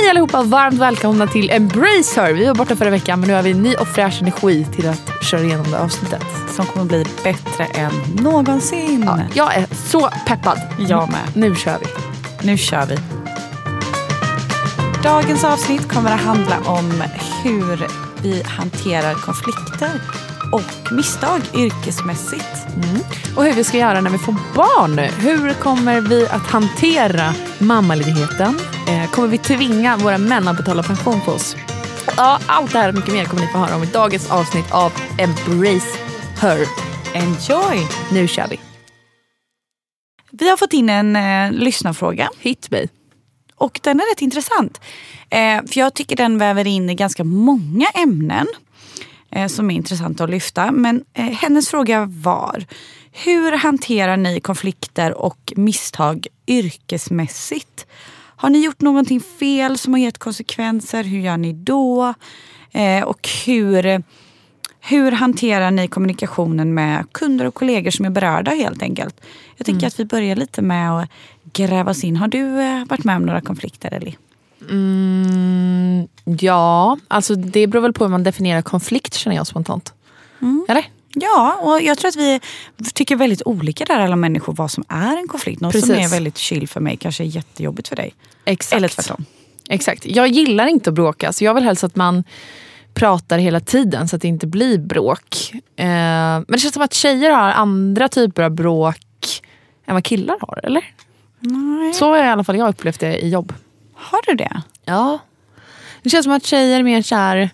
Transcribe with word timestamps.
Hej 0.00 0.10
allihopa, 0.10 0.42
varmt 0.42 0.78
välkomna 0.78 1.26
till 1.26 1.50
Embracer. 1.50 2.32
Vi 2.32 2.46
var 2.46 2.54
borta 2.54 2.76
förra 2.76 2.90
veckan 2.90 3.20
men 3.20 3.28
nu 3.28 3.34
har 3.34 3.42
vi 3.42 3.54
ny 3.54 3.74
och 3.74 3.88
fräsch 3.88 4.22
energi 4.22 4.66
till 4.76 4.88
att 4.88 5.24
köra 5.24 5.40
igenom 5.40 5.70
det 5.70 5.78
avsnittet. 5.78 6.24
som 6.50 6.66
kommer 6.66 6.86
bli 6.86 7.04
bättre 7.24 7.64
än 7.64 7.92
någonsin. 8.22 9.04
Ja, 9.06 9.18
jag 9.34 9.54
är 9.54 9.66
så 9.86 10.08
peppad. 10.26 10.60
Jag 10.78 11.10
med. 11.10 11.20
Nu 11.34 11.54
kör 11.54 11.78
vi. 11.78 11.86
Nu 12.46 12.56
kör 12.56 12.86
vi. 12.86 12.96
Dagens 15.02 15.44
avsnitt 15.44 15.92
kommer 15.92 16.10
att 16.10 16.20
handla 16.20 16.56
om 16.66 17.02
hur 17.42 17.86
vi 18.22 18.42
hanterar 18.42 19.14
konflikter 19.14 19.90
och 20.52 20.92
misstag 20.92 21.40
yrkesmässigt. 21.54 22.66
Och 23.36 23.44
hur 23.44 23.52
vi 23.52 23.64
ska 23.64 23.78
göra 23.78 24.00
när 24.00 24.10
vi 24.10 24.18
får 24.18 24.34
barn. 24.54 24.98
Hur 24.98 25.52
kommer 25.52 26.00
vi 26.00 26.28
att 26.28 26.46
hantera 26.46 27.34
mammaledigheten? 27.58 28.58
Eh, 28.88 29.10
kommer 29.10 29.28
vi 29.28 29.38
tvinga 29.38 29.96
våra 29.96 30.18
män 30.18 30.48
att 30.48 30.56
betala 30.56 30.82
pension 30.82 31.20
för 31.20 31.32
oss? 31.32 31.56
Ja, 32.16 32.40
allt 32.46 32.72
det 32.72 32.78
här 32.78 32.88
och 32.88 32.94
mycket 32.94 33.12
mer 33.12 33.24
kommer 33.24 33.42
ni 33.42 33.48
få 33.52 33.58
höra 33.58 33.76
om 33.76 33.82
i 33.82 33.86
dagens 33.86 34.30
avsnitt 34.30 34.70
av 34.72 34.92
Embrace 35.18 35.98
Her. 36.40 36.66
Enjoy! 37.14 37.86
Nu 38.12 38.28
kör 38.28 38.46
vi. 38.48 38.60
Vi 40.30 40.48
har 40.48 40.56
fått 40.56 40.72
in 40.72 40.90
en 40.90 41.16
eh, 41.16 41.52
lyssnarfråga 41.52 42.30
Hit 42.38 42.70
me. 42.70 42.86
och 43.56 43.80
den 43.82 44.00
är 44.00 44.14
rätt 44.14 44.22
intressant. 44.22 44.80
Eh, 45.30 45.64
för 45.66 45.78
jag 45.78 45.94
tycker 45.94 46.16
den 46.16 46.38
väver 46.38 46.66
in 46.66 46.90
i 46.90 46.94
ganska 46.94 47.24
många 47.24 47.86
ämnen 47.94 48.46
eh, 49.30 49.46
som 49.46 49.70
är 49.70 49.74
intressanta 49.74 50.24
att 50.24 50.30
lyfta. 50.30 50.72
Men 50.72 51.04
eh, 51.14 51.24
hennes 51.24 51.68
fråga 51.68 52.04
var 52.04 52.66
hur 53.12 53.52
hanterar 53.52 54.16
ni 54.16 54.40
konflikter 54.40 55.14
och 55.14 55.52
misstag 55.56 56.26
yrkesmässigt? 56.46 57.86
Har 58.40 58.50
ni 58.50 58.64
gjort 58.64 58.80
någonting 58.80 59.20
fel 59.20 59.78
som 59.78 59.92
har 59.92 60.00
gett 60.00 60.18
konsekvenser? 60.18 61.04
Hur 61.04 61.18
gör 61.18 61.36
ni 61.36 61.52
då? 61.52 62.14
Eh, 62.72 63.02
och 63.04 63.28
hur, 63.46 64.02
hur 64.80 65.12
hanterar 65.12 65.70
ni 65.70 65.88
kommunikationen 65.88 66.74
med 66.74 67.12
kunder 67.12 67.44
och 67.44 67.54
kollegor 67.54 67.90
som 67.90 68.04
är 68.04 68.10
berörda 68.10 68.50
helt 68.50 68.82
enkelt? 68.82 69.20
Jag 69.56 69.66
tänker 69.66 69.86
att 69.86 70.00
vi 70.00 70.04
börjar 70.04 70.36
lite 70.36 70.62
med 70.62 70.92
att 70.92 71.08
gräva 71.52 71.90
oss 71.90 72.04
in. 72.04 72.16
Har 72.16 72.28
du 72.28 72.60
eh, 72.60 72.84
varit 72.84 73.04
med 73.04 73.16
om 73.16 73.22
några 73.22 73.40
konflikter 73.40 73.94
Ellie? 73.94 74.16
Mm, 74.70 76.08
ja, 76.24 76.98
alltså 77.08 77.34
det 77.34 77.66
beror 77.66 77.82
väl 77.82 77.92
på 77.92 78.04
hur 78.04 78.10
man 78.10 78.24
definierar 78.24 78.62
konflikt 78.62 79.14
känner 79.14 79.36
jag 79.36 79.46
spontant. 79.46 79.94
Eller? 80.68 80.84
Ja, 81.14 81.58
och 81.60 81.82
jag 81.82 81.98
tror 81.98 82.08
att 82.08 82.16
vi 82.16 82.40
tycker 82.94 83.16
väldigt 83.16 83.42
olika 83.44 83.84
där 83.84 84.00
alla 84.00 84.16
människor 84.16 84.52
vad 84.52 84.70
som 84.70 84.84
är 84.88 85.16
en 85.16 85.28
konflikt. 85.28 85.60
Något 85.60 85.72
som 85.72 85.80
Precis. 85.88 86.06
är 86.06 86.08
väldigt 86.16 86.38
chill 86.38 86.68
för 86.68 86.80
mig 86.80 86.96
kanske 86.96 87.24
är 87.24 87.26
jättejobbigt 87.26 87.88
för 87.88 87.96
dig. 87.96 88.14
Exakt. 88.44 88.76
Eller 88.76 88.88
tvärtom. 88.88 89.24
Exakt. 89.68 90.06
Jag 90.06 90.28
gillar 90.28 90.66
inte 90.66 90.90
att 90.90 90.94
bråka 90.94 91.32
så 91.32 91.44
jag 91.44 91.54
vill 91.54 91.64
helst 91.64 91.84
att 91.84 91.96
man 91.96 92.24
pratar 92.94 93.38
hela 93.38 93.60
tiden 93.60 94.08
så 94.08 94.16
att 94.16 94.22
det 94.22 94.28
inte 94.28 94.46
blir 94.46 94.78
bråk. 94.78 95.52
Eh, 95.76 95.86
men 95.86 96.44
det 96.48 96.58
känns 96.58 96.74
som 96.74 96.82
att 96.82 96.94
tjejer 96.94 97.30
har 97.30 97.50
andra 97.50 98.08
typer 98.08 98.42
av 98.42 98.50
bråk 98.50 99.42
än 99.86 99.94
vad 99.94 100.04
killar 100.04 100.36
har, 100.40 100.60
eller? 100.62 100.84
Nej. 101.40 101.94
Så 101.94 102.10
har 102.10 102.18
i 102.18 102.28
alla 102.28 102.44
fall 102.44 102.56
jag 102.56 102.68
upplevt 102.68 103.00
det 103.00 103.18
i 103.18 103.28
jobb. 103.28 103.54
Har 103.94 104.20
du 104.26 104.34
det? 104.34 104.62
Ja. 104.84 105.18
Det 106.02 106.10
känns 106.10 106.24
som 106.24 106.32
att 106.32 106.46
tjejer 106.46 106.82
mer 106.82 107.02
så 107.02 107.14
här, 107.14 107.50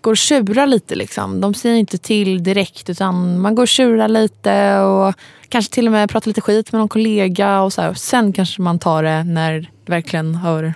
går 0.00 0.10
och 0.10 0.16
tjurar 0.16 0.66
lite. 0.66 0.94
Liksom. 0.94 1.40
De 1.40 1.54
säger 1.54 1.76
inte 1.76 1.98
till 1.98 2.42
direkt 2.42 2.90
utan 2.90 3.40
man 3.40 3.54
går 3.54 3.62
och 3.62 3.68
tjurar 3.68 4.08
lite 4.08 4.78
och 4.78 5.14
kanske 5.48 5.74
till 5.74 5.86
och 5.86 5.92
med 5.92 6.10
pratar 6.10 6.28
lite 6.28 6.40
skit 6.40 6.72
med 6.72 6.78
någon 6.78 6.88
kollega. 6.88 7.60
Och 7.60 7.72
så 7.72 7.82
här. 7.82 7.94
Sen 7.94 8.32
kanske 8.32 8.62
man 8.62 8.78
tar 8.78 9.02
det 9.02 9.24
när 9.24 9.52
det 9.52 9.92
verkligen 9.92 10.34
hör... 10.34 10.74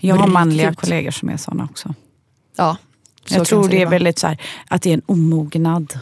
Jag 0.00 0.16
har 0.16 0.26
manliga 0.26 0.70
ut. 0.70 0.76
kollegor 0.76 1.10
som 1.10 1.28
är 1.28 1.36
såna 1.36 1.64
också. 1.64 1.94
Ja, 2.56 2.76
så 3.26 3.34
jag 3.34 3.46
tror 3.46 3.68
det 3.68 3.82
är 3.82 3.86
väldigt 3.86 4.18
så 4.18 4.26
här, 4.26 4.38
att 4.68 4.82
det 4.82 4.90
är 4.90 4.94
en 4.94 5.02
omognad. 5.06 5.98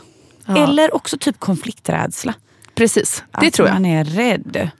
Ja. 0.46 0.56
Eller 0.56 0.94
också 0.94 1.18
typ 1.18 1.40
konflikträdsla. 1.40 2.34
Precis, 2.74 3.24
det 3.40 3.46
att 3.46 3.52
tror 3.52 3.68
jag. 3.68 3.74
man 3.74 3.86
är 3.86 4.04
rädd. 4.04 4.70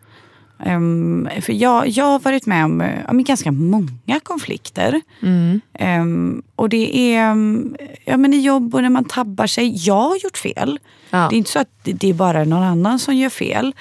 Ehm, 0.64 1.28
för 1.42 1.52
jag, 1.52 1.88
jag 1.88 2.04
har 2.04 2.18
varit 2.18 2.46
med 2.46 2.64
om, 2.64 2.92
om 3.08 3.24
ganska 3.24 3.52
många 3.52 4.20
konflikter. 4.22 5.00
Mm. 5.22 5.60
Ehm, 5.74 6.42
och 6.56 6.68
det 6.68 6.96
är 6.96 7.30
um, 7.30 7.76
ja, 8.04 8.16
men 8.16 8.34
i 8.34 8.40
jobb 8.40 8.74
och 8.74 8.82
när 8.82 8.88
man 8.88 9.04
tabbar 9.04 9.46
sig. 9.46 9.86
Jag 9.86 10.08
har 10.08 10.16
gjort 10.16 10.38
fel. 10.38 10.78
Ja. 11.10 11.26
Det 11.30 11.36
är 11.36 11.38
inte 11.38 11.50
så 11.50 11.58
att 11.58 11.68
det, 11.82 12.08
är 12.08 12.14
bara 12.14 12.44
någon 12.44 12.62
annan 12.62 12.98
som 12.98 13.16
gör 13.16 13.28
fel. 13.28 13.74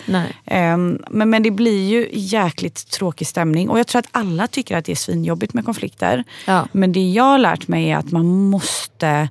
Ehm, 0.46 1.02
men, 1.10 1.30
men 1.30 1.44
det 1.44 1.52
blir 1.52 1.90
ju 1.90 2.10
jäkligt 2.12 2.92
tråkig 2.92 3.28
stämning. 3.28 3.70
Och 3.70 3.80
jag 3.80 3.88
tror 3.88 4.00
att 4.00 4.10
alla 4.12 4.48
tycker 4.48 4.78
att 4.78 4.86
det 4.86 4.92
är 4.92 4.96
svinjobbigt 4.96 5.54
med 5.54 5.66
konflikter. 5.66 6.24
Ja. 6.48 6.68
Men 6.72 6.92
det 6.92 7.12
jag 7.12 7.24
har 7.24 7.38
lärt 7.38 7.68
mig 7.68 7.90
är 7.90 7.98
att 7.98 8.12
man 8.12 8.26
måste 8.26 9.30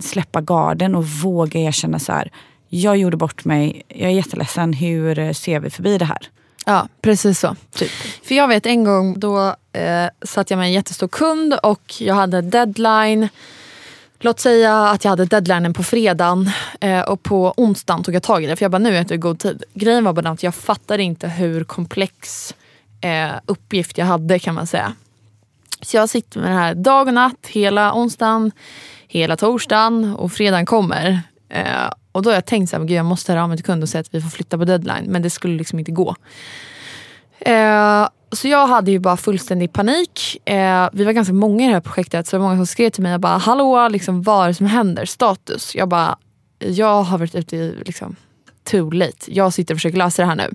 släppa 0.00 0.40
garden 0.40 0.94
och 0.94 1.06
våga 1.06 1.60
erkänna 1.60 1.98
så 1.98 2.12
här. 2.12 2.30
Jag 2.72 2.96
gjorde 2.96 3.16
bort 3.16 3.44
mig, 3.44 3.82
jag 3.88 4.10
är 4.10 4.14
jätteledsen, 4.14 4.72
hur 4.72 5.18
eh, 5.18 5.32
ser 5.32 5.60
vi 5.60 5.70
förbi 5.70 5.98
det 5.98 6.04
här? 6.04 6.28
Ja, 6.66 6.88
precis 7.02 7.40
så. 7.40 7.56
Typ. 7.74 7.90
För 8.22 8.34
jag 8.34 8.48
vet 8.48 8.66
en 8.66 8.84
gång 8.84 9.20
då 9.20 9.54
eh, 9.72 10.06
satt 10.22 10.50
jag 10.50 10.58
med 10.58 10.66
en 10.66 10.72
jättestor 10.72 11.08
kund 11.08 11.54
och 11.62 11.94
jag 12.00 12.14
hade 12.14 12.40
deadline. 12.42 13.28
Låt 14.20 14.40
säga 14.40 14.88
att 14.88 15.04
jag 15.04 15.10
hade 15.10 15.24
deadlinen 15.24 15.74
på 15.74 15.82
fredagen 15.82 16.50
eh, 16.80 17.00
och 17.00 17.22
på 17.22 17.54
onsdagen 17.56 18.02
tog 18.04 18.14
jag 18.14 18.22
tag 18.22 18.44
i 18.44 18.46
det. 18.46 18.56
För 18.56 18.64
jag 18.64 18.70
bara, 18.70 18.78
nu 18.78 18.96
är 18.96 19.12
i 19.12 19.16
god 19.16 19.38
tid. 19.38 19.64
Grejen 19.74 20.04
var 20.04 20.12
bara 20.12 20.28
att 20.28 20.42
jag 20.42 20.54
fattade 20.54 21.02
inte 21.02 21.28
hur 21.28 21.64
komplex 21.64 22.54
eh, 23.00 23.30
uppgift 23.46 23.98
jag 23.98 24.06
hade 24.06 24.38
kan 24.38 24.54
man 24.54 24.66
säga. 24.66 24.92
Så 25.82 25.96
jag 25.96 26.08
sitter 26.08 26.40
med 26.40 26.50
det 26.50 26.54
här 26.54 26.74
dag 26.74 27.06
och 27.06 27.14
natt, 27.14 27.46
hela 27.48 27.94
onsdagen, 27.94 28.52
hela 29.08 29.36
torsdagen 29.36 30.14
och 30.14 30.32
fredagen 30.32 30.66
kommer. 30.66 31.22
Eh, 31.48 31.90
och 32.12 32.22
då 32.22 32.30
har 32.30 32.34
jag 32.34 32.46
tänkt 32.46 32.72
gud, 32.72 32.90
jag 32.90 33.06
måste 33.06 33.32
höra 33.32 33.42
av 33.42 33.48
mig 33.48 33.58
till 33.58 33.66
kund 33.66 33.82
och 33.82 33.88
säga 33.88 34.00
att 34.00 34.14
vi 34.14 34.20
får 34.20 34.30
flytta 34.30 34.58
på 34.58 34.64
deadline. 34.64 35.04
Men 35.06 35.22
det 35.22 35.30
skulle 35.30 35.56
liksom 35.56 35.78
inte 35.78 35.92
gå. 35.92 36.16
Eh, 37.40 38.08
så 38.32 38.48
jag 38.48 38.66
hade 38.66 38.90
ju 38.90 38.98
bara 38.98 39.16
fullständig 39.16 39.72
panik. 39.72 40.48
Eh, 40.48 40.88
vi 40.92 41.04
var 41.04 41.12
ganska 41.12 41.34
många 41.34 41.64
i 41.64 41.66
det 41.66 41.72
här 41.72 41.80
projektet 41.80 42.26
så 42.26 42.36
det 42.36 42.40
var 42.40 42.48
många 42.48 42.58
som 42.58 42.66
skrev 42.66 42.90
till 42.90 43.02
mig 43.02 43.14
och 43.14 43.20
bara 43.20 43.38
hallå, 43.38 43.88
liksom, 43.88 44.22
vad 44.22 44.44
är 44.44 44.48
det 44.48 44.54
som 44.54 44.66
händer? 44.66 45.04
Status. 45.04 45.74
Jag 45.74 45.88
bara, 45.88 46.18
jag 46.58 47.02
har 47.02 47.18
varit 47.18 47.34
ute 47.34 47.56
i 47.56 47.74
liksom, 47.86 48.16
too 48.70 48.90
late. 48.90 49.34
Jag 49.34 49.52
sitter 49.52 49.74
och 49.74 49.78
försöker 49.78 49.98
lösa 49.98 50.22
det 50.22 50.28
här 50.28 50.36
nu. 50.36 50.50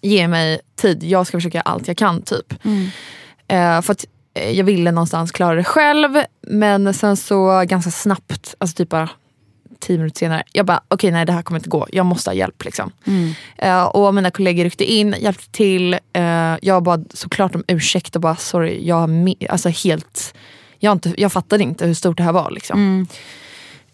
Ge 0.00 0.28
mig 0.28 0.60
tid, 0.76 1.04
jag 1.04 1.26
ska 1.26 1.36
försöka 1.36 1.60
allt 1.60 1.88
jag 1.88 1.96
kan 1.96 2.22
typ. 2.22 2.54
Eh, 3.48 3.80
för 3.80 3.92
att 3.92 4.04
eh, 4.34 4.50
jag 4.50 4.64
ville 4.64 4.90
någonstans 4.90 5.32
klara 5.32 5.54
det 5.54 5.64
själv 5.64 6.10
men 6.42 6.94
sen 6.94 7.16
så 7.16 7.64
ganska 7.66 7.90
snabbt, 7.90 8.54
alltså 8.58 8.76
typ 8.76 8.88
bara 8.88 9.08
tio 9.80 9.98
minuter 9.98 10.18
senare, 10.18 10.42
jag 10.52 10.66
bara 10.66 10.80
okej 10.88 11.10
nej 11.10 11.26
det 11.26 11.32
här 11.32 11.42
kommer 11.42 11.58
inte 11.58 11.70
gå, 11.70 11.86
jag 11.92 12.06
måste 12.06 12.30
ha 12.30 12.34
hjälp. 12.34 12.64
Liksom. 12.64 12.92
Eh, 13.58 13.84
och 13.84 14.14
mina 14.14 14.30
kollegor 14.30 14.64
ryckte 14.64 14.92
in, 14.92 15.14
hjälpte 15.18 15.50
till. 15.50 15.94
Eh, 16.12 16.56
jag 16.62 16.82
bad 16.82 17.10
såklart 17.14 17.54
om 17.54 17.64
ursäkt 17.68 18.16
och 18.16 18.22
bara 18.22 18.36
sorry, 18.36 18.86
jag, 18.86 18.96
har 18.96 19.34
alltså 19.48 19.68
helt, 19.68 20.34
jag, 20.78 20.92
inte, 20.92 21.14
jag 21.16 21.32
fattade 21.32 21.62
inte 21.62 21.86
hur 21.86 21.94
stort 21.94 22.16
det 22.16 22.22
här 22.22 22.32
var. 22.32 22.50
Liksom. 22.50 23.06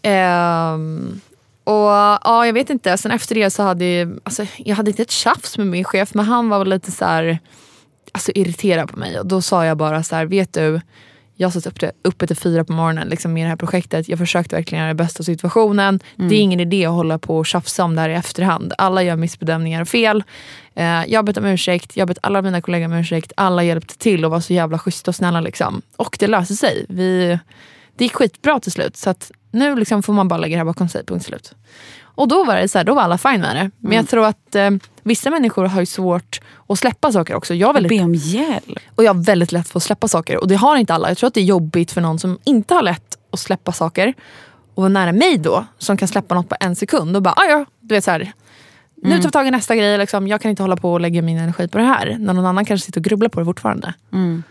Ehm, 0.02 1.20
och 1.64 1.90
ja, 2.24 2.46
jag 2.46 2.52
vet 2.52 2.70
inte. 2.70 2.98
Sen 2.98 3.10
efter 3.10 3.34
det 3.34 3.50
så 3.50 3.62
hade 3.62 3.84
jag, 3.84 4.20
alltså, 4.22 4.46
jag 4.56 4.76
hade 4.76 4.90
inte 4.90 5.02
ett 5.02 5.10
tjafs 5.10 5.58
med 5.58 5.66
min 5.66 5.84
chef 5.84 6.14
men 6.14 6.24
han 6.24 6.48
var 6.48 6.58
väl 6.58 6.68
lite 6.68 6.90
så 6.90 7.04
här, 7.04 7.38
alltså, 8.12 8.32
irriterad 8.34 8.90
på 8.90 8.98
mig. 8.98 9.20
Och 9.20 9.26
då 9.26 9.42
sa 9.42 9.64
jag 9.64 9.76
bara 9.76 10.02
så 10.02 10.16
här, 10.16 10.26
vet 10.26 10.52
du, 10.52 10.80
jag 11.36 11.52
satt 11.52 11.66
uppe, 11.66 11.92
uppe 12.02 12.26
till 12.26 12.36
fyra 12.36 12.64
på 12.64 12.72
morgonen 12.72 13.08
liksom, 13.08 13.32
med 13.32 13.44
det 13.44 13.48
här 13.48 13.56
projektet. 13.56 14.08
Jag 14.08 14.18
försökte 14.18 14.56
verkligen 14.56 14.82
göra 14.82 14.94
det 14.94 15.04
bästa 15.04 15.20
av 15.20 15.24
situationen. 15.24 16.00
Mm. 16.18 16.28
Det 16.28 16.34
är 16.34 16.40
ingen 16.40 16.60
idé 16.60 16.86
att 16.86 16.92
hålla 16.92 17.18
på 17.18 17.38
och 17.38 17.46
tjafsa 17.46 17.84
om 17.84 17.94
det 17.94 18.00
här 18.00 18.08
i 18.08 18.14
efterhand. 18.14 18.72
Alla 18.78 19.02
gör 19.02 19.16
missbedömningar 19.16 19.80
och 19.80 19.88
fel. 19.88 20.24
Eh, 20.74 20.84
jag 20.84 21.18
har 21.18 21.22
bett 21.22 21.36
om 21.36 21.44
ursäkt, 21.44 21.96
jag 21.96 22.02
har 22.02 22.06
bett 22.06 22.18
alla 22.22 22.42
mina 22.42 22.60
kollegor 22.60 22.86
om 22.86 22.92
ursäkt. 22.92 23.32
Alla 23.36 23.62
hjälpte 23.62 23.98
till 23.98 24.24
och 24.24 24.30
var 24.30 24.40
så 24.40 24.52
jävla 24.52 24.78
schyssta 24.78 25.10
och 25.10 25.14
snälla. 25.14 25.40
Liksom. 25.40 25.82
Och 25.96 26.16
det 26.20 26.26
löste 26.26 26.54
sig. 26.54 26.86
Vi, 26.88 27.38
det 27.96 28.04
gick 28.04 28.14
skitbra 28.14 28.60
till 28.60 28.72
slut. 28.72 28.96
Så 28.96 29.10
att 29.10 29.30
nu 29.50 29.76
liksom 29.76 30.02
får 30.02 30.12
man 30.12 30.28
bara 30.28 30.38
lägga 30.38 30.54
det 30.54 30.58
här 30.58 30.64
bakom 30.64 30.88
sig, 30.88 31.06
punkt 31.06 31.24
slut. 31.24 31.54
Och 32.16 32.28
då 32.28 32.44
var 32.44 32.56
det 32.56 32.68
så 32.68 32.78
här, 32.78 32.84
då 32.84 32.94
var 32.94 33.02
alla 33.02 33.18
fine 33.18 33.40
med 33.40 33.56
det. 33.56 33.70
Men 33.78 33.92
mm. 33.92 33.96
jag 33.96 34.08
tror 34.08 34.26
att 34.26 34.54
eh, 34.54 34.70
vissa 35.02 35.30
människor 35.30 35.64
har 35.64 35.80
ju 35.80 35.86
svårt 35.86 36.40
att 36.68 36.78
släppa 36.78 37.12
saker 37.12 37.34
också. 37.34 37.54
Jag 37.54 37.72
väldigt, 37.72 37.92
och 37.92 37.98
be 37.98 38.04
om 38.04 38.14
hjälp. 38.14 38.78
Och 38.94 39.04
jag 39.04 39.14
har 39.14 39.24
väldigt 39.24 39.52
lätt 39.52 39.68
för 39.68 39.78
att 39.78 39.82
släppa 39.82 40.08
saker. 40.08 40.36
Och 40.36 40.48
det 40.48 40.54
har 40.54 40.76
inte 40.76 40.94
alla. 40.94 41.08
Jag 41.08 41.18
tror 41.18 41.28
att 41.28 41.34
det 41.34 41.40
är 41.40 41.44
jobbigt 41.44 41.92
för 41.92 42.00
någon 42.00 42.18
som 42.18 42.38
inte 42.44 42.74
har 42.74 42.82
lätt 42.82 43.18
att 43.30 43.40
släppa 43.40 43.72
saker. 43.72 44.14
Och 44.74 44.82
vara 44.82 44.88
nära 44.88 45.12
mig 45.12 45.38
då, 45.38 45.66
som 45.78 45.96
kan 45.96 46.08
släppa 46.08 46.34
något 46.34 46.48
på 46.48 46.56
en 46.60 46.76
sekund. 46.76 47.16
Och 47.16 47.22
bara, 47.22 47.34
ah, 47.36 47.44
ja, 47.48 47.64
du 47.80 47.94
vet 47.94 48.04
så 48.04 48.10
här, 48.10 48.32
Nu 48.96 49.10
mm. 49.10 49.20
tar 49.22 49.28
vi 49.28 49.32
tag 49.32 49.46
i 49.46 49.50
nästa 49.50 49.76
grej. 49.76 49.98
Liksom. 49.98 50.28
Jag 50.28 50.40
kan 50.40 50.50
inte 50.50 50.62
hålla 50.62 50.76
på 50.76 50.92
och 50.92 51.00
lägga 51.00 51.22
min 51.22 51.38
energi 51.38 51.68
på 51.68 51.78
det 51.78 51.84
här. 51.84 52.16
När 52.18 52.34
någon 52.34 52.46
annan 52.46 52.64
kanske 52.64 52.86
sitter 52.86 53.00
och 53.00 53.04
grubblar 53.04 53.28
på 53.28 53.40
det 53.40 53.46
fortfarande. 53.46 53.94
Mm. 54.12 54.42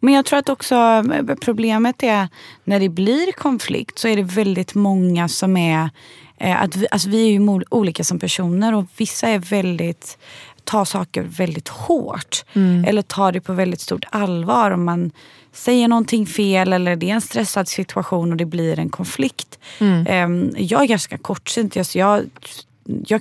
Men 0.00 0.14
jag 0.14 0.24
tror 0.24 0.38
att 0.38 0.48
också 0.48 0.74
eh, 0.74 1.34
problemet 1.40 2.02
är 2.02 2.28
när 2.64 2.80
det 2.80 2.88
blir 2.88 3.32
konflikt 3.32 3.98
så 3.98 4.08
är 4.08 4.16
det 4.16 4.22
väldigt 4.22 4.74
många 4.74 5.28
som 5.28 5.56
är 5.56 5.90
eh, 6.38 6.62
att 6.62 6.76
vi, 6.76 6.86
alltså 6.90 7.08
vi 7.08 7.26
är 7.26 7.30
ju 7.30 7.60
olika 7.70 8.04
som 8.04 8.18
personer 8.18 8.74
och 8.74 8.84
vissa 8.96 9.28
är 9.28 9.38
väldigt 9.38 10.18
tar 10.64 10.84
saker 10.84 11.22
väldigt 11.22 11.68
hårt. 11.68 12.44
Mm. 12.52 12.84
Eller 12.84 13.02
tar 13.02 13.32
det 13.32 13.40
på 13.40 13.52
väldigt 13.52 13.80
stort 13.80 14.04
allvar. 14.10 14.70
Om 14.70 14.84
man 14.84 15.10
säger 15.52 15.88
någonting 15.88 16.26
fel 16.26 16.72
eller 16.72 16.96
det 16.96 17.10
är 17.10 17.14
en 17.14 17.20
stressad 17.20 17.68
situation 17.68 18.30
och 18.30 18.36
det 18.36 18.44
blir 18.44 18.78
en 18.78 18.90
konflikt. 18.90 19.58
Mm. 19.78 20.06
Ehm, 20.08 20.50
jag 20.56 20.82
är 20.82 20.86
ganska 20.86 21.18
kortsynt. 21.18 21.76
Jag 21.76 21.86
jag 21.94 22.24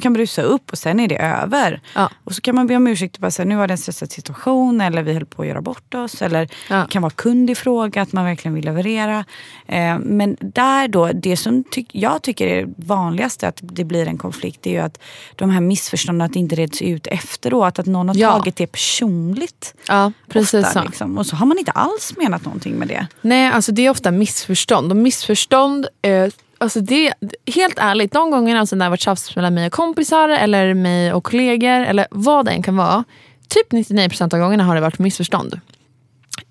kan 0.02 0.14
brusa 0.14 0.42
upp 0.42 0.72
och 0.72 0.78
sen 0.78 1.00
är 1.00 1.08
det 1.08 1.18
över. 1.18 1.82
Ja. 1.96 2.10
Och 2.24 2.36
så 2.36 2.42
kan 2.42 2.56
man 2.56 2.68
be 2.68 2.76
om 2.76 2.88
ursäkt 2.88 3.16
och 3.16 3.22
bara 3.22 3.32
säga 3.32 3.46
nu 3.46 3.56
var 3.56 3.68
det 3.68 3.74
en 3.74 3.78
stressad 3.78 4.12
situation 4.12 4.82
eller 4.82 5.04
vi 5.04 5.14
höll 5.14 5.26
på 5.26 5.42
att 5.42 5.48
göra 5.48 5.62
bort 5.62 5.94
oss. 5.94 6.22
Eller 6.22 6.50
ja. 6.70 6.86
kan 6.86 7.02
vara 7.02 7.12
kund 7.12 7.50
i 7.50 7.56
fråga, 7.56 8.02
att 8.02 8.14
man 8.14 8.26
verkligen 8.26 8.56
vill 8.56 8.66
leverera. 8.66 9.26
Eh, 9.68 10.00
men 10.00 10.38
där 10.40 10.88
då, 10.88 11.12
det 11.14 11.38
som 11.38 11.64
ty 11.64 11.86
jag 11.92 12.22
tycker 12.22 12.48
är 12.48 12.68
vanligast 12.76 13.44
att 13.44 13.60
det 13.62 13.84
blir 13.84 14.08
en 14.08 14.18
konflikt 14.18 14.68
är 14.68 14.72
ju 14.72 14.78
att 14.80 15.00
de 15.36 15.50
här 15.50 15.62
missförstånden 15.62 16.26
att 16.26 16.34
det 16.34 16.40
inte 16.40 16.56
reds 16.56 16.82
ut 16.82 17.08
efteråt. 17.08 17.80
Att 17.80 17.86
någon 17.86 18.10
har 18.10 18.16
ja. 18.16 18.32
tagit 18.32 18.56
det 18.56 18.68
personligt. 18.68 19.76
Ja, 19.88 20.12
precis 20.28 20.54
ofta, 20.54 20.82
så. 20.82 20.84
Liksom. 20.84 21.18
Och 21.18 21.26
så 21.26 21.36
har 21.36 21.46
man 21.46 21.58
inte 21.58 21.72
alls 21.72 22.14
menat 22.18 22.46
någonting 22.46 22.76
med 22.76 22.88
det. 22.88 23.08
Nej, 23.22 23.52
alltså 23.52 23.72
det 23.72 23.86
är 23.86 23.90
ofta 23.90 24.12
missförstånd. 24.12 24.92
Och 24.92 24.98
missförstånd 24.98 25.88
eh, 26.02 26.28
Alltså 26.62 26.82
det, 26.82 27.14
helt 27.56 27.80
ärligt, 27.80 28.12
de 28.12 28.32
gångerna 28.32 28.60
alltså 28.60 28.76
när 28.76 28.80
det 28.80 28.86
har 28.86 28.90
varit 28.90 29.02
tjafs 29.02 29.36
mellan 29.36 29.54
mig 29.54 29.68
och 29.68 29.74
kompisar 29.74 30.30
eller 30.30 30.74
mig 30.74 31.14
och 31.14 31.24
kollegor 31.24 31.70
eller 31.70 32.08
vad 32.12 32.46
det 32.46 32.52
än 32.52 32.64
kan 32.64 32.76
vara. 32.76 33.04
Typ 33.48 33.72
99% 33.72 34.34
av 34.34 34.40
gångerna 34.40 34.64
har 34.64 34.76
det 34.76 34.82
varit 34.82 35.00
missförstånd. 35.00 35.60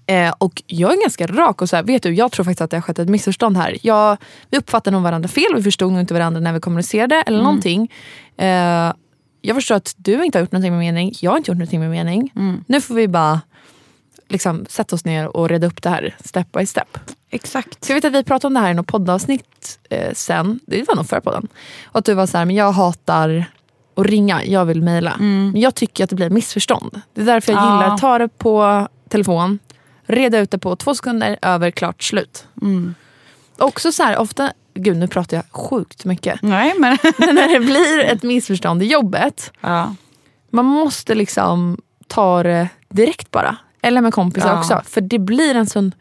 Eh, 0.06 0.34
och 0.38 0.62
jag 0.66 0.92
är 0.92 1.02
ganska 1.02 1.26
rak 1.26 1.62
och 1.62 1.68
så 1.68 1.76
här, 1.76 1.82
vet 1.82 2.02
du, 2.02 2.14
jag 2.14 2.32
tror 2.32 2.44
faktiskt 2.44 2.60
att 2.60 2.70
det 2.70 2.76
har 2.76 2.82
skett 2.82 2.98
ett 2.98 3.08
missförstånd 3.08 3.56
här. 3.56 3.76
Jag, 3.82 4.16
vi 4.50 4.58
uppfattade 4.58 4.94
nog 4.94 5.02
varandra 5.02 5.28
fel, 5.28 5.54
vi 5.56 5.62
förstod 5.62 5.92
nog 5.92 6.00
inte 6.00 6.14
varandra 6.14 6.40
när 6.40 6.52
vi 6.52 6.60
kommunicerade 6.60 7.22
eller 7.26 7.38
mm. 7.38 7.44
någonting. 7.44 7.92
Eh, 8.36 8.92
jag 9.40 9.56
förstår 9.56 9.74
att 9.74 9.94
du 9.96 10.24
inte 10.24 10.38
har 10.38 10.40
gjort 10.40 10.52
någonting 10.52 10.72
med 10.72 10.80
mening, 10.80 11.12
jag 11.20 11.30
har 11.30 11.38
inte 11.38 11.50
gjort 11.50 11.58
någonting 11.58 11.80
med 11.80 11.90
mening. 11.90 12.32
Mm. 12.36 12.64
Nu 12.66 12.80
får 12.80 12.94
vi 12.94 13.08
bara 13.08 13.40
liksom, 14.28 14.66
sätta 14.68 14.96
oss 14.96 15.04
ner 15.04 15.36
och 15.36 15.48
reda 15.48 15.66
upp 15.66 15.82
det 15.82 15.90
här 15.90 16.16
step 16.24 16.52
by 16.52 16.66
step. 16.66 16.98
Exakt. 17.30 17.84
Så 17.84 17.92
jag 17.92 17.96
vet 17.96 18.04
att 18.04 18.12
vi 18.12 18.24
pratade 18.24 18.46
om 18.46 18.54
det 18.54 18.60
här 18.60 18.70
i 18.70 18.74
något 18.74 18.86
poddavsnitt 18.86 19.78
eh, 19.90 20.12
sen, 20.14 20.60
det 20.66 20.88
var 20.88 20.96
nog 20.96 21.08
förra 21.08 21.20
podden. 21.20 21.48
Och 21.84 21.98
att 21.98 22.04
du 22.04 22.14
var 22.14 22.26
så 22.26 22.38
här, 22.38 22.44
men 22.44 22.56
jag 22.56 22.72
hatar 22.72 23.44
att 23.96 24.06
ringa, 24.06 24.44
jag 24.44 24.64
vill 24.64 24.82
mejla. 24.82 25.12
Mm. 25.12 25.50
Men 25.50 25.60
jag 25.60 25.74
tycker 25.74 26.04
att 26.04 26.10
det 26.10 26.16
blir 26.16 26.30
missförstånd. 26.30 27.00
Det 27.14 27.20
är 27.20 27.24
därför 27.24 27.52
jag 27.52 27.62
gillar 27.62 27.94
att 27.94 28.00
ta 28.00 28.18
det 28.18 28.28
på 28.28 28.88
telefon, 29.08 29.58
reda 30.06 30.38
ut 30.38 30.50
det 30.50 30.58
på 30.58 30.76
två 30.76 30.94
sekunder, 30.94 31.38
över, 31.42 31.70
klart, 31.70 32.02
slut. 32.02 32.46
Mm. 32.62 32.94
Också 33.58 33.92
så 33.92 34.02
här, 34.02 34.18
ofta, 34.18 34.52
gud 34.74 34.96
nu 34.96 35.08
pratar 35.08 35.36
jag 35.36 35.44
sjukt 35.50 36.04
mycket. 36.04 36.42
Nej, 36.42 36.74
men... 36.78 36.98
men 37.18 37.34
när 37.34 37.48
det 37.48 37.60
blir 37.60 38.04
ett 38.04 38.22
missförstånd 38.22 38.82
i 38.82 38.86
jobbet, 38.86 39.52
ja. 39.60 39.94
man 40.50 40.64
måste 40.64 41.14
liksom 41.14 41.80
ta 42.06 42.42
det 42.42 42.68
direkt 42.88 43.30
bara. 43.30 43.56
Eller 43.82 44.00
med 44.00 44.14
kompisar 44.14 44.48
ja. 44.48 44.58
också. 44.58 44.82
För 44.84 45.00
det 45.00 45.18
blir 45.18 45.54
en 45.54 45.66
sån 45.66 45.94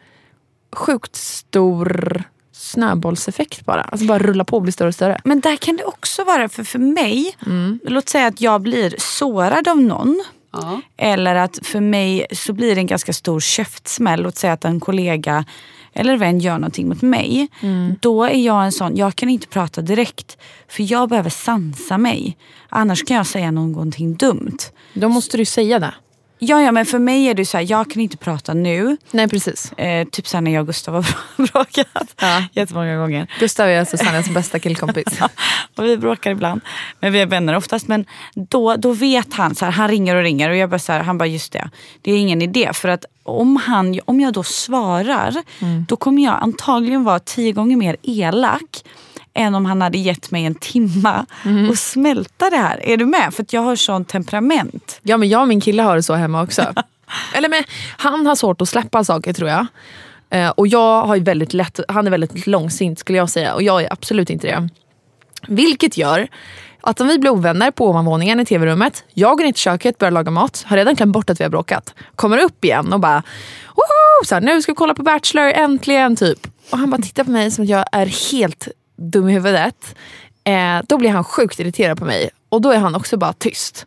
sjukt 0.75 1.15
stor 1.15 2.23
snöbollseffekt 2.51 3.65
bara. 3.65 3.81
Alltså 3.81 4.07
bara 4.07 4.19
rulla 4.19 4.43
på 4.43 4.55
och 4.55 4.61
bli 4.61 4.71
större 4.71 4.87
och 4.87 4.93
större. 4.93 5.21
Men 5.23 5.39
där 5.39 5.55
kan 5.55 5.77
det 5.77 5.83
också 5.83 6.23
vara, 6.23 6.49
för 6.49 6.63
för 6.63 6.79
mig, 6.79 7.35
mm. 7.45 7.79
låt 7.83 8.09
säga 8.09 8.27
att 8.27 8.41
jag 8.41 8.61
blir 8.61 8.95
sårad 8.97 9.67
av 9.67 9.81
någon. 9.81 10.23
Ja. 10.51 10.81
Eller 10.97 11.35
att 11.35 11.59
för 11.63 11.81
mig 11.81 12.25
så 12.31 12.53
blir 12.53 12.75
det 12.75 12.81
en 12.81 12.87
ganska 12.87 13.13
stor 13.13 13.39
käftsmäll. 13.39 14.21
Låt 14.21 14.37
säga 14.37 14.53
att 14.53 14.65
en 14.65 14.79
kollega 14.79 15.45
eller 15.93 16.17
vän 16.17 16.39
gör 16.39 16.53
någonting 16.53 16.87
mot 16.87 17.01
mig. 17.01 17.47
Mm. 17.61 17.95
Då 17.99 18.23
är 18.23 18.37
jag 18.37 18.65
en 18.65 18.71
sån, 18.71 18.95
jag 18.95 19.15
kan 19.15 19.29
inte 19.29 19.47
prata 19.47 19.81
direkt. 19.81 20.37
För 20.67 20.91
jag 20.91 21.09
behöver 21.09 21.29
sansa 21.29 21.97
mig. 21.97 22.37
Annars 22.69 23.05
kan 23.05 23.17
jag 23.17 23.27
säga 23.27 23.51
någonting 23.51 24.15
dumt. 24.15 24.57
Då 24.93 25.09
måste 25.09 25.37
du 25.37 25.45
säga 25.45 25.79
det. 25.79 25.93
Ja, 26.39 26.61
ja, 26.61 26.71
men 26.71 26.85
för 26.85 26.99
mig 26.99 27.27
är 27.27 27.33
det 27.33 27.45
så 27.45 27.57
här, 27.57 27.65
jag 27.69 27.91
kan 27.91 28.01
inte 28.01 28.17
prata 28.17 28.53
nu. 28.53 28.97
Nej, 29.11 29.27
precis. 29.27 29.71
Eh, 29.71 30.07
typ 30.07 30.27
så 30.27 30.39
när 30.39 30.51
jag 30.51 30.61
och 30.61 30.67
Gustav 30.67 30.93
har 30.93 31.05
bråkat 31.51 32.15
ja. 32.21 32.43
jättemånga 32.51 32.97
gånger. 32.97 33.31
Gustav 33.39 33.69
är 33.69 33.79
alltså 33.79 33.97
Sannas 33.97 34.29
bästa 34.29 34.59
killkompis. 34.59 35.21
och 35.75 35.85
vi 35.85 35.97
bråkar 35.97 36.31
ibland, 36.31 36.61
men 36.99 37.13
vi 37.13 37.19
är 37.19 37.25
vänner 37.25 37.55
oftast. 37.55 37.87
Men 37.87 38.05
då, 38.35 38.75
då 38.75 38.91
vet 38.91 39.33
han, 39.33 39.55
så 39.55 39.65
här, 39.65 39.71
han 39.71 39.87
ringer 39.87 40.15
och 40.15 40.23
ringer 40.23 40.49
och 40.49 40.55
jag 40.55 40.69
bara 40.69 40.79
så 40.79 40.91
här, 40.91 40.99
han 40.99 41.17
bara 41.17 41.27
just 41.27 41.53
det, 41.53 41.69
det 42.01 42.11
är 42.11 42.17
ingen 42.17 42.41
idé. 42.41 42.69
För 42.73 42.89
att 42.89 43.05
om, 43.23 43.55
han, 43.55 43.99
om 44.05 44.19
jag 44.19 44.33
då 44.33 44.43
svarar, 44.43 45.35
mm. 45.59 45.85
då 45.89 45.95
kommer 45.95 46.23
jag 46.23 46.37
antagligen 46.41 47.03
vara 47.03 47.19
tio 47.19 47.51
gånger 47.51 47.77
mer 47.77 47.95
elak 48.01 48.83
än 49.37 49.55
om 49.55 49.65
han 49.65 49.81
hade 49.81 49.97
gett 49.97 50.31
mig 50.31 50.45
en 50.45 50.55
timma 50.55 51.25
mm. 51.45 51.69
och 51.69 51.77
smälta 51.77 52.49
det 52.49 52.57
här. 52.57 52.79
Är 52.83 52.97
du 52.97 53.05
med? 53.05 53.33
För 53.33 53.45
jag 53.49 53.61
har 53.61 53.75
sånt 53.75 54.09
temperament. 54.09 54.99
Ja 55.03 55.17
men 55.17 55.29
jag 55.29 55.41
och 55.41 55.47
min 55.47 55.61
kille 55.61 55.83
har 55.83 55.95
det 55.95 56.03
så 56.03 56.13
hemma 56.13 56.43
också. 56.43 56.73
Eller 57.35 57.49
men, 57.49 57.63
han 57.97 58.25
har 58.25 58.35
svårt 58.35 58.61
att 58.61 58.69
släppa 58.69 59.03
saker 59.03 59.33
tror 59.33 59.49
jag. 59.49 59.65
Eh, 60.29 60.49
och 60.49 60.67
jag 60.67 61.03
har 61.03 61.17
väldigt 61.17 61.53
lätt, 61.53 61.79
han 61.87 62.07
är 62.07 62.11
väldigt 62.11 62.47
långsint 62.47 62.99
skulle 62.99 63.17
jag 63.17 63.29
säga 63.29 63.53
och 63.53 63.63
jag 63.63 63.83
är 63.83 63.93
absolut 63.93 64.29
inte 64.29 64.47
det. 64.47 64.69
Vilket 65.47 65.97
gör 65.97 66.27
att 66.81 67.01
om 67.01 67.07
vi 67.07 67.19
blir 67.19 67.31
ovänner 67.31 67.71
på 67.71 67.89
ovanvåningen 67.89 68.39
i 68.39 68.45
tv-rummet, 68.45 69.03
jag 69.13 69.37
går 69.37 69.45
in 69.45 69.53
till 69.53 69.61
köket, 69.61 69.97
börjar 69.97 70.11
laga 70.11 70.31
mat, 70.31 70.63
har 70.67 70.77
redan 70.77 70.95
glömt 70.95 71.13
bort 71.13 71.29
att 71.29 71.39
vi 71.39 71.43
har 71.43 71.51
bråkat. 71.51 71.93
Kommer 72.15 72.37
upp 72.37 72.65
igen 72.65 72.93
och 72.93 72.99
bara 72.99 73.23
Woho! 73.75 74.25
Så 74.25 74.35
här, 74.35 74.41
nu 74.41 74.61
ska 74.61 74.71
vi 74.71 74.75
kolla 74.75 74.93
på 74.93 75.03
Bachelor, 75.03 75.47
äntligen 75.47 76.15
typ. 76.15 76.47
Och 76.71 76.77
han 76.77 76.89
bara 76.89 77.01
tittar 77.01 77.23
på 77.23 77.31
mig 77.31 77.51
som 77.51 77.63
att 77.63 77.69
jag 77.69 77.85
är 77.91 78.31
helt 78.31 78.67
dum 78.97 79.29
i 79.29 79.33
huvudet. 79.33 79.95
Eh, 80.43 80.81
då 80.87 80.97
blir 80.97 81.09
han 81.09 81.23
sjukt 81.23 81.59
irriterad 81.59 81.99
på 81.99 82.05
mig 82.05 82.29
och 82.49 82.61
då 82.61 82.71
är 82.71 82.77
han 82.77 82.95
också 82.95 83.17
bara 83.17 83.33
tyst. 83.33 83.85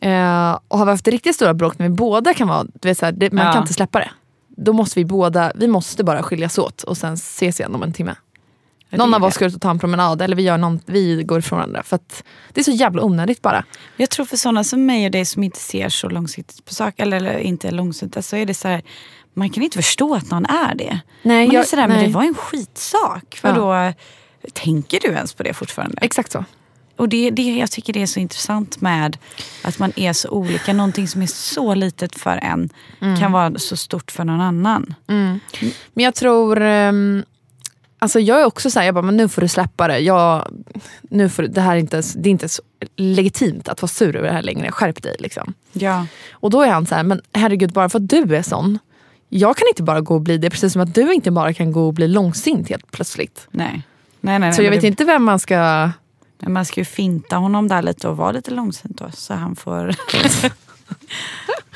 Eh, 0.00 0.58
och 0.68 0.78
har 0.78 0.84
vi 0.84 0.90
haft 0.90 1.08
riktigt 1.08 1.34
stora 1.34 1.54
bråk 1.54 1.78
när 1.78 1.88
vi 1.88 1.94
båda 1.94 2.34
kan 2.34 2.48
vara, 2.48 2.64
du 2.64 2.88
vet, 2.88 2.98
så 2.98 3.10
det, 3.10 3.32
man 3.32 3.46
ja. 3.46 3.52
kan 3.52 3.62
inte 3.62 3.74
släppa 3.74 3.98
det. 3.98 4.10
Då 4.48 4.72
måste 4.72 5.00
vi 5.00 5.04
båda, 5.04 5.52
vi 5.54 5.68
måste 5.68 6.04
bara 6.04 6.22
skiljas 6.22 6.58
åt 6.58 6.82
och 6.82 6.96
sen 6.96 7.14
ses 7.14 7.60
igen 7.60 7.74
om 7.74 7.82
en 7.82 7.92
timme. 7.92 8.14
Någon 8.90 9.14
av 9.14 9.24
oss 9.24 9.38
går 9.38 9.48
ut 9.48 9.54
och 9.54 9.60
tar 9.60 9.70
en 9.70 9.78
promenad 9.78 10.22
eller 10.22 10.36
vi, 10.36 10.42
gör 10.42 10.58
någon, 10.58 10.80
vi 10.86 11.22
går 11.22 11.38
ifrån 11.38 11.58
varandra. 11.58 11.82
För 11.82 11.98
det 12.52 12.60
är 12.60 12.64
så 12.64 12.70
jävla 12.70 13.02
onödigt 13.02 13.42
bara. 13.42 13.64
Jag 13.96 14.10
tror 14.10 14.26
för 14.26 14.36
sådana 14.36 14.64
som 14.64 14.86
mig 14.86 15.04
och 15.06 15.10
dig 15.10 15.24
som 15.24 15.42
inte 15.42 15.58
ser 15.58 15.88
så 15.88 16.08
långsiktigt 16.08 16.64
på 16.64 16.74
saker, 16.74 17.02
eller, 17.02 17.16
eller 17.16 17.38
inte 17.38 17.70
långsiktigt, 17.70 18.24
så 18.24 18.36
är 18.36 18.46
det 18.46 18.54
så 18.54 18.68
här, 18.68 18.82
man 19.34 19.50
kan 19.50 19.62
inte 19.62 19.76
förstå 19.76 20.14
att 20.14 20.30
någon 20.30 20.46
är 20.46 20.74
det. 20.74 21.00
Nej, 21.22 21.46
man 21.46 21.54
jag, 21.54 21.62
är 21.62 21.66
sådär, 21.66 21.88
nej. 21.88 21.96
men 21.96 22.06
det 22.06 22.14
var 22.14 22.22
en 22.22 22.34
skitsak. 22.34 23.38
För 23.40 23.48
ja. 23.48 23.92
Tänker 24.52 25.00
du 25.00 25.08
ens 25.08 25.34
på 25.34 25.42
det 25.42 25.54
fortfarande? 25.54 25.98
Exakt 26.00 26.32
så. 26.32 26.44
Och 26.96 27.08
det, 27.08 27.30
det, 27.30 27.56
jag 27.56 27.70
tycker 27.70 27.92
det 27.92 28.02
är 28.02 28.06
så 28.06 28.20
intressant 28.20 28.80
med 28.80 29.16
att 29.62 29.78
man 29.78 29.92
är 29.96 30.12
så 30.12 30.28
olika. 30.28 30.72
Någonting 30.72 31.08
som 31.08 31.22
är 31.22 31.26
så 31.26 31.74
litet 31.74 32.18
för 32.18 32.36
en 32.36 32.70
mm. 33.00 33.16
kan 33.16 33.32
vara 33.32 33.58
så 33.58 33.76
stort 33.76 34.10
för 34.10 34.24
någon 34.24 34.40
annan. 34.40 34.94
Mm. 35.08 35.40
Men 35.94 36.04
jag 36.04 36.14
tror... 36.14 36.60
Um, 36.62 37.24
alltså 37.98 38.20
jag 38.20 38.40
är 38.40 38.44
också 38.44 38.70
såhär, 38.70 38.86
jag 38.86 38.94
bara, 38.94 39.02
men 39.02 39.16
nu 39.16 39.28
får 39.28 39.42
du 39.42 39.48
släppa 39.48 39.88
det. 39.88 39.98
Jag, 39.98 40.48
nu 41.02 41.28
får, 41.28 41.42
det, 41.42 41.60
här 41.60 41.76
är 41.76 41.80
inte, 41.80 42.02
det 42.16 42.28
är 42.28 42.30
inte 42.30 42.48
så 42.48 42.62
legitimt 42.96 43.68
att 43.68 43.82
vara 43.82 43.88
sur 43.88 44.16
över 44.16 44.28
det 44.28 44.34
här 44.34 44.42
längre. 44.42 44.72
Skärp 44.72 45.02
dig. 45.02 45.16
Liksom. 45.18 45.54
Ja. 45.72 46.06
Och 46.32 46.50
då 46.50 46.62
är 46.62 46.70
han 46.70 46.86
så 46.86 46.94
här, 46.94 47.02
men 47.02 47.20
herregud 47.32 47.72
bara 47.72 47.88
för 47.88 47.98
att 47.98 48.08
du 48.08 48.36
är 48.36 48.42
sån. 48.42 48.78
Jag 49.28 49.56
kan 49.56 49.68
inte 49.68 49.82
bara 49.82 50.00
gå 50.00 50.14
och 50.14 50.20
bli 50.20 50.38
det. 50.38 50.50
Precis 50.50 50.72
som 50.72 50.82
att 50.82 50.94
du 50.94 51.14
inte 51.14 51.30
bara 51.30 51.52
kan 51.52 51.72
gå 51.72 51.86
och 51.86 51.94
bli 51.94 52.08
långsint 52.08 52.68
helt 52.68 52.90
plötsligt. 52.90 53.48
Nej. 53.50 53.82
Nej, 54.24 54.38
nej, 54.38 54.48
nej, 54.48 54.52
Så 54.52 54.62
jag 54.62 54.64
men 54.64 54.72
vet 54.72 54.80
det- 54.80 54.86
inte 54.86 55.04
vem 55.04 55.24
man 55.24 55.38
ska... 55.38 55.90
Man 56.46 56.64
ska 56.64 56.80
ju 56.80 56.84
finta 56.84 57.36
honom 57.36 57.68
där 57.68 57.82
lite 57.82 58.08
och 58.08 58.16
vara 58.16 58.32
lite 58.32 58.50
långsint 58.50 58.98
då. 58.98 59.10
Så 59.10 59.34
han 59.34 59.56
får... 59.56 59.86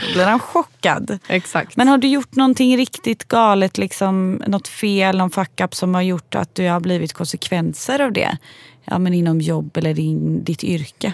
Då 0.06 0.12
blir 0.14 0.24
han 0.24 0.38
chockad. 0.40 1.18
Exakt. 1.28 1.76
Men 1.76 1.88
har 1.88 1.98
du 1.98 2.08
gjort 2.08 2.34
någonting 2.36 2.76
riktigt 2.76 3.28
galet, 3.28 3.78
liksom, 3.78 4.42
något 4.46 4.68
fel, 4.68 5.18
någon 5.18 5.30
fuck-up 5.30 5.74
som 5.74 5.94
har 5.94 6.02
gjort 6.02 6.34
att 6.34 6.54
du 6.54 6.68
har 6.68 6.80
blivit 6.80 7.12
konsekvenser 7.12 8.00
av 8.00 8.12
det? 8.12 8.36
Ja, 8.84 8.98
men 8.98 9.14
inom 9.14 9.40
jobb 9.40 9.76
eller 9.76 9.94
din, 9.94 10.44
ditt 10.44 10.64
yrke. 10.64 11.12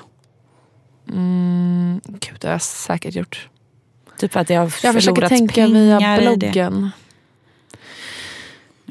Mm, 1.12 2.00
gud, 2.06 2.36
det 2.40 2.46
har 2.46 2.52
jag 2.52 2.62
säkert 2.62 3.14
gjort. 3.14 3.48
Typ 4.18 4.36
att 4.36 4.46
det 4.48 4.54
har 4.54 4.72
Jag 4.82 4.94
försöker 4.94 5.28
tänka 5.28 5.54
pengar 5.54 6.20
via 6.20 6.32
i 6.32 6.36
det. 6.36 6.90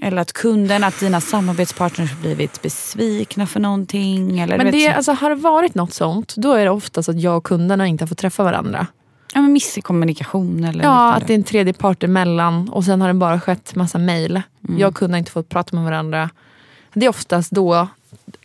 Eller 0.03 0.21
att 0.21 0.33
kunden, 0.33 0.83
att 0.83 0.99
dina 0.99 1.21
samarbetspartners 1.21 2.11
har 2.11 2.19
blivit 2.19 2.61
besvikna 2.61 3.47
för 3.47 3.59
någonting. 3.59 4.39
Eller, 4.39 4.57
Men 4.57 4.71
det, 4.71 4.85
så- 4.91 4.91
alltså, 4.97 5.11
har 5.11 5.29
det 5.29 5.35
varit 5.35 5.75
något 5.75 5.93
sånt, 5.93 6.33
då 6.37 6.53
är 6.53 6.65
det 6.65 6.71
oftast 6.71 7.09
att 7.09 7.21
jag 7.21 7.37
och 7.37 7.43
kunderna 7.43 7.87
inte 7.87 8.03
har 8.03 8.07
fått 8.07 8.17
träffa 8.17 8.43
varandra. 8.43 8.87
ja, 9.33 9.41
men 9.41 9.53
miss 9.53 9.77
i 9.77 9.81
kommunikation 9.81 10.57
eller 10.63 10.65
Ja, 10.65 10.73
liknande. 10.73 11.13
att 11.13 11.27
det 11.27 11.33
är 11.33 11.35
en 11.35 11.43
tredje 11.43 11.73
part 11.73 12.03
emellan 12.03 12.69
och 12.69 12.83
sen 12.83 13.01
har 13.01 13.07
det 13.07 13.13
bara 13.13 13.39
skett 13.39 13.75
massa 13.75 13.97
mail. 13.97 14.41
Mm. 14.67 14.79
Jag 14.79 14.87
och 14.87 14.95
kunderna 14.95 15.15
har 15.15 15.19
inte 15.19 15.31
fått 15.31 15.49
prata 15.49 15.75
med 15.75 15.85
varandra. 15.85 16.29
Det 16.93 17.05
är 17.05 17.09
oftast 17.09 17.51
då, 17.51 17.87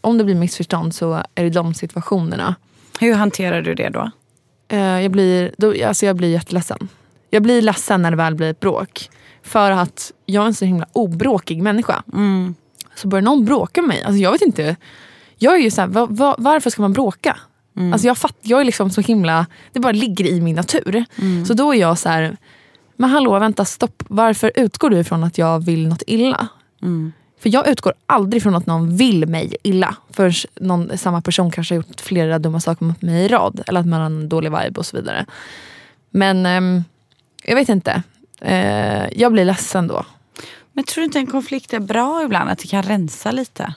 om 0.00 0.18
det 0.18 0.24
blir 0.24 0.34
missförstånd 0.34 0.94
så 0.94 1.12
är 1.34 1.44
det 1.44 1.50
de 1.50 1.74
situationerna. 1.74 2.54
Hur 3.00 3.14
hanterar 3.14 3.62
du 3.62 3.74
det 3.74 3.88
då? 3.88 4.10
Eh, 4.68 4.78
jag, 5.00 5.10
blir, 5.10 5.54
då, 5.58 5.74
alltså 5.86 6.06
jag 6.06 6.16
blir 6.16 6.28
jätteledsen. 6.28 6.88
Jag 7.30 7.42
blir 7.42 7.62
ledsen 7.62 8.02
när 8.02 8.10
det 8.10 8.16
väl 8.16 8.34
blir 8.34 8.50
ett 8.50 8.60
bråk. 8.60 9.10
För 9.48 9.70
att 9.70 10.12
jag 10.26 10.42
är 10.42 10.46
en 10.46 10.54
så 10.54 10.64
himla 10.64 10.86
obråkig 10.92 11.62
människa. 11.62 12.02
Mm. 12.12 12.54
Så 12.94 13.08
börjar 13.08 13.22
någon 13.22 13.44
bråka 13.44 13.82
med 13.82 13.88
mig, 13.88 14.02
alltså 14.02 14.18
jag 14.20 14.32
vet 14.32 14.42
inte. 14.42 14.76
Jag 15.36 15.54
är 15.54 15.58
ju 15.58 15.70
så 15.70 15.80
här, 15.80 15.88
va, 15.88 16.06
va, 16.10 16.34
varför 16.38 16.70
ska 16.70 16.82
man 16.82 16.92
bråka? 16.92 17.36
Alltså 17.92 18.06
jag, 18.06 18.18
fatt, 18.18 18.36
jag 18.42 18.60
är 18.60 18.64
liksom 18.64 18.90
så 18.90 19.00
himla, 19.00 19.46
det 19.72 19.80
bara 19.80 19.92
ligger 19.92 20.26
i 20.26 20.40
min 20.40 20.56
natur. 20.56 21.04
Så 21.46 21.54
då 21.54 21.74
är 21.74 21.78
jag 21.78 21.98
så 21.98 22.08
här, 22.08 22.36
men 22.96 23.10
hallå 23.10 23.38
vänta 23.38 23.64
stopp, 23.64 24.02
varför 24.08 24.52
utgår 24.54 24.90
du 24.90 24.98
ifrån 24.98 25.24
att 25.24 25.38
jag 25.38 25.64
vill 25.64 25.88
något 25.88 26.02
illa? 26.06 26.48
För 27.40 27.48
jag 27.48 27.68
utgår 27.68 27.92
aldrig 28.06 28.42
från 28.42 28.54
att 28.54 28.66
någon 28.66 28.96
vill 28.96 29.26
mig 29.26 29.56
illa. 29.62 29.96
För 30.10 30.34
någon, 30.60 30.98
samma 30.98 31.20
person 31.20 31.50
kanske 31.50 31.74
har 31.74 31.76
gjort 31.76 32.00
flera 32.00 32.38
dumma 32.38 32.60
saker 32.60 32.84
mot 32.84 33.02
mig 33.02 33.24
i 33.24 33.28
rad. 33.28 33.62
Eller 33.66 33.80
att 33.80 33.86
man 33.86 34.00
har 34.00 34.06
en 34.06 34.28
dålig 34.28 34.50
vibe 34.50 34.80
och 34.80 34.86
så 34.86 34.96
vidare. 34.96 35.26
Men 36.10 36.46
ehm, 36.46 36.84
jag 37.44 37.54
vet 37.54 37.68
inte. 37.68 38.02
Eh, 38.40 39.08
jag 39.20 39.32
blir 39.32 39.44
ledsen 39.44 39.86
då. 39.88 40.04
Men 40.72 40.84
tror 40.84 41.02
du 41.02 41.04
inte 41.04 41.18
en 41.18 41.26
konflikt 41.26 41.72
är 41.74 41.80
bra 41.80 42.22
ibland? 42.24 42.50
Att 42.50 42.58
det 42.58 42.68
kan 42.68 42.82
rensa 42.82 43.30
lite? 43.30 43.74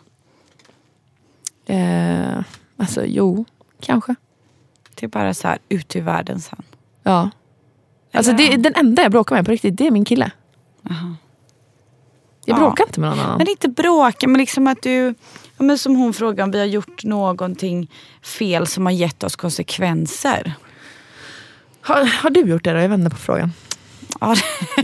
Eh, 1.66 2.40
alltså 2.78 3.04
jo, 3.06 3.46
kanske. 3.80 4.16
Det 4.96 5.06
är 5.06 5.08
bara 5.08 5.34
så 5.34 5.48
här 5.48 5.58
ut 5.70 5.96
i 5.96 6.00
världen 6.00 6.42
sen. 6.42 6.64
Ja. 7.04 7.30
Alltså 8.14 8.34
det, 8.34 8.56
den 8.58 8.74
enda 8.76 9.02
jag 9.04 9.12
bråkar 9.12 9.36
med 9.36 9.46
på 9.46 9.52
riktigt, 9.52 9.78
det 9.78 9.88
är 9.88 9.92
min 9.92 10.06
kille. 10.06 10.32
Jag 10.86 10.96
Ja. 12.46 12.56
bråkar 12.56 12.84
inte 12.86 13.00
med 13.00 13.10
någon 13.10 13.20
annan. 13.20 13.38
Men 13.38 13.50
inte 13.50 13.70
bråka, 13.70 14.28
men 14.28 14.38
liksom 14.38 14.68
att 14.68 14.82
du... 14.82 15.16
Ja, 15.58 15.64
men 15.64 15.78
som 15.78 15.96
hon 15.96 16.14
frågade 16.14 16.44
om 16.44 16.52
vi 16.52 16.60
har 16.60 16.66
gjort 16.66 17.04
någonting 17.04 17.92
fel 18.22 18.68
som 18.68 18.86
har 18.86 18.94
gett 18.94 19.24
oss 19.24 19.36
konsekvenser. 19.36 20.54
Har, 21.82 22.06
har 22.24 22.30
du 22.30 22.40
gjort 22.40 22.64
det 22.64 22.74
då? 22.74 22.80
Jag 22.80 22.90
vänder 22.90 23.10
på 23.10 23.18
frågan. 23.18 23.52
Ja, 24.22 24.36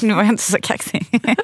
nu 0.00 0.14
var 0.14 0.22
jag 0.22 0.28
inte 0.32 0.42
så 0.42 0.58
kaxig. 0.62 1.06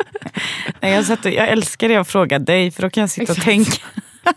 Nej, 0.81 0.93
jag, 0.93 1.05
satt 1.05 1.25
och, 1.25 1.31
jag 1.33 1.49
älskar 1.49 1.89
det 1.89 1.97
att 1.97 2.09
fråga 2.09 2.39
dig 2.39 2.71
för 2.71 2.83
då 2.83 2.91
kan 2.91 3.01
jag 3.01 3.11
sitta 3.11 3.33
och 3.33 3.39
Exakt. 3.39 3.45
tänka. 3.45 3.83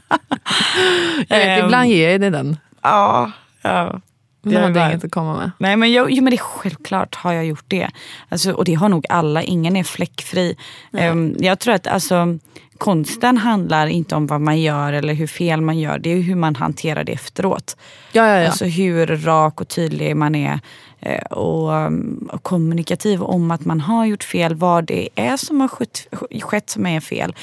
Jag 1.27 1.37
vet, 1.37 1.59
Ehm, 1.59 1.65
ibland 1.65 1.89
ger 1.89 2.09
jag 2.11 2.21
dig 2.21 2.29
den. 2.29 2.57
Ja, 2.81 3.31
ja. 3.61 3.99
Det 4.43 4.53
jag 4.53 4.61
hade 4.61 4.73
bara- 4.73 4.89
inget 4.91 5.03
att 5.03 5.11
komma 5.11 5.37
med. 5.37 5.51
Nej 5.57 5.75
men, 5.77 5.91
jag, 5.91 6.11
jo, 6.11 6.23
men 6.23 6.31
det 6.31 6.35
är 6.35 6.41
självklart 6.43 7.15
har 7.15 7.33
jag 7.33 7.45
gjort 7.45 7.63
det. 7.67 7.89
Alltså, 8.29 8.51
och 8.51 8.65
det 8.65 8.73
har 8.73 8.89
nog 8.89 9.05
alla, 9.09 9.43
ingen 9.43 9.75
är 9.75 9.83
fläckfri. 9.83 10.55
Ehm, 10.97 11.35
jag 11.39 11.59
tror 11.59 11.73
att 11.73 11.87
alltså, 11.87 12.37
konsten 12.77 13.37
handlar 13.37 13.87
inte 13.87 14.15
om 14.15 14.27
vad 14.27 14.41
man 14.41 14.61
gör 14.61 14.93
eller 14.93 15.13
hur 15.13 15.27
fel 15.27 15.61
man 15.61 15.79
gör. 15.79 15.99
Det 15.99 16.09
är 16.09 16.21
hur 16.21 16.35
man 16.35 16.55
hanterar 16.55 17.03
det 17.03 17.11
efteråt. 17.11 17.77
Ja, 18.11 18.27
ja, 18.27 18.39
ja. 18.39 18.47
Alltså 18.47 18.65
hur 18.65 19.07
rak 19.07 19.61
och 19.61 19.67
tydlig 19.67 20.15
man 20.15 20.35
är 20.35 20.59
eh, 20.99 21.25
och, 21.25 21.71
um, 21.71 22.29
och 22.33 22.43
kommunikativ 22.43 23.23
om 23.23 23.51
att 23.51 23.65
man 23.65 23.79
har 23.79 24.05
gjort 24.05 24.23
fel, 24.23 24.55
vad 24.55 24.85
det 24.85 25.09
är 25.15 25.37
som 25.37 25.61
har 25.61 25.67
skett, 25.67 26.07
skett 26.41 26.69
som 26.69 26.85
är 26.85 26.99
fel. 26.99 27.35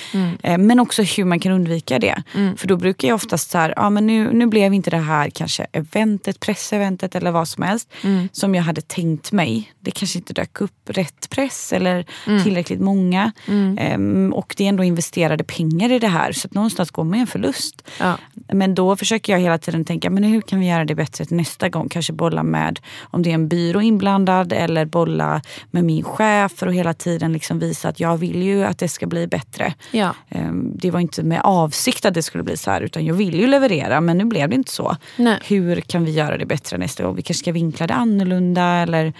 Eh, 0.43 0.59
Men 0.59 0.81
också 0.81 1.03
hur 1.03 1.25
man 1.25 1.41
kan 1.41 1.53
undvika 1.53 1.99
det. 1.99 2.23
För 2.57 2.69
då 2.69 2.77
brukar 2.77 3.09
jag 3.09 3.15
oftast 3.15 3.51
så 3.51 3.59
här, 3.59 3.75
ja 3.77 3.91
men 3.91 4.07
nu, 4.07 4.33
nu 4.33 4.47
blev 4.47 4.75
inte 4.75 4.91
det 4.91 4.97
här 4.97 5.31
kanske 5.31 5.67
eventet, 5.73 6.41
presseventet 6.41 7.15
eller 7.15 7.31
vad 7.31 7.49
som 7.49 7.63
helst 7.63 7.89
som 8.33 8.55
jag 8.55 8.63
hade 8.63 8.81
tänkt 8.81 9.33
mig. 9.33 9.73
Det 9.81 9.91
kanske 9.91 10.19
inte 10.19 10.33
dök 10.33 10.61
upp 10.61 10.73
rätt 10.87 11.31
press 11.31 11.73
eller 11.73 12.05
tillräckligt 12.45 12.81
många. 12.81 13.33
Ehm, 13.79 14.33
och 14.33 14.55
det 14.57 14.65
är 14.65 14.69
ändå 14.69 14.85
investerade 15.23 15.45
pengar 15.45 15.93
i 15.93 15.99
det 15.99 16.09
här 16.09 16.33
så 16.33 16.47
att 16.47 16.55
någonstans 16.55 16.91
går 16.91 17.05
man 17.05 17.21
en 17.21 17.27
förlust. 17.27 17.83
Ja. 18.01 18.19
Men 18.53 18.75
då 18.75 18.97
försöker 18.97 19.33
jag 19.33 19.41
hela 19.41 19.59
tiden 19.59 19.85
tänka, 19.85 20.11
men 20.11 20.25
hur 20.25 20.41
kan 20.41 20.61
vi 20.61 20.67
göra 20.69 20.85
det 20.85 20.95
bättre 20.95 21.25
till 21.25 21.37
nästa 21.37 21.69
gång? 21.69 21.89
Kanske 21.89 22.13
bolla 22.13 22.43
med, 22.43 22.81
om 23.13 23.23
det 23.23 23.31
är 23.31 23.35
en 23.35 23.49
byrå 23.49 23.81
inblandad 23.81 24.53
eller 24.53 24.85
bolla 24.85 25.43
med 25.71 25.85
min 25.85 26.05
chef 26.05 26.53
för 26.57 26.67
att 26.67 26.75
hela 26.75 26.95
tiden 26.95 27.33
liksom 27.33 27.59
visa 27.59 27.89
att 27.89 28.01
jag 28.01 28.17
vill 28.17 28.43
ju 28.43 28.65
att 28.65 28.79
det 28.79 28.89
ska 28.89 29.07
bli 29.07 29.27
bättre. 29.27 29.75
Ja. 29.91 30.15
Ehm, 30.31 30.73
Det 30.75 30.91
var 30.91 31.01
inte 31.01 31.23
med 31.23 31.41
avsikt 31.45 32.05
att 32.05 32.15
det 32.15 32.23
skulle 32.23 32.45
bli 32.45 32.57
så 32.57 32.71
här 32.71 32.81
utan 32.81 33.05
jag 33.05 33.15
vill 33.15 33.35
ju 33.41 33.47
leverera 33.47 34.01
men 34.01 34.19
nu 34.19 34.25
blev 34.25 34.49
det 34.49 34.55
inte 34.57 34.73
så. 34.73 34.97
Nej. 35.17 35.39
Hur 35.45 35.81
kan 35.81 36.05
vi 36.05 36.11
göra 36.13 36.37
det 36.39 36.47
bättre 36.47 36.79
nästa 36.79 37.03
gång? 37.05 37.17
Vi 37.17 37.23
kanske 37.23 37.43
ska 37.43 37.53
vinkla 37.53 37.87
det 37.87 37.95
annorlunda 37.95 38.65
eller 38.65 39.13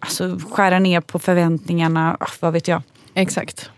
alltså, 0.00 0.38
skära 0.50 0.78
ner 0.78 1.00
på 1.00 1.18
förväntningarna. 1.18 2.16
Ah, 2.20 2.26
vad 2.40 2.52
vet 2.52 2.68
jag. 2.68 2.82
Exakt. 3.14 3.70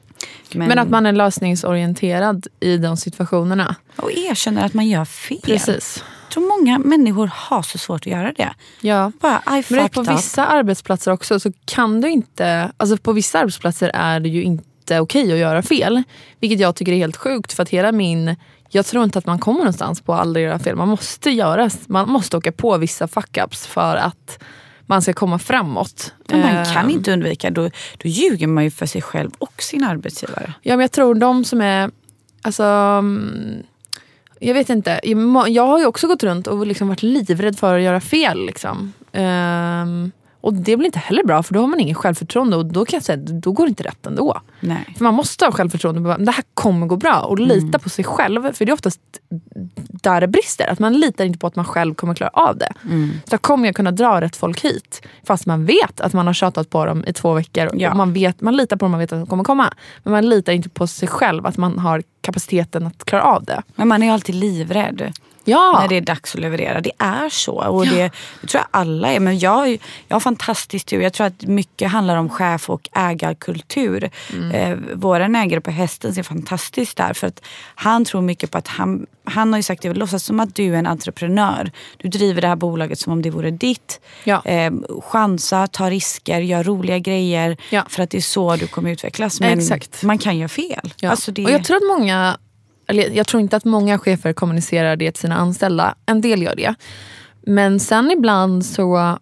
Men, 0.55 0.79
att 0.79 0.91
man 0.91 1.07
är 1.07 1.13
lösningsorienterad 1.13 2.47
i 2.61 2.77
de 2.77 2.97
situationerna. 2.97 3.77
Och 3.97 4.13
erkänner 4.13 4.67
att 4.67 4.75
man 4.75 4.87
gör 4.87 5.05
fel. 5.05 5.41
Precis. 5.43 6.05
Jag 6.29 6.33
tror 6.33 6.59
många 6.59 6.79
människor 6.79 7.31
har 7.35 7.63
så 7.63 7.79
svårt 7.79 8.01
att 8.01 8.07
göra 8.07 8.33
det. 8.33 8.55
Ja. 8.81 9.13
Bara, 9.21 9.43
Men 9.47 9.55
det 9.55 9.59
är 9.59 9.63
fucked 9.63 9.93
på 9.93 10.01
up. 10.01 10.11
vissa 10.19 10.47
arbetsplatser 10.47 11.13
också 11.13 11.41
så 11.41 11.53
kan 11.65 12.01
du 12.01 12.11
inte, 12.11 12.73
alltså 12.77 12.97
på 12.97 13.13
vissa 13.13 13.39
arbetsplatser 13.39 13.91
är 13.95 14.21
det 14.21 14.29
ju 14.29 14.43
inte 14.43 15.01
okej 15.01 15.33
att 15.33 15.39
göra 15.39 15.63
fel. 15.63 16.03
Vilket 16.41 16.61
jag 16.61 16.77
tycker 16.77 16.93
är 16.93 16.97
helt 16.97 17.17
sjukt 17.17 17.53
för 17.53 17.63
att 17.63 17.69
hela 17.69 17.93
min, 17.93 18.37
jag 18.69 18.87
tror 18.87 19.05
inte 19.05 19.19
att 19.19 19.27
man 19.27 19.39
kommer 19.39 19.59
någonstans 19.59 20.01
på 20.01 20.15
att 20.15 20.21
aldrig 20.21 20.47
göra 20.47 20.59
fel. 20.59 20.77
Man 20.77 20.89
måste 20.89 21.31
göra, 21.31 21.71
man 21.87 22.09
måste 22.09 22.37
åka 22.37 22.53
på 22.53 22.77
vissa 22.77 23.07
fuck-ups 23.07 23.67
för 23.67 23.97
att 23.97 24.39
man 24.89 25.03
ska 25.03 25.13
komma 25.13 25.39
framåt. 25.39 26.15
Men 26.29 26.41
man 26.41 26.65
kan 26.65 26.85
Ehm, 26.85 26.91
inte 26.91 27.13
undvika, 27.13 27.51
då, 27.51 27.71
då 27.97 28.09
ljuger 28.09 28.47
man 28.47 28.65
ju 28.65 28.71
för 28.71 28.87
sig 28.87 29.03
själv 29.03 29.31
och 29.39 29.63
sin 29.63 29.85
arbetsgivare. 29.85 30.55
Ja 30.63 30.77
men 30.77 30.81
jag 30.81 30.93
tror 30.93 31.15
de 31.15 31.45
som 31.45 31.61
är, 31.61 31.91
alltså 32.43 32.65
mm, 32.65 33.63
jag 34.41 34.55
vet 34.55 34.71
inte. 34.71 35.01
Jag 35.49 35.67
har 35.67 35.79
ju 35.79 35.87
också 35.87 36.07
gått 36.07 36.23
runt 36.23 36.47
och 36.47 36.67
liksom 36.67 36.89
varit 36.89 37.03
livrädd 37.03 37.59
för 37.59 37.77
att 37.77 37.83
göra 37.83 38.01
fel. 38.01 38.47
Liksom. 38.47 38.93
Ehm, 39.13 40.11
och 40.41 40.55
det 40.55 40.77
blir 40.77 40.87
inte 40.87 40.99
heller 40.99 41.25
bra 41.25 41.43
för 41.43 41.55
då 41.55 41.61
har 41.61 41.67
man 41.67 41.81
ingen 41.81 41.95
självförtroende 41.95 42.57
och 42.57 42.67
då 42.67 42.85
kan 42.85 42.97
jag 42.97 43.05
säga 43.05 43.17
då 43.17 43.53
går 43.53 43.65
det 43.65 43.69
inte 43.69 43.83
rätt 43.83 44.07
ändå. 44.07 44.41
Nej. 44.61 44.95
För 44.97 45.05
man 45.05 45.15
måste 45.15 45.45
ha 45.45 45.53
självförtroende. 45.53 46.17
Det 46.25 46.33
här 46.33 46.45
kommer 46.55 46.87
gå 46.87 46.97
bra. 46.97 47.21
Och 47.21 47.39
lita 47.39 47.79
på 47.79 47.89
sig 47.89 48.05
själv. 48.05 48.53
För 48.53 48.65
det 48.65 48.71
är 48.71 48.75
oftast 48.75 49.01
där 50.03 50.21
det 50.21 50.29
brister. 50.29 50.67
Att 50.67 50.79
man 50.79 50.93
litar 50.93 51.25
inte 51.25 51.39
på 51.39 51.47
att 51.47 51.57
man 51.57 51.65
själv 51.65 51.95
kommer 51.95 52.15
klara 52.15 52.31
av 52.33 52.59
det. 52.59 52.73
Så 53.31 53.39
kommer 53.39 53.69
jag 53.69 53.77
kunna 53.77 53.91
dra 53.91 54.21
rätt 54.21 54.37
folk 54.37 54.65
hit? 54.65 55.07
Fast 55.27 55.47
man 55.47 55.65
vet 55.65 56.01
att 56.01 56.13
man 56.13 56.27
har 56.27 56.35
tjatat 56.35 56.71
på 56.71 56.87
dem 56.87 57.05
i 57.07 57.13
två 57.13 57.35
veckor. 57.35 57.71
Ja. 57.75 57.95
Man, 57.95 58.13
vet, 58.13 58.41
man 58.41 58.57
litar 58.57 58.77
på 58.77 58.85
dem, 58.85 58.91
man 58.91 59.01
vet 59.01 59.13
att 59.13 59.21
de 59.21 59.27
kommer 59.27 59.45
komma. 59.45 59.75
Men 60.03 60.13
man 60.13 60.29
litar 60.29 60.53
inte 60.53 60.69
på 60.69 60.87
sig 60.87 61.09
själv. 61.09 61.47
Att 61.47 61.57
man 61.57 61.79
har 61.79 62.03
kapaciteten 62.21 62.87
att 62.87 63.05
klara 63.05 63.23
av 63.23 63.45
det. 63.45 63.63
Men 63.75 63.89
man 63.89 64.03
är 64.03 64.13
alltid 64.13 64.35
livrädd 64.35 65.13
Ja, 65.49 65.79
när 65.81 65.89
det 65.89 65.97
är 65.97 66.01
dags 66.01 66.35
att 66.35 66.41
leverera. 66.41 66.81
Det 66.81 66.93
är 66.99 67.29
så. 67.29 67.53
Och 67.53 67.87
det, 67.87 68.11
det 68.41 68.47
tror 68.47 68.61
jag 68.61 68.69
alla 68.71 69.09
är. 69.09 69.21
Men 69.21 69.39
jag, 69.39 69.79
jag 70.09 70.15
har 70.15 70.21
fantastisk 70.21 70.87
tur. 70.87 71.01
Jag 71.01 71.13
tror 71.13 71.27
att 71.27 71.43
mycket 71.43 71.91
handlar 71.91 72.17
om 72.17 72.29
chef 72.29 72.71
och 72.71 72.89
ägarkultur. 72.93 74.11
Mm. 74.33 74.51
Eh, 74.51 74.79
våran 74.95 75.37
ägare 75.37 75.61
på 75.61 75.71
hästen 75.71 76.19
är 76.19 76.23
fantastisk 76.23 76.97
där. 76.97 77.13
För 77.13 77.27
att 77.27 77.43
han 77.75 78.05
tror 78.05 78.23
mycket 78.23 78.51
på 78.51 78.59
att 78.59 78.69
han, 78.69 79.07
han 79.25 79.53
har 79.53 79.59
ju 79.59 79.63
sagt 79.63 79.83
det, 79.83 79.95
låtsas 79.95 80.25
som 80.25 80.41
att 80.41 80.55
du 80.55 80.75
är 80.75 80.79
en 80.79 80.87
entreprenör. 80.87 81.71
Du 81.97 82.09
driver 82.09 82.41
det 82.41 82.49
här 82.49 82.57
bolaget 82.57 82.99
som 82.99 83.13
om 83.13 83.23
det 83.23 83.31
vore 83.31 83.51
ditt. 83.51 84.01
Ja. 84.25 84.43
Eh, 84.45 84.73
chansa, 85.03 85.67
ta 85.67 85.91
risker, 85.91 86.41
gör 86.41 86.65
roliga 86.65 86.99
grejer. 86.99 87.57
Ja. 87.71 87.85
För 87.89 88.03
att 88.03 88.11
det 88.11 88.19
är 88.19 88.23
så 88.23 88.57
du 88.57 88.67
kommer 88.67 88.91
utvecklas. 88.91 89.41
Men 89.41 89.59
Exakt. 89.59 90.03
man 90.03 90.19
kan 90.19 90.39
göra 90.39 90.49
fel. 90.49 90.95
Ja. 91.01 91.11
Alltså 91.11 91.33
det, 91.33 91.45
Och 91.45 91.51
jag 91.51 91.65
tror 91.65 91.77
att 91.77 91.99
många, 91.99 92.39
eller 92.89 93.11
jag 93.11 93.27
tror 93.27 93.41
inte 93.41 93.57
att 93.57 93.65
många 93.65 93.99
chefer 93.99 94.33
kommunicerar 94.33 94.97
det 94.97 95.13
till 95.13 95.21
sina 95.21 95.37
anställda. 95.37 95.95
En 96.07 96.21
del 96.21 96.43
gör 96.43 96.57
det. 96.57 96.75
Men 97.43 97.81
sen 97.81 98.11
ibland 98.11 98.67
så, 98.67 99.19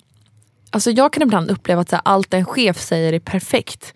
alltså 0.71 0.91
jag 0.91 1.13
kan 1.13 1.23
ibland 1.23 1.51
uppleva 1.51 1.81
att 1.81 1.93
här, 1.93 2.01
allt 2.05 2.35
en 2.35 2.45
chef 2.45 2.81
säger 2.81 3.13
är 3.13 3.19
perfekt. 3.19 3.95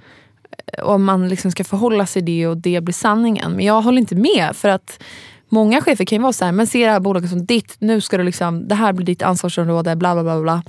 och 0.83 1.01
man 1.01 1.29
liksom 1.29 1.51
ska 1.51 1.65
förhålla 1.65 2.07
sig 2.07 2.23
det 2.23 2.47
och 2.47 2.57
det 2.57 2.81
blir 2.81 2.95
sanningen. 2.95 3.53
Men 3.53 3.65
jag 3.65 3.83
håller 3.83 3.99
inte 3.99 4.17
med 4.17 4.57
för 4.57 4.69
att 4.69 5.03
många 5.49 5.81
chefer 5.81 6.05
kan 6.05 6.19
ju 6.19 6.23
vara 6.23 6.33
så 6.33 6.45
här, 6.45 6.53
men 6.53 6.67
se 6.67 6.87
det 6.87 6.93
här 6.93 7.01
bolaget 7.01 7.31
som 7.31 7.47
ditt, 7.47 7.77
nu 7.79 8.01
ska 8.01 8.19
du 8.19 8.25
liksom, 8.25 8.69
det 8.69 8.75
här 8.75 8.93
blir 8.93 9.07
ditt 9.07 9.23
ansvarsområde, 9.23 9.97
bla 9.97 10.15
bla 10.15 10.23
bla. 10.23 10.41
bla. 10.41 10.63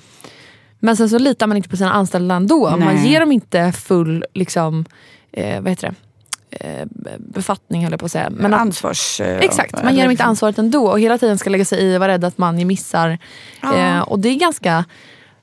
Men 0.79 0.97
sen 0.97 1.09
så 1.09 1.19
litar 1.19 1.47
man 1.47 1.57
inte 1.57 1.69
på 1.69 1.77
sina 1.77 1.91
anställda 1.91 2.35
ändå. 2.35 2.69
Nej. 2.69 2.85
Man 2.85 3.05
ger 3.05 3.19
dem 3.19 3.31
inte 3.31 3.71
full 3.71 4.25
liksom, 4.33 4.85
eh, 5.31 5.61
vad 5.61 5.69
heter 5.69 5.87
det? 5.87 5.95
Eh, 6.51 6.85
befattning 7.19 7.83
höll 7.83 7.91
jag 7.91 7.99
på 7.99 8.05
att 8.05 8.11
säga. 8.11 8.29
Men 8.29 8.53
att, 8.53 8.59
Ansvars... 8.61 9.21
eh, 9.21 9.37
exakt, 9.39 9.83
man 9.83 9.95
ger 9.95 10.03
dem 10.03 10.11
inte 10.11 10.23
ansvaret 10.23 10.57
ändå 10.57 10.87
och 10.91 10.99
hela 10.99 11.17
tiden 11.17 11.37
ska 11.37 11.49
lägga 11.49 11.65
sig 11.65 11.79
i 11.83 11.95
och 11.95 11.99
vara 11.99 12.11
rädd 12.11 12.25
att 12.25 12.37
man 12.37 12.67
missar. 12.67 13.17
Ja. 13.61 13.75
Eh, 13.77 13.99
och 14.01 14.19
det 14.19 14.29
är 14.29 14.35
ganska, 14.35 14.85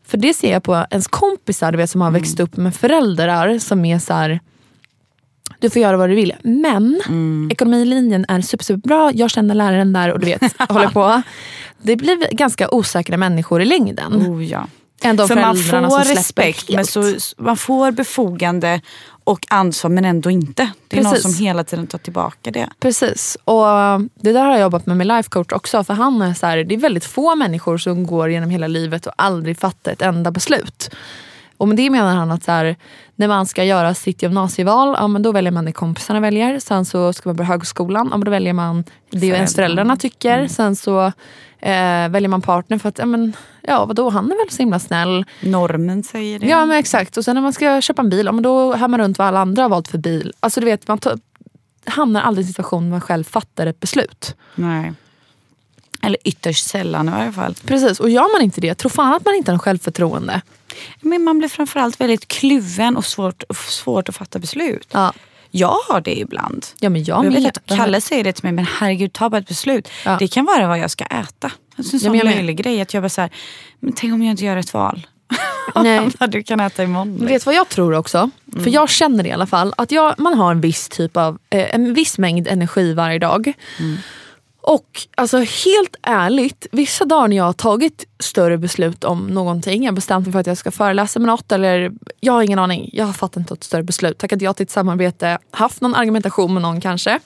för 0.06 0.18
det 0.18 0.34
ser 0.34 0.52
jag 0.52 0.62
på 0.62 0.86
ens 0.90 1.08
kompisar 1.08 1.72
du 1.72 1.78
vet, 1.78 1.90
som 1.90 2.00
har 2.00 2.08
Mm. 2.08 2.20
växt 2.20 2.40
upp 2.40 2.56
med 2.56 2.74
föräldrar 2.76 3.58
som 3.58 3.84
är 3.84 3.98
så 3.98 4.12
här. 4.14 4.40
Du 5.60 5.70
får 5.70 5.82
göra 5.82 5.96
vad 5.96 6.08
du 6.10 6.14
vill. 6.14 6.34
Men 6.42 7.00
Mm. 7.06 7.48
ekonomilinjen 7.52 8.24
är 8.28 8.40
super, 8.40 8.64
superbra. 8.64 9.12
Jag 9.14 9.30
känner 9.30 9.54
läraren 9.54 9.92
där 9.92 10.12
och 10.12 10.20
du 10.20 10.26
vet, 10.26 10.42
håller 10.68 10.88
på. 10.88 11.22
Det 11.82 11.96
blir 11.96 12.34
ganska 12.34 12.68
osäkra 12.70 13.16
människor 13.16 13.62
i 13.62 13.64
längden. 13.64 14.12
Oh, 14.16 14.44
ja. 14.44 14.66
Ändå 15.02 15.28
För 15.28 15.34
man 15.36 15.56
får 15.56 16.14
respekt, 16.14 16.70
men 16.74 16.86
så, 16.86 17.14
man 17.36 17.56
får 17.56 17.90
befogande 17.92 18.80
och 19.28 19.46
ansvar 19.48 19.90
men 19.90 20.04
ändå 20.04 20.30
inte. 20.30 20.70
Det 20.88 20.98
är 20.98 21.02
Precis. 21.02 21.24
någon 21.24 21.32
som 21.32 21.44
hela 21.44 21.64
tiden 21.64 21.86
tar 21.86 21.98
tillbaka 21.98 22.50
det. 22.50 22.68
Precis. 22.80 23.36
Och 23.44 23.64
det 24.14 24.32
där 24.32 24.44
har 24.44 24.52
jag 24.52 24.60
jobbat 24.60 24.86
med 24.86 24.96
med 24.96 25.06
life 25.06 25.30
coach 25.30 25.52
också. 25.52 25.84
För 25.84 25.94
han 25.94 26.22
är 26.22 26.34
så 26.34 26.46
här, 26.46 26.64
det 26.64 26.74
är 26.74 26.78
väldigt 26.78 27.04
få 27.04 27.36
människor 27.36 27.78
som 27.78 28.06
går 28.06 28.30
genom 28.30 28.50
hela 28.50 28.66
livet 28.66 29.06
och 29.06 29.12
aldrig 29.16 29.58
fattar 29.58 29.92
ett 29.92 30.02
enda 30.02 30.30
beslut. 30.30 30.90
Och 31.58 31.68
med 31.68 31.76
det 31.76 31.90
menar 31.90 32.14
han 32.14 32.30
att 32.30 32.44
så 32.44 32.52
här, 32.52 32.76
när 33.14 33.28
man 33.28 33.46
ska 33.46 33.64
göra 33.64 33.94
sitt 33.94 34.22
gymnasieval, 34.22 34.96
ja, 34.98 35.08
men 35.08 35.22
då 35.22 35.32
väljer 35.32 35.52
man 35.52 35.64
det 35.64 35.72
kompisarna 35.72 36.20
väljer. 36.20 36.58
Sen 36.58 36.84
så 36.84 37.12
ska 37.12 37.28
man 37.28 37.36
börja 37.36 37.48
högskolan, 37.48 38.08
ja, 38.10 38.16
men 38.16 38.24
då 38.24 38.30
väljer 38.30 38.52
man 38.52 38.84
det 39.10 39.26
ens 39.26 39.54
föräldrarna 39.54 39.96
tycker. 39.96 40.46
Sen 40.46 40.76
så 40.76 41.06
eh, 41.58 42.08
väljer 42.08 42.28
man 42.28 42.42
partner 42.42 42.78
för 42.78 42.88
att, 42.88 42.98
ja, 42.98 43.06
men, 43.06 43.32
ja 43.62 43.84
vadå, 43.84 44.10
han 44.10 44.24
är 44.24 44.44
väl 44.44 44.50
så 44.50 44.62
himla 44.62 44.78
snäll. 44.78 45.24
Normen 45.40 46.02
säger 46.02 46.38
det. 46.38 46.46
Ja 46.46 46.66
men 46.66 46.78
exakt. 46.78 47.16
Och 47.16 47.24
sen 47.24 47.34
när 47.34 47.42
man 47.42 47.52
ska 47.52 47.80
köpa 47.80 48.02
en 48.02 48.10
bil, 48.10 48.26
ja, 48.26 48.32
men 48.32 48.42
då 48.42 48.74
hör 48.74 48.88
man 48.88 49.00
runt 49.00 49.18
vad 49.18 49.26
alla 49.26 49.40
andra 49.40 49.62
har 49.62 49.68
valt 49.68 49.88
för 49.88 49.98
bil. 49.98 50.32
Alltså 50.40 50.60
du 50.60 50.66
vet, 50.66 50.88
man 50.88 50.98
hamnar 51.84 52.22
aldrig 52.22 52.44
i 52.44 52.46
en 52.46 52.52
situation 52.52 52.82
där 52.82 52.90
man 52.90 53.00
själv 53.00 53.24
fattar 53.24 53.66
ett 53.66 53.80
beslut. 53.80 54.36
Nej. 54.54 54.92
Eller 56.02 56.18
ytterst 56.24 56.66
sällan 56.66 57.08
i 57.08 57.12
varje 57.12 57.32
fall. 57.32 57.54
Precis, 57.66 58.00
och 58.00 58.10
gör 58.10 58.32
man 58.38 58.42
inte 58.42 58.60
det, 58.60 58.74
tro 58.74 58.90
fan 58.90 59.14
att 59.14 59.24
man 59.24 59.34
inte 59.34 59.52
har 59.52 59.58
självförtroende. 59.58 60.40
Men 61.00 61.22
man 61.24 61.38
blir 61.38 61.48
framförallt 61.48 62.00
väldigt 62.00 62.28
kluven 62.28 62.96
och 62.96 63.04
svårt, 63.04 63.42
svårt 63.68 64.08
att 64.08 64.16
fatta 64.16 64.38
beslut. 64.38 64.88
Ja, 64.92 65.12
Jag 65.50 65.76
har 65.88 66.00
det 66.00 66.18
ibland. 66.18 66.66
ja 66.80 66.88
men 66.90 67.04
jag 67.04 67.24
jag 67.24 67.30
vet 67.30 67.56
att 67.56 67.76
Kalle 67.76 68.00
säger 68.00 68.24
det 68.24 68.32
till 68.32 68.44
mig, 68.44 68.52
men 68.52 68.66
herregud 68.78 69.12
ta 69.12 69.30
bara 69.30 69.38
ett 69.38 69.48
beslut. 69.48 69.88
Ja. 70.04 70.16
Det 70.18 70.28
kan 70.28 70.44
vara 70.44 70.66
vad 70.68 70.78
jag 70.78 70.90
ska 70.90 71.04
äta. 71.04 71.52
Alltså 71.76 71.96
en 71.96 72.00
sån 72.00 72.18
löjlig 72.18 72.56
grej. 72.56 72.80
Att 72.80 72.94
jag 72.94 73.02
bara 73.02 73.08
så 73.08 73.20
här, 73.20 73.30
men 73.80 73.92
tänk 73.92 74.14
om 74.14 74.22
jag 74.22 74.30
inte 74.30 74.44
gör 74.44 74.56
ett 74.56 74.74
val. 74.74 75.06
Nej. 75.74 76.10
vad 76.20 76.30
du 76.30 76.42
kan 76.42 76.60
äta 76.60 76.82
imorgon. 76.84 77.18
Du 77.18 77.26
vet 77.26 77.46
vad 77.46 77.54
jag 77.54 77.68
tror 77.68 77.94
också? 77.94 78.30
För 78.62 78.70
jag 78.70 78.90
känner 78.90 79.26
i 79.26 79.32
alla 79.32 79.46
fall 79.46 79.74
att 79.76 79.90
jag, 79.92 80.14
man 80.18 80.34
har 80.34 80.50
en 80.50 80.60
viss 80.60 80.88
typ 80.88 81.16
av, 81.16 81.38
eh, 81.50 81.74
en 81.74 81.94
viss 81.94 82.18
mängd 82.18 82.48
energi 82.48 82.94
varje 82.94 83.18
dag. 83.18 83.52
Och 84.68 85.06
alltså 85.14 85.38
helt 85.38 85.96
ärligt, 86.02 86.66
vissa 86.72 87.04
dagar 87.04 87.28
när 87.28 87.36
jag 87.36 87.44
har 87.44 87.52
tagit 87.52 88.04
större 88.18 88.58
beslut 88.58 89.04
om 89.04 89.26
någonting, 89.26 89.82
jag 89.82 89.92
har 89.92 89.94
bestämt 89.94 90.26
mig 90.26 90.32
för 90.32 90.40
att 90.40 90.46
jag 90.46 90.56
ska 90.56 90.70
föreläsa 90.70 91.18
med 91.18 91.26
något 91.26 91.52
eller 91.52 91.92
jag 92.20 92.32
har 92.32 92.42
ingen 92.42 92.58
aning, 92.58 92.90
jag 92.92 93.06
har 93.06 93.12
fattat 93.12 93.36
inte 93.36 93.54
ett 93.54 93.64
större 93.64 93.82
beslut, 93.82 94.18
tackat 94.18 94.42
ja 94.42 94.52
till 94.52 94.62
ett 94.62 94.70
samarbete, 94.70 95.38
haft 95.50 95.80
någon 95.80 95.94
argumentation 95.94 96.52
med 96.52 96.62
någon 96.62 96.80
kanske. 96.80 97.20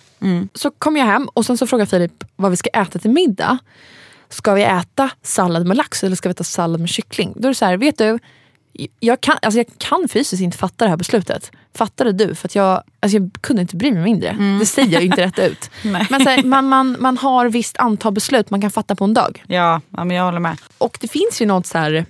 Så 0.54 0.70
kommer 0.70 1.00
jag 1.00 1.06
hem 1.06 1.28
och 1.34 1.46
sen 1.46 1.58
så 1.58 1.66
frågar 1.66 1.86
Filip 1.86 2.24
vad 2.36 2.50
vi 2.50 2.56
ska 2.56 2.70
äta 2.70 2.98
till 2.98 3.10
middag. 3.10 3.58
Ska 4.28 4.54
vi 4.54 4.62
äta 4.62 5.10
sallad 5.22 5.66
med 5.66 5.76
lax 5.76 6.04
eller 6.04 6.16
ska 6.16 6.28
vi 6.28 6.30
äta 6.30 6.44
sallad 6.44 6.80
med 6.80 6.88
kyckling? 6.88 7.32
Då 7.36 7.48
är 7.48 7.50
det 7.50 7.54
så 7.54 7.64
här, 7.64 7.76
vet 7.76 7.98
du, 7.98 8.18
jag 9.00 9.20
kan, 9.20 9.36
alltså 9.42 9.58
jag 9.58 9.66
kan 9.78 10.08
fysiskt 10.08 10.42
inte 10.42 10.58
fatta 10.58 10.84
det 10.84 10.88
här 10.88 10.96
beslutet. 10.96 11.50
Fattar 11.74 12.04
det 12.04 12.12
du? 12.12 12.34
För 12.34 12.48
att 12.48 12.54
jag, 12.54 12.82
alltså 13.00 13.18
jag 13.18 13.30
kunde 13.40 13.62
inte 13.62 13.76
bry 13.76 13.92
mig 13.92 14.02
mindre. 14.02 14.36
Det 14.60 14.66
säger 14.66 14.92
jag 14.92 15.02
ju 15.02 15.06
inte 15.06 15.22
rätt 15.22 15.38
ut. 15.38 15.70
Nej. 15.84 16.06
Men 16.10 16.26
här, 16.26 16.42
man, 16.42 16.68
man, 16.68 16.96
man 17.00 17.18
har 17.18 17.48
visst 17.48 17.76
antal 17.76 18.12
beslut 18.12 18.50
man 18.50 18.60
kan 18.60 18.70
fatta 18.70 18.94
på 18.94 19.04
en 19.04 19.14
dag. 19.14 19.44
Ja, 19.46 19.80
ja, 19.90 20.04
men 20.04 20.16
jag 20.16 20.24
håller 20.24 20.40
med. 20.40 20.56
Och 20.78 20.98
det 21.00 21.08
finns 21.08 21.42
ju 21.42 21.46
något 21.46 21.66
så 21.66 21.78
här... 21.78 22.06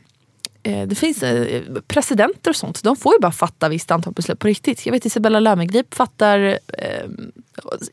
Eh, 0.62 0.86
det 0.86 0.94
finns 0.94 1.22
eh, 1.22 1.62
presidenter 1.86 2.50
och 2.50 2.56
sånt, 2.56 2.82
de 2.82 2.96
får 2.96 3.14
ju 3.14 3.18
bara 3.20 3.32
fatta 3.32 3.68
visst 3.68 3.90
antal 3.90 4.12
beslut 4.12 4.38
på 4.38 4.46
riktigt. 4.48 4.86
Jag 4.86 4.92
vet 4.92 5.06
Isabella 5.06 5.40
Löwengrip 5.40 5.94
fattar 5.94 6.58
eh, 6.78 7.08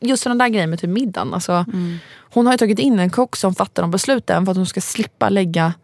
just 0.00 0.22
sådana 0.22 0.44
där 0.44 0.48
grejer 0.48 0.66
med 0.66 0.80
typ 0.80 0.90
middagen. 0.90 1.34
Alltså, 1.34 1.64
Hon 2.32 2.46
har 2.46 2.54
ju 2.54 2.58
tagit 2.58 2.78
in 2.78 2.98
en 2.98 3.10
kock 3.10 3.36
som 3.36 3.54
fattar 3.54 3.82
de 3.82 3.90
besluten 3.90 4.46
för 4.46 4.50
att 4.50 4.56
hon 4.56 4.66
ska 4.66 4.80
slippa 4.80 5.28
lägga... 5.28 5.74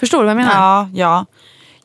Förstår 0.00 0.18
du 0.18 0.24
vad 0.24 0.30
jag 0.30 0.36
menar? 0.36 0.54
Ja, 0.54 0.88
ja. 0.94 1.26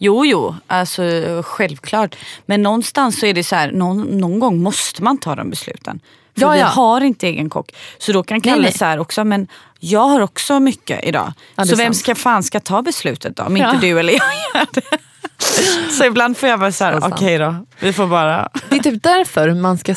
Jo, 0.02 0.26
jo, 0.26 0.56
alltså 0.68 1.04
självklart. 1.46 2.16
Men 2.46 2.64
någonstans 2.64 3.20
så 3.20 3.26
är 3.26 3.34
det 3.34 3.44
så 3.44 3.56
här, 3.56 3.72
någon, 3.72 4.02
någon 4.02 4.40
gång 4.40 4.58
måste 4.64 5.04
man 5.04 5.18
ta 5.18 5.36
de 5.36 5.50
besluten. 5.50 6.00
För 6.36 6.42
Ja, 6.42 6.52
vi 6.52 6.60
ja. 6.60 6.66
har 6.66 7.02
inte 7.02 7.28
egen 7.28 7.50
kock. 7.50 7.72
Så 7.98 8.12
då 8.12 8.24
kan 8.24 8.42
Kalle 8.42 8.72
här 8.82 9.00
också, 9.00 9.24
men 9.24 9.48
jag 9.80 10.08
har 10.08 10.20
också 10.22 10.60
mycket 10.60 11.04
idag. 11.04 11.34
Ja, 11.56 11.66
så 11.66 11.76
vem 11.76 11.86
sant. 11.94 11.98
ska 11.98 12.16
fan 12.16 12.44
ska 12.44 12.60
ta 12.60 12.82
beslutet 12.82 13.36
då? 13.36 13.44
Om 13.44 13.58
inte 13.58 13.78
du 13.82 14.00
eller 14.00 14.14
jag 14.14 14.22
gör 14.56 14.68
det. 14.74 14.98
så 15.92 16.06
ibland 16.06 16.38
får 16.38 16.50
jag 16.50 16.60
bara 16.60 16.72
så 16.72 16.84
här, 16.84 16.94
Så 16.96 17.02
sant. 17.02 17.14
okej 17.14 17.38
då, 17.38 17.56
vi 17.80 17.94
får 17.94 18.08
bara... 18.08 18.50
Det 18.70 18.76
är 18.76 18.80
typ 18.80 19.04
därför 19.04 19.54
man 19.54 19.78
ska 19.78 19.96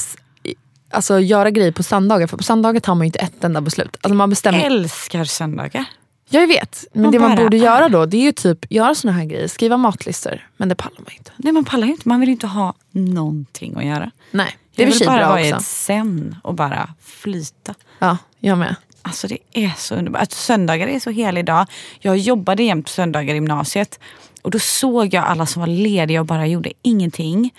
alltså, 0.90 1.20
göra 1.20 1.50
grejer 1.50 1.72
på 1.72 1.82
söndagar. 1.82 2.26
För 2.26 2.36
på 2.36 2.42
söndagar 2.42 2.80
tar 2.80 2.94
man 2.94 3.04
ju 3.04 3.06
inte 3.06 3.18
ett 3.18 3.44
enda 3.44 3.60
beslut. 3.60 3.96
Alltså, 4.00 4.14
man 4.14 4.30
bestämmer... 4.30 4.60
Älskar 4.60 5.24
söndagar. 5.24 5.84
Jag 6.32 6.46
vet, 6.46 6.84
men 6.92 7.02
Man 7.02 7.12
det 7.12 7.18
man 7.18 7.36
borde 7.36 7.56
är. 7.56 7.60
göra 7.60 7.88
då 7.88 8.06
det 8.06 8.16
är 8.16 8.22
ju 8.22 8.32
typ 8.32 8.72
göra 8.72 8.94
såna 8.94 9.12
här 9.12 9.24
grejer. 9.24 9.48
Skriva 9.48 9.76
matlistor. 9.76 10.48
Men 10.56 10.68
det 10.68 10.74
pallar 10.74 10.98
man 10.98 11.12
inte. 11.18 11.30
Nej 11.36 11.52
man 11.52 11.64
pallar 11.64 11.86
inte, 11.86 12.08
man 12.08 12.20
vill 12.20 12.28
inte 12.28 12.46
ha 12.46 12.74
någonting 12.90 13.76
att 13.76 13.84
göra. 13.84 14.10
Nej, 14.30 14.56
det 14.74 14.82
är 14.82 14.86
Jag 14.86 14.94
vill 14.94 15.06
bara 15.06 15.28
vara 15.28 15.42
i 15.42 15.50
ett 15.50 15.62
sen 15.62 16.36
och 16.44 16.54
bara 16.54 16.88
flyta. 17.00 17.74
Ja, 17.98 18.16
jag 18.38 18.58
med. 18.58 18.76
Alltså 19.02 19.26
det 19.28 19.38
är 19.52 19.72
så 19.76 19.94
underbart. 19.94 20.22
Att 20.22 20.32
söndagar 20.32 20.86
är 20.88 21.00
så 21.00 21.10
helig 21.10 21.44
dag. 21.44 21.66
Jag 22.00 22.18
jobbade 22.18 22.62
jämt 22.62 22.88
söndagar 22.88 23.34
i 23.34 23.36
gymnasiet. 23.36 24.00
Och 24.42 24.50
då 24.50 24.58
såg 24.58 25.14
jag 25.14 25.24
alla 25.24 25.46
som 25.46 25.60
var 25.60 25.66
lediga 25.66 26.20
och 26.20 26.26
bara 26.26 26.46
gjorde 26.46 26.72
ingenting. 26.82 27.54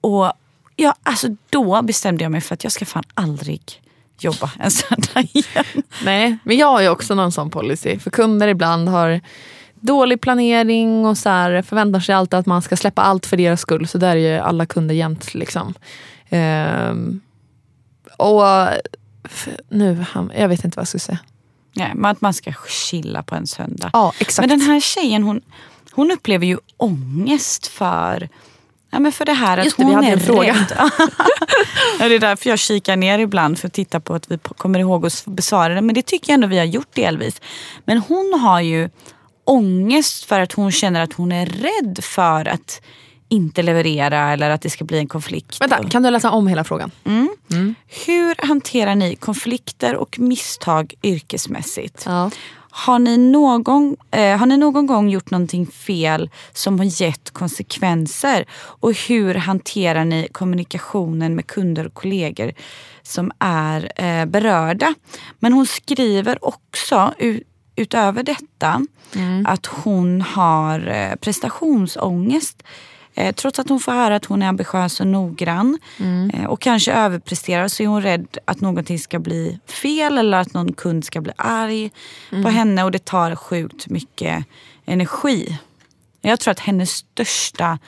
Och 0.00 0.32
ja, 0.76 0.94
alltså 1.02 1.28
då 1.50 1.82
bestämde 1.82 2.22
jag 2.24 2.32
mig 2.32 2.40
för 2.40 2.54
att 2.54 2.64
jag 2.64 2.72
ska 2.72 2.84
fan 2.84 3.04
aldrig 3.14 3.82
jobba 4.24 4.50
en 4.58 4.70
söndag 4.70 5.20
igen. 5.32 5.82
Nej, 6.04 6.38
men 6.44 6.56
jag 6.56 6.66
har 6.66 6.80
ju 6.80 6.88
också 6.88 7.14
någon 7.14 7.32
sån 7.32 7.50
policy. 7.50 7.98
För 7.98 8.10
kunder 8.10 8.48
ibland 8.48 8.88
har 8.88 9.20
dålig 9.80 10.20
planering 10.20 11.06
och 11.06 11.18
så 11.18 11.28
här, 11.28 11.62
förväntar 11.62 12.00
sig 12.00 12.14
alltid 12.14 12.38
att 12.38 12.46
man 12.46 12.62
ska 12.62 12.76
släppa 12.76 13.02
allt 13.02 13.26
för 13.26 13.36
deras 13.36 13.60
skull. 13.60 13.88
Så 13.88 13.98
där 13.98 14.16
är 14.16 14.34
ju 14.34 14.38
alla 14.38 14.66
kunder 14.66 14.94
jämt. 14.94 15.34
Liksom. 15.34 15.74
Ehm, 16.28 17.20
och 18.16 18.42
nu, 19.68 20.04
jag 20.36 20.48
vet 20.48 20.64
inte 20.64 20.76
vad 20.76 20.82
jag 20.82 20.88
ska 20.88 20.98
säga. 20.98 21.18
Nej, 21.72 21.92
men 21.94 22.10
att 22.10 22.20
man 22.20 22.34
ska 22.34 22.52
chilla 22.68 23.22
på 23.22 23.34
en 23.34 23.46
söndag. 23.46 23.90
Ja, 23.92 24.12
exakt. 24.18 24.48
Men 24.48 24.58
den 24.58 24.68
här 24.68 24.80
tjejen 24.80 25.22
hon, 25.22 25.40
hon 25.90 26.10
upplever 26.10 26.46
ju 26.46 26.58
ångest 26.76 27.66
för 27.66 28.28
Ja, 28.96 29.00
men 29.00 29.12
för 29.12 29.24
det 29.24 29.32
här 29.32 29.58
att 29.58 29.64
Just 29.64 29.76
det, 29.76 29.82
hon 29.82 29.90
vi 29.90 29.94
hade 29.94 30.08
är 30.08 30.12
en 30.12 30.20
fråga. 30.20 30.52
rädd. 30.52 30.72
ja, 32.00 32.08
det 32.08 32.14
är 32.14 32.18
därför 32.18 32.50
jag 32.50 32.58
kikar 32.58 32.96
ner 32.96 33.18
ibland 33.18 33.58
för 33.58 33.66
att 33.66 33.72
titta 33.72 34.00
på 34.00 34.14
att 34.14 34.30
vi 34.30 34.38
kommer 34.38 34.78
ihåg 34.78 35.06
att 35.06 35.22
besvara 35.26 35.74
det. 35.74 35.80
Men 35.80 35.94
det 35.94 36.02
tycker 36.02 36.30
jag 36.30 36.34
ändå 36.34 36.46
vi 36.46 36.58
har 36.58 36.64
gjort 36.64 36.94
delvis. 36.94 37.40
Men 37.84 37.98
hon 37.98 38.40
har 38.40 38.60
ju 38.60 38.90
ångest 39.44 40.24
för 40.24 40.40
att 40.40 40.52
hon 40.52 40.72
känner 40.72 41.00
att 41.00 41.12
hon 41.12 41.32
är 41.32 41.46
rädd 41.46 41.98
för 42.04 42.48
att 42.48 42.80
inte 43.28 43.62
leverera 43.62 44.32
eller 44.32 44.50
att 44.50 44.62
det 44.62 44.70
ska 44.70 44.84
bli 44.84 44.98
en 44.98 45.08
konflikt. 45.08 45.60
Vänta, 45.60 45.88
kan 45.88 46.02
du 46.02 46.10
läsa 46.10 46.30
om 46.30 46.46
hela 46.46 46.64
frågan? 46.64 46.90
Hur 48.06 48.46
hanterar 48.46 48.94
ni 48.94 49.16
konflikter 49.16 49.96
och 49.96 50.18
misstag 50.18 50.94
yrkesmässigt? 51.02 52.02
Ja. 52.06 52.30
Har 52.78 52.98
ni, 52.98 53.16
någon, 53.16 53.96
eh, 54.10 54.36
har 54.38 54.46
ni 54.46 54.56
någon 54.56 54.86
gång 54.86 55.08
gjort 55.08 55.30
någonting 55.30 55.66
fel 55.66 56.30
som 56.52 56.78
har 56.78 57.02
gett 57.02 57.30
konsekvenser? 57.30 58.44
Och 58.54 58.92
hur 58.92 59.34
hanterar 59.34 60.04
ni 60.04 60.28
kommunikationen 60.32 61.34
med 61.34 61.46
kunder 61.46 61.86
och 61.86 61.94
kollegor 61.94 62.52
som 63.02 63.32
är 63.38 63.92
eh, 63.96 64.24
berörda? 64.26 64.94
Men 65.38 65.52
hon 65.52 65.66
skriver 65.66 66.44
också 66.44 67.14
utöver 67.76 68.22
detta 68.22 68.86
att 69.46 69.66
hon 69.66 70.20
har 70.20 70.88
eh, 70.88 71.16
prestationsångest. 71.16 72.62
Eh, 73.18 73.34
trots 73.34 73.58
att 73.58 73.68
hon 73.68 73.80
får 73.80 73.92
höra 73.92 74.16
att 74.16 74.24
hon 74.24 74.42
är 74.42 74.48
ambitiös 74.48 75.00
och 75.00 75.06
noggrann 75.06 75.78
eh, 76.34 76.44
och 76.44 76.60
kanske 76.60 76.92
överpresterar 76.92 77.68
så 77.68 77.82
är 77.82 77.86
hon 77.86 78.02
rädd 78.02 78.38
att 78.44 78.60
någonting 78.60 78.98
ska 78.98 79.18
bli 79.18 79.58
fel 79.66 80.18
eller 80.18 80.38
att 80.38 80.54
någon 80.54 80.72
kund 80.72 81.04
ska 81.04 81.20
bli 81.20 81.32
arg 81.36 81.90
på 82.42 82.48
henne 82.48 82.84
och 82.84 82.90
det 82.90 83.04
tar 83.04 83.34
sjukt 83.34 83.88
mycket 83.88 84.44
energi. 84.84 85.58
Jag 86.20 86.40
tror 86.40 86.52
att 86.52 86.60
hennes 86.60 86.90
största 86.90 87.78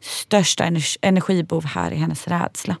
största 0.00 0.64
ener- 0.64 0.96
energibov 1.00 1.64
här 1.64 1.90
är 1.90 1.96
hennes 1.96 2.28
rädsla. 2.28 2.76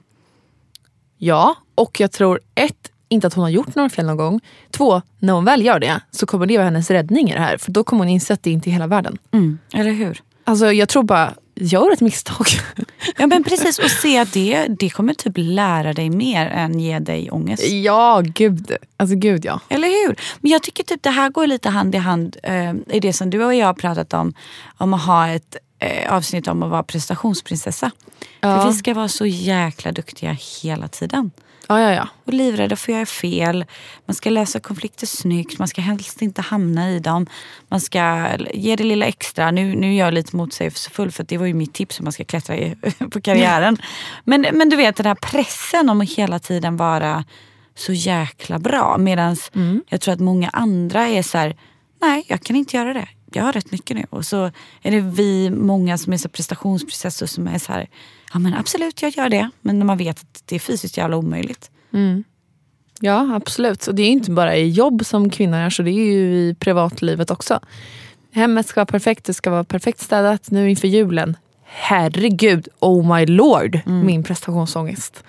Ja, 1.18 1.54
och 1.74 2.00
jag 2.00 2.12
tror 2.12 2.40
ett, 2.54 2.90
inte 3.08 3.26
att 3.26 3.34
hon 3.34 3.42
har 3.42 3.50
gjort 3.50 3.74
några 3.74 3.88
fel 3.90 4.06
någon 4.06 4.16
gång. 4.16 4.40
Två, 4.70 5.02
när 5.18 5.32
hon 5.32 5.44
väl 5.44 5.64
gör 5.64 5.78
det 5.78 6.00
så 6.10 6.26
kommer 6.26 6.46
det 6.46 6.56
vara 6.56 6.64
hennes 6.64 6.90
räddning 6.90 7.30
i 7.30 7.32
det 7.32 7.40
här. 7.40 7.56
För 7.56 7.72
då 7.72 7.84
kommer 7.84 7.98
hon 8.04 8.08
inse 8.08 8.34
att 8.34 8.42
det 8.42 8.50
inte 8.50 8.70
är 8.70 8.72
hela 8.72 8.86
världen. 8.86 9.18
Eller 9.72 9.90
hur? 9.92 10.22
Alltså 10.44 10.72
jag 10.72 10.88
tror 10.88 11.02
bara, 11.02 11.34
gör 11.56 11.92
ett 11.92 12.00
misstag. 12.00 12.46
Ja 13.16 13.26
men 13.26 13.44
precis 13.44 13.78
och 13.78 13.90
se 13.90 14.18
att 14.18 14.32
det, 14.32 14.66
det 14.78 14.90
kommer 14.90 15.14
typ 15.14 15.32
lära 15.36 15.92
dig 15.92 16.10
mer 16.10 16.46
än 16.46 16.80
ge 16.80 16.98
dig 16.98 17.30
ångest. 17.30 17.70
ja, 17.70 18.22
gud. 18.24 18.76
Alltså 18.96 19.16
gud 19.16 19.44
ja. 19.44 19.60
Eller 19.68 19.88
hur? 19.88 20.16
Men 20.40 20.50
jag 20.50 20.62
tycker 20.62 20.84
typ 20.84 21.02
det 21.02 21.10
här 21.10 21.30
går 21.30 21.46
lite 21.46 21.68
hand 21.68 21.94
i 21.94 21.98
hand 21.98 22.36
eh, 22.42 22.74
i 22.88 23.00
det 23.00 23.12
som 23.12 23.30
du 23.30 23.44
och 23.44 23.54
jag 23.54 23.66
har 23.66 23.74
pratat 23.74 24.14
om. 24.14 24.34
Om 24.76 24.94
att 24.94 25.02
ha 25.02 25.28
ett 25.28 25.56
eh, 25.78 26.12
avsnitt 26.12 26.48
om 26.48 26.62
att 26.62 26.70
vara 26.70 26.82
prestationsprinsessa. 26.82 27.90
Ja. 28.40 28.60
För 28.60 28.68
vi 28.68 28.74
ska 28.74 28.94
vara 28.94 29.08
så 29.08 29.26
jäkla 29.26 29.92
duktiga 29.92 30.36
hela 30.62 30.88
tiden. 30.88 31.30
Ja, 31.68 31.80
ja, 31.80 31.92
ja. 31.92 32.08
Och 32.24 32.32
livrädda 32.32 32.76
för 32.76 32.92
att 32.92 32.96
göra 32.96 33.06
fel. 33.06 33.64
Man 34.06 34.14
ska 34.14 34.30
lösa 34.30 34.60
konflikter 34.60 35.06
snyggt. 35.06 35.58
Man 35.58 35.68
ska 35.68 35.80
helst 35.80 36.22
inte 36.22 36.42
hamna 36.42 36.90
i 36.90 36.98
dem. 36.98 37.26
Man 37.68 37.80
ska 37.80 38.28
ge 38.54 38.76
det 38.76 38.84
lilla 38.84 39.06
extra. 39.06 39.50
Nu, 39.50 39.74
nu 39.74 39.94
är 39.94 39.98
jag 39.98 40.14
lite 40.14 40.36
motsägelsefull 40.36 41.10
för 41.10 41.24
det 41.24 41.38
var 41.38 41.46
ju 41.46 41.54
mitt 41.54 41.74
tips 41.74 42.00
hur 42.00 42.04
man 42.04 42.12
ska 42.12 42.24
klättra 42.24 42.56
i, 42.56 42.76
på 43.10 43.20
karriären. 43.20 43.78
Men, 44.24 44.46
men 44.52 44.68
du 44.68 44.76
vet 44.76 44.96
den 44.96 45.06
här 45.06 45.14
pressen 45.14 45.88
om 45.88 46.00
att 46.00 46.12
hela 46.12 46.38
tiden 46.38 46.76
vara 46.76 47.24
så 47.74 47.92
jäkla 47.92 48.58
bra. 48.58 48.98
Medan 48.98 49.36
jag 49.88 50.00
tror 50.00 50.14
att 50.14 50.20
många 50.20 50.48
andra 50.48 51.08
är 51.08 51.22
så 51.22 51.38
här, 51.38 51.56
nej 52.00 52.24
jag 52.28 52.42
kan 52.42 52.56
inte 52.56 52.76
göra 52.76 52.92
det. 52.92 53.08
Jag 53.32 53.42
har 53.42 53.52
rätt 53.52 53.70
mycket 53.70 53.96
nu. 53.96 54.06
Och 54.10 54.26
så 54.26 54.50
är 54.82 54.90
det 54.90 55.00
vi 55.00 55.50
många 55.50 55.98
som 55.98 56.12
är 56.12 56.16
så 56.16 56.28
prestationsprinsessor 56.28 57.26
som 57.26 57.48
är 57.48 57.58
så 57.58 57.72
här, 57.72 57.88
ja 58.32 58.38
men 58.38 58.54
absolut 58.54 59.02
jag 59.02 59.16
gör 59.16 59.28
det. 59.28 59.50
Men 59.60 59.78
när 59.78 59.86
man 59.86 59.98
vet 59.98 60.20
att 60.20 60.42
det 60.44 60.54
är 60.56 60.60
fysiskt 60.60 60.96
jävla 60.96 61.16
omöjligt. 61.16 61.70
Ja, 63.00 63.34
absolut. 63.34 63.86
Och 63.86 63.94
det 63.94 64.02
är 64.02 64.08
inte 64.08 64.30
bara 64.30 64.56
i 64.56 64.68
jobb 64.68 65.06
som 65.06 65.30
kvinnor 65.30 65.58
gör, 65.58 65.70
så 65.70 65.82
det 65.82 65.90
är 65.90 66.04
ju 66.04 66.36
i 66.36 66.56
privatlivet 66.58 67.30
också. 67.30 67.60
Hemmet 68.32 68.66
ska 68.66 68.80
vara 68.80 68.86
perfekt, 68.86 69.24
det 69.24 69.34
ska 69.34 69.50
vara 69.50 69.64
perfekt 69.64 70.00
städat 70.00 70.50
nu 70.50 70.70
inför 70.70 70.88
julen. 70.88 71.36
Herregud, 71.64 72.68
oh 72.78 73.16
my 73.16 73.26
lord, 73.26 73.80
min 73.86 74.22
prestationsångest. 74.22 75.24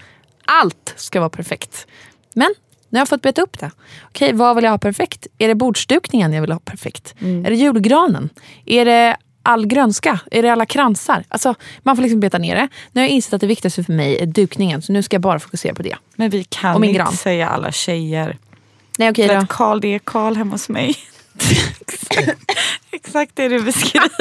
Allt 0.45 0.93
ska 0.95 1.19
vara 1.19 1.29
perfekt. 1.29 1.87
Men 2.33 2.53
nu 2.89 2.97
har 2.97 3.01
jag 3.01 3.09
fått 3.09 3.21
beta 3.21 3.41
upp 3.41 3.59
det. 3.59 3.71
Okej, 4.03 4.33
vad 4.33 4.55
vill 4.55 4.63
jag 4.63 4.71
ha 4.71 4.77
perfekt? 4.77 5.27
Är 5.37 5.47
det 5.47 5.55
bordsdukningen 5.55 6.33
jag 6.33 6.41
vill 6.41 6.51
ha 6.51 6.59
perfekt? 6.59 7.15
Är 7.19 7.49
det 7.49 7.55
julgranen? 7.55 8.29
Är 8.65 8.85
det 8.85 9.17
all 9.47 9.65
grönska? 9.67 10.19
Är 10.31 10.41
det 10.41 10.49
alla 10.49 10.65
kransar? 10.65 11.23
Alltså, 11.27 11.55
man 11.83 11.95
får 11.95 12.03
liksom 12.03 12.19
beta 12.19 12.37
ner 12.37 12.55
det. 12.55 12.67
Nu 12.91 13.01
har 13.01 13.07
jag 13.07 13.11
insett 13.11 13.33
att 13.33 13.41
det 13.41 13.47
viktigaste 13.47 13.83
för 13.83 13.93
mig 13.93 14.19
är 14.19 14.25
dukningen, 14.25 14.81
så 14.81 14.93
nu 14.93 15.03
ska 15.03 15.15
jag 15.15 15.21
bara 15.21 15.39
fokusera 15.39 15.73
på 15.73 15.83
det. 15.83 15.95
Men 16.15 16.29
vi 16.29 16.43
kan 16.43 16.83
inte 16.83 16.97
gran. 16.97 17.13
säga 17.13 17.49
alla 17.49 17.71
tjejer. 17.71 18.37
Nej, 18.97 19.09
okej 19.09 19.27
För 19.27 19.35
då. 19.35 19.41
att 19.41 19.49
Karl, 19.49 19.79
det 19.79 19.95
är 19.95 19.99
Karl 19.99 20.35
hemma 20.35 20.51
hos 20.51 20.69
mig. 20.69 20.95
Exakt 22.91 23.31
det 23.35 23.47
du 23.47 23.59
beskriver. 23.59 24.09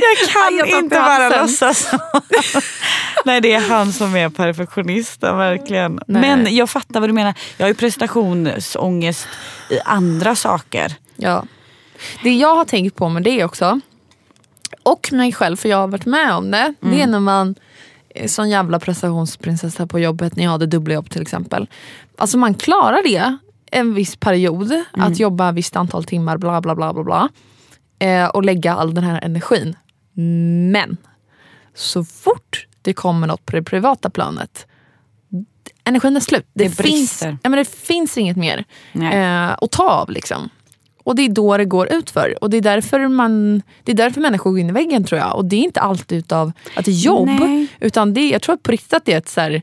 jag 0.00 0.28
kan 0.32 0.56
Jag 0.58 0.78
inte 0.78 0.94
bara 0.94 1.28
låtsas. 1.42 1.92
Nej 3.24 3.40
det 3.40 3.52
är 3.52 3.60
han 3.60 3.92
som 3.92 4.16
är 4.16 4.28
perfektionisten 4.28 5.36
verkligen. 5.38 6.00
Nej. 6.06 6.22
Men 6.22 6.54
jag 6.56 6.70
fattar 6.70 7.00
vad 7.00 7.08
du 7.08 7.12
menar. 7.12 7.34
Jag 7.56 7.64
har 7.64 7.68
ju 7.68 7.74
prestationsångest 7.74 9.28
i 9.70 9.80
andra 9.84 10.36
saker. 10.36 10.94
Ja. 11.16 11.44
Det 12.22 12.30
jag 12.30 12.54
har 12.54 12.64
tänkt 12.64 12.96
på 12.96 13.08
med 13.08 13.22
det 13.22 13.44
också, 13.44 13.80
och 14.92 15.12
mig 15.12 15.32
själv 15.32 15.56
för 15.56 15.68
jag 15.68 15.76
har 15.76 15.88
varit 15.88 16.06
med 16.06 16.34
om 16.34 16.50
det. 16.50 16.74
Det 16.80 17.02
är 17.02 17.06
när 17.06 17.20
man 17.20 17.54
sån 18.26 18.50
jävla 18.50 18.78
prestationsprinsessa 18.78 19.86
på 19.86 19.98
jobbet 19.98 20.36
när 20.36 20.44
jag 20.44 20.50
hade 20.50 20.66
dubbla 20.66 20.94
jobb 20.94 21.10
till 21.10 21.22
exempel. 21.22 21.68
Alltså 22.16 22.38
man 22.38 22.54
klarar 22.54 23.02
det 23.02 23.36
en 23.70 23.94
viss 23.94 24.16
period, 24.16 24.84
att 24.92 25.18
jobba 25.18 25.52
visst 25.52 25.76
antal 25.76 26.04
timmar 26.04 26.38
bla 26.38 26.60
bla 26.60 26.74
bla 26.74 26.92
bla 26.92 27.04
bla. 27.04 27.28
Eh, 27.98 28.26
och 28.26 28.44
lägga 28.44 28.74
all 28.74 28.94
den 28.94 29.04
här 29.04 29.20
energin. 29.22 29.76
Men 30.72 30.96
så 31.74 32.04
fort 32.04 32.66
det 32.82 32.92
kommer 32.92 33.26
något 33.26 33.46
på 33.46 33.56
det 33.56 33.62
privata 33.62 34.10
planet 34.10 34.66
energin 35.84 36.16
är 36.16 36.20
slut. 36.20 36.46
Det, 36.52 36.68
Det 36.68 36.82
finns, 36.82 37.22
ja, 37.22 37.36
men 37.42 37.52
det 37.52 37.68
finns 37.68 38.18
inget 38.18 38.36
mer 38.36 38.64
eh, 38.94 39.50
att 39.50 39.70
ta 39.70 39.90
av. 39.90 40.10
Liksom. 40.10 40.48
Och 41.04 41.16
det 41.16 41.22
är 41.22 41.28
då 41.28 41.56
det 41.56 41.64
går 41.64 41.92
ut 41.92 42.10
för. 42.10 42.44
Och 42.44 42.50
det 42.50 42.56
är 42.56 42.60
därför, 42.60 43.08
man, 43.08 43.62
det 43.84 43.92
är 43.92 43.96
därför 43.96 44.20
människor 44.20 44.50
går 44.50 44.60
in 44.60 44.68
i 44.68 44.72
väggen 44.72 45.04
tror 45.04 45.20
jag. 45.20 45.36
Och 45.36 45.44
det 45.44 45.56
är 45.56 45.60
inte 45.64 45.80
alltid 45.80 46.18
utav 46.18 46.52
att 46.76 46.84
det 46.84 46.90
är 46.90 47.04
jobb. 47.04 47.26
Nej. 47.40 47.66
Utan 47.80 48.14
det, 48.14 48.28
jag 48.28 48.42
tror 48.42 48.56
på 48.56 48.72
riktigt 48.72 48.92
att 48.92 49.04
det 49.04 49.12
är 49.12 49.18
ett 49.18 49.28
så 49.28 49.40
här, 49.40 49.62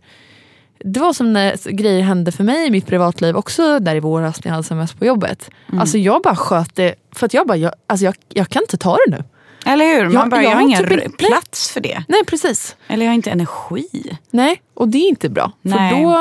det 0.84 1.00
var 1.00 1.14
som 1.14 1.34
när 1.34 1.72
grejer 1.72 2.02
hände 2.02 2.32
för 2.32 2.44
mig 2.44 2.68
i 2.68 2.72
mitt 2.72 2.86
privatliv 2.86 3.36
också 3.36 3.80
där 3.80 3.96
i 3.96 4.00
våras 4.00 4.44
när 4.44 4.52
jag 4.52 4.56
hade 4.64 4.76
mest 4.76 5.00
på 5.00 5.06
jobbet. 5.06 5.50
Mm. 5.70 5.82
Alltså 5.82 5.98
jag 5.98 6.22
bara 6.22 6.36
sköt 6.36 6.76
det, 6.76 6.96
för 7.16 7.26
att 7.26 7.34
jag 7.34 7.48
bara, 7.48 7.58
jag, 7.58 7.72
alltså 7.88 8.06
jag, 8.06 8.16
jag 8.30 8.50
kan 8.50 8.62
inte 8.62 8.78
ta 8.78 8.98
det 9.08 9.12
nu. 9.18 9.24
Eller 9.66 9.86
hur? 9.86 10.04
Man 10.04 10.14
Jag- 10.14 10.30
bara, 10.30 10.44
jag 10.44 10.52
jag, 10.52 10.56
har 10.56 10.62
ingen 10.62 10.88
typ 10.88 11.18
plats 11.18 11.72
för 11.72 11.82
det. 11.82 12.04
Nej 12.08 12.26
precis. 12.26 12.76
Eller 12.88 13.06
jag 13.06 13.10
har 13.10 13.16
inte 13.16 13.32
energi. 13.32 14.18
Nej, 14.32 14.62
och 14.74 14.88
det 14.88 14.98
är 14.98 15.10
inte 15.10 15.30
bra. 15.30 15.52
Nej. 15.62 15.90
För 15.92 16.02
då 16.02 16.18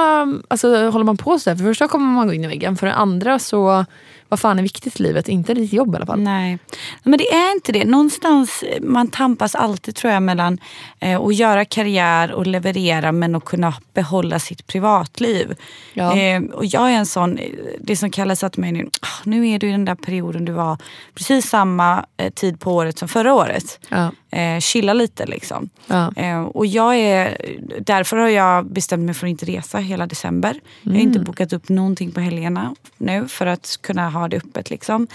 alltså, 0.48 0.88
håller 0.90 1.04
man 1.04 1.16
på 1.16 1.38
så 1.38 1.50
här. 1.50 1.56
För 1.56 1.64
det 1.64 1.70
första 1.70 1.88
kommer 1.88 2.06
man 2.06 2.26
gå 2.26 2.32
in 2.34 2.44
i 2.44 2.48
väggen. 2.48 2.76
För 2.76 2.86
det 2.86 2.92
andra 2.94 3.38
så, 3.38 3.84
vad 4.28 4.40
fan 4.40 4.58
är 4.58 4.62
viktigt 4.62 5.00
i 5.00 5.02
livet? 5.02 5.28
Inte 5.28 5.54
ditt 5.54 5.72
jobb 5.72 5.94
i 5.94 5.96
alla 5.96 6.06
fall. 6.06 6.20
Nej, 6.20 6.58
men 7.02 7.18
det 7.18 7.32
är 7.34 7.52
inte 7.52 7.72
det. 7.72 7.84
Någonstans, 7.84 8.62
eh, 8.62 8.82
man 8.82 9.08
tampas 9.08 9.54
alltid 9.54 9.94
tror 9.94 10.12
jag 10.12 10.22
mellan 10.22 10.58
eh, 11.00 11.20
att 11.20 11.34
göra 11.34 11.64
karriär 11.64 12.32
och 12.32 12.46
leverera 12.46 13.12
men 13.12 13.34
att 13.34 13.44
kunna 13.44 13.74
behålla 13.94 14.38
sitt 14.38 14.66
privatliv. 14.66 15.54
Ja. 15.92 16.16
Eh, 16.16 16.42
och 16.42 16.64
jag 16.66 16.90
är 16.92 16.96
en 16.96 17.06
sån, 17.06 17.38
eh, 17.38 17.48
det 17.80 17.96
som 17.96 18.10
kallas 18.10 18.44
att 18.44 18.56
mig 18.56 18.72
nu, 18.72 18.88
"Ah, 19.00 19.06
nu 19.24 19.48
är 19.48 19.58
du 19.58 19.68
i 19.68 19.70
den 19.72 19.84
där 19.84 19.94
perioden 19.94 20.44
du 20.44 20.52
var 20.52 20.78
precis 21.14 21.48
samma 21.48 22.06
eh, 22.16 22.30
tid 22.32 22.60
på 22.60 22.74
året 22.74 22.98
som 22.98 23.08
förra 23.08 23.34
året. 23.34 23.78
Ja. 23.88 24.10
Eh, 24.30 24.60
chilla 24.60 24.92
lite 24.92 25.26
liksom. 25.26 25.68
Ja. 25.86 26.12
Eh, 26.16 26.40
och 26.42 26.66
jag 26.66 26.96
är, 26.96 27.36
därför 27.80 28.16
har 28.16 28.28
jag 28.28 28.66
bestämt 28.72 29.02
mig 29.02 29.14
för 29.14 29.26
att 29.26 29.30
inte 29.30 29.46
resa 29.46 29.78
hela 29.78 30.06
december. 30.06 30.60
Jag 30.82 30.92
har 30.92 30.98
inte 30.98 31.18
bokat 31.18 31.52
upp 31.52 31.68
någonting 31.68 32.12
på 32.12 32.20
helgerna 32.20 32.74
nu 32.98 33.28
för 33.28 33.46
att 33.46 33.78
kunna 33.82 34.10
ha 34.10 34.28
det 34.28 34.36
öppet. 34.36 34.70
Liksom. 34.70 35.06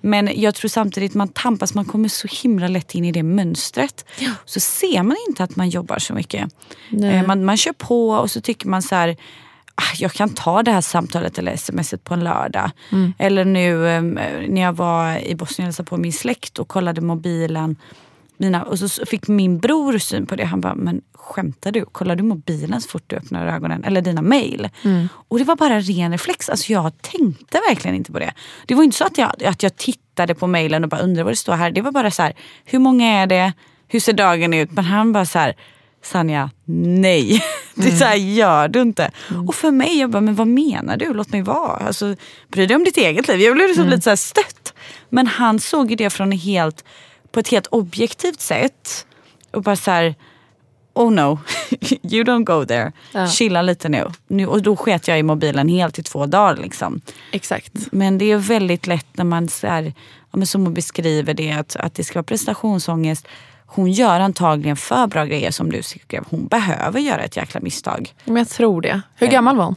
Men 0.00 0.30
jag 0.40 0.54
tror 0.54 0.68
samtidigt 0.68 1.14
man 1.20 1.28
tampas, 1.28 1.74
man 1.74 1.84
kommer 1.84 2.08
så 2.08 2.28
himla 2.42 2.68
lätt 2.68 2.94
in 2.94 3.04
i 3.04 3.12
det 3.12 3.22
mönstret. 3.22 4.04
Så 4.44 4.60
ser 4.60 5.02
man 5.02 5.16
inte 5.28 5.44
att 5.44 5.56
man 5.56 5.68
jobbar 5.68 5.98
så 5.98 6.14
mycket. 6.14 6.54
Nej. 6.90 7.16
Eh, 7.16 7.26
man, 7.26 7.44
man 7.44 7.56
kör 7.56 7.72
på 7.72 8.10
och 8.10 8.30
så 8.30 8.40
tycker 8.40 8.68
man 8.68 8.82
så 8.82 8.94
här 8.94 9.16
"Ah, 9.74 9.94
jag 9.98 10.12
kan 10.12 10.28
ta 10.28 10.62
det 10.62 10.72
här 10.72 10.80
samtalet 10.80 11.38
eller 11.38 11.56
smset 11.56 12.04
på 12.04 12.14
en 12.14 12.24
lördag. 12.24 12.70
Eller 13.18 13.44
nu 13.44 13.88
eh, 13.88 14.02
när 14.48 14.60
jag 14.62 14.72
var 14.72 15.18
i 15.26 15.34
Bosnien 15.34 15.64
och 15.64 15.68
hälsade 15.68 15.88
på 15.88 15.96
min 15.96 16.12
släkt 16.12 16.58
och 16.58 16.68
kollade 16.68 17.00
mobilen. 17.00 17.76
Mina, 18.36 18.62
och 18.62 18.78
så 18.78 19.06
fick 19.06 19.28
min 19.28 19.58
bror 19.58 19.98
syn 19.98 20.26
på 20.26 20.36
det. 20.36 20.44
Han 20.44 20.60
bara, 20.60 20.74
men 20.74 21.00
skämtar 21.14 21.72
du? 21.72 21.84
Kollar 21.84 22.16
du 22.16 22.22
mobilen 22.22 22.80
så 22.80 22.88
fort 22.88 23.04
du 23.06 23.16
öppnar 23.16 23.46
ögonen? 23.46 23.84
Eller 23.84 24.02
dina 24.02 24.22
mail? 24.22 24.68
Och 25.28 25.38
det 25.38 25.44
var 25.44 25.56
bara 25.56 25.80
ren 25.80 26.12
reflex. 26.12 26.48
Alltså 26.48 26.72
jag 26.72 27.02
tänkte 27.02 27.60
verkligen 27.68 27.96
inte 27.96 28.12
på 28.12 28.18
det. 28.18 28.32
Det 28.66 28.74
var 28.74 28.84
inte 28.84 28.96
så 28.96 29.04
att 29.04 29.18
jag, 29.18 29.44
att 29.44 29.62
jag 29.62 29.76
tittade 29.76 30.09
på 30.26 30.46
mailen 30.46 30.84
och 30.84 30.90
bara 30.90 31.00
undrade 31.00 31.24
vad 31.24 31.32
det 31.32 31.36
står 31.36 31.54
här. 31.54 31.70
Det 31.70 31.80
var 31.80 31.92
bara 31.92 32.10
så 32.10 32.22
här, 32.22 32.32
hur 32.64 32.78
många 32.78 33.22
är 33.22 33.26
det? 33.26 33.52
Hur 33.88 34.00
ser 34.00 34.12
dagen 34.12 34.54
ut? 34.54 34.72
Men 34.72 34.84
han 34.84 35.12
bara 35.12 35.26
så 35.26 35.38
här, 35.38 35.56
Sanja, 36.02 36.50
nej. 36.64 37.42
Det 37.74 37.88
är 37.88 37.96
så 37.96 38.04
här 38.04 38.16
gör 38.16 38.68
du 38.68 38.80
inte. 38.80 39.10
Och 39.48 39.54
för 39.54 39.70
mig, 39.70 39.98
jag 39.98 40.10
bara, 40.10 40.20
men 40.20 40.34
vad 40.34 40.46
menar 40.46 40.96
du? 40.96 41.14
Låt 41.14 41.32
mig 41.32 41.42
vara. 41.42 41.86
Alltså, 41.86 42.16
bry 42.48 42.66
dig 42.66 42.76
om 42.76 42.84
ditt 42.84 42.96
eget 42.96 43.28
liv. 43.28 43.40
Jag 43.40 43.54
blev 43.54 43.68
liksom 43.68 43.86
lite 43.86 44.02
så 44.02 44.10
här 44.10 44.16
stött. 44.16 44.74
Men 45.08 45.26
han 45.26 45.60
såg 45.60 45.90
ju 45.90 45.96
det 45.96 46.10
från 46.10 46.32
helt, 46.32 46.84
på 47.32 47.40
ett 47.40 47.48
helt 47.48 47.66
objektivt 47.66 48.40
sätt. 48.40 49.06
Och 49.50 49.62
bara 49.62 49.76
så 49.76 49.90
här, 49.90 50.14
oh 50.92 51.10
no, 51.12 51.38
you 52.02 52.24
don't 52.24 52.44
go 52.44 52.66
there. 52.66 52.92
Ja. 53.12 53.26
Chilla 53.26 53.62
lite 53.62 53.88
nu. 53.88 54.06
nu. 54.28 54.46
Och 54.46 54.62
då 54.62 54.76
sket 54.76 55.08
jag 55.08 55.18
i 55.18 55.22
mobilen 55.22 55.68
helt 55.68 55.98
i 55.98 56.02
två 56.02 56.26
dagar. 56.26 56.56
Liksom. 56.56 57.00
Exakt. 57.32 57.72
Men 57.92 58.18
det 58.18 58.32
är 58.32 58.36
väldigt 58.36 58.86
lätt 58.86 59.06
när 59.12 59.24
man 59.24 59.48
så 59.48 59.66
här, 59.66 59.94
ja, 60.30 60.46
som 60.46 60.64
hon 60.64 60.74
beskriver 60.74 61.34
det, 61.34 61.52
att, 61.52 61.76
att 61.76 61.94
det 61.94 62.04
ska 62.04 62.18
vara 62.18 62.24
prestationsångest. 62.24 63.28
Hon 63.66 63.92
gör 63.92 64.20
antagligen 64.20 64.76
för 64.76 65.06
bra 65.06 65.24
grejer 65.24 65.50
som 65.50 65.72
du 65.72 65.82
skrev. 65.82 66.24
Hon 66.30 66.46
behöver 66.46 67.00
göra 67.00 67.22
ett 67.22 67.36
jäkla 67.36 67.60
misstag. 67.60 68.14
Men 68.24 68.36
jag 68.36 68.48
tror 68.48 68.82
det. 68.82 69.02
Hur 69.14 69.26
gammal 69.26 69.56
var 69.56 69.64
hon? 69.64 69.76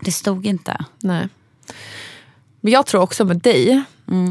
Det 0.00 0.12
stod 0.12 0.46
inte. 0.46 0.84
Nej. 1.00 1.28
Men 2.60 2.72
jag 2.72 2.86
tror 2.86 3.02
också 3.02 3.24
med 3.24 3.36
dig, 3.36 3.82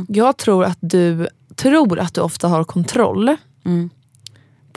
jag 0.08 0.38
tror 0.38 0.66
att 0.66 0.78
du 0.82 1.28
tror 1.56 2.00
att 2.00 2.14
du 2.14 2.22
ofta 2.22 2.48
har 2.48 2.64
kontroll. 2.64 3.36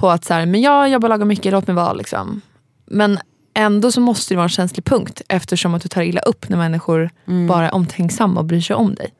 På 0.05 0.11
att 0.11 0.25
så 0.25 0.35
här, 0.35 0.47
men 0.47 0.61
jag 0.61 0.89
jobbar 0.89 1.09
lagom 1.09 1.29
mycket, 1.29 1.53
låt 1.53 1.67
mig 1.67 1.77
vara. 1.77 1.93
Liksom. 1.93 2.41
Men 2.87 3.19
ändå 3.55 3.93
så 3.93 4.01
måste 4.01 4.35
det 4.35 4.37
vara 4.37 4.45
en 4.45 4.49
känslig 4.49 4.85
punkt 4.85 5.23
eftersom 5.29 5.75
att 5.75 5.83
du 5.83 5.89
tar 5.89 6.03
illa 6.03 6.21
upp 6.21 6.49
när 6.49 6.57
människor 6.57 7.11
bara 7.49 7.69
är 7.69 7.75
omtänksamma 7.75 8.41
och 8.41 8.47
bryr 8.47 8.61
sig 8.61 8.77
om 8.77 8.95
dig. 8.95 9.13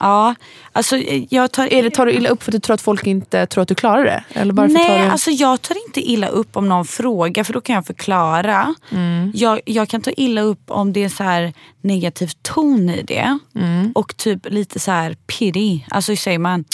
Ja, 0.00 0.34
alltså 0.72 0.96
jag 1.28 1.52
tar... 1.52 1.72
Är 1.72 1.82
det, 1.82 1.90
tar 1.90 2.06
du 2.06 2.12
illa 2.12 2.28
upp 2.28 2.42
för 2.42 2.50
att 2.50 2.52
du 2.52 2.60
tror 2.60 2.74
att 2.74 2.80
folk 2.80 3.06
inte 3.06 3.46
tror 3.46 3.62
att 3.62 3.68
du 3.68 3.74
klarar 3.74 4.04
det? 4.04 4.24
Eller 4.32 4.54
varför 4.54 4.74
Nej, 4.74 4.86
tar 4.86 4.98
du... 4.98 5.10
alltså 5.10 5.30
jag 5.30 5.62
tar 5.62 5.76
inte 5.86 6.00
illa 6.00 6.28
upp 6.28 6.56
om 6.56 6.68
någon 6.68 6.84
frågar 6.84 7.44
för 7.44 7.52
då 7.52 7.60
kan 7.60 7.74
jag 7.74 7.86
förklara. 7.86 8.74
Mm. 8.90 9.32
Jag, 9.34 9.60
jag 9.66 9.88
kan 9.88 10.00
ta 10.00 10.10
illa 10.10 10.40
upp 10.40 10.70
om 10.70 10.92
det 10.92 11.04
är 11.04 11.08
så 11.08 11.24
här 11.24 11.52
negativ 11.80 12.30
ton 12.42 12.90
i 12.90 13.02
det. 13.02 13.38
Mm. 13.54 13.92
Och 13.94 14.16
typ 14.16 14.46
lite 14.50 14.78
så 14.78 14.90
här 14.90 15.16
pity. 15.26 15.86
Alltså 15.90 16.16
säger 16.16 16.38
man? 16.38 16.64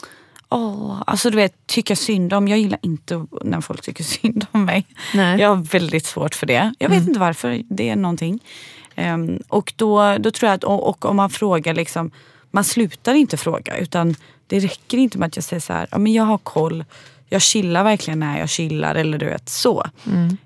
Åh, 0.51 1.03
alltså 1.07 1.31
du 1.31 1.37
vet, 1.37 1.67
tycka 1.67 1.97
synd 1.97 2.33
om. 2.33 2.49
Jag 2.49 2.59
gillar 2.59 2.79
inte 2.83 3.27
när 3.43 3.61
folk 3.61 3.83
tycker 3.83 4.05
synd 4.05 4.47
om 4.53 4.65
mig. 4.65 4.87
Nej. 5.15 5.41
Jag 5.41 5.49
har 5.49 5.57
väldigt 5.57 6.07
svårt 6.07 6.35
för 6.35 6.47
det. 6.47 6.75
Jag 6.79 6.89
vet 6.89 6.97
Mm. 6.99 7.09
inte 7.09 7.21
varför. 7.21 7.63
Det 7.69 7.89
är 7.89 7.97
någonting. 7.97 8.41
Ehm, 8.95 9.39
och 9.49 9.73
då, 9.77 10.17
då 10.19 10.31
tror 10.31 10.49
jag 10.49 10.55
att 10.57 10.65
och, 10.65 10.89
och 10.89 11.05
om 11.05 11.17
man 11.17 11.31
frågar, 11.31 11.75
liksom, 11.75 12.11
man 12.51 12.65
slutar 12.65 13.15
inte 13.15 13.37
fråga. 13.37 13.77
Utan 13.79 14.15
det 14.47 14.59
räcker 14.61 14.99
inte 14.99 15.19
med 15.19 15.27
att 15.27 15.37
jag 15.37 15.45
säger 15.45 15.61
så 15.61 15.73
här, 15.73 15.89
ja, 15.91 15.99
men 15.99 16.13
jag 16.13 16.25
har 16.25 16.39
koll. 16.39 16.85
Jag 17.31 17.43
chillar 17.43 17.85
verkligen 17.85 18.19
när 18.21 18.39
jag 18.39 18.49
chillar. 18.49 18.95
Eller 18.95 19.19
du 19.19 19.27
vet 19.27 19.49
så. 19.49 19.87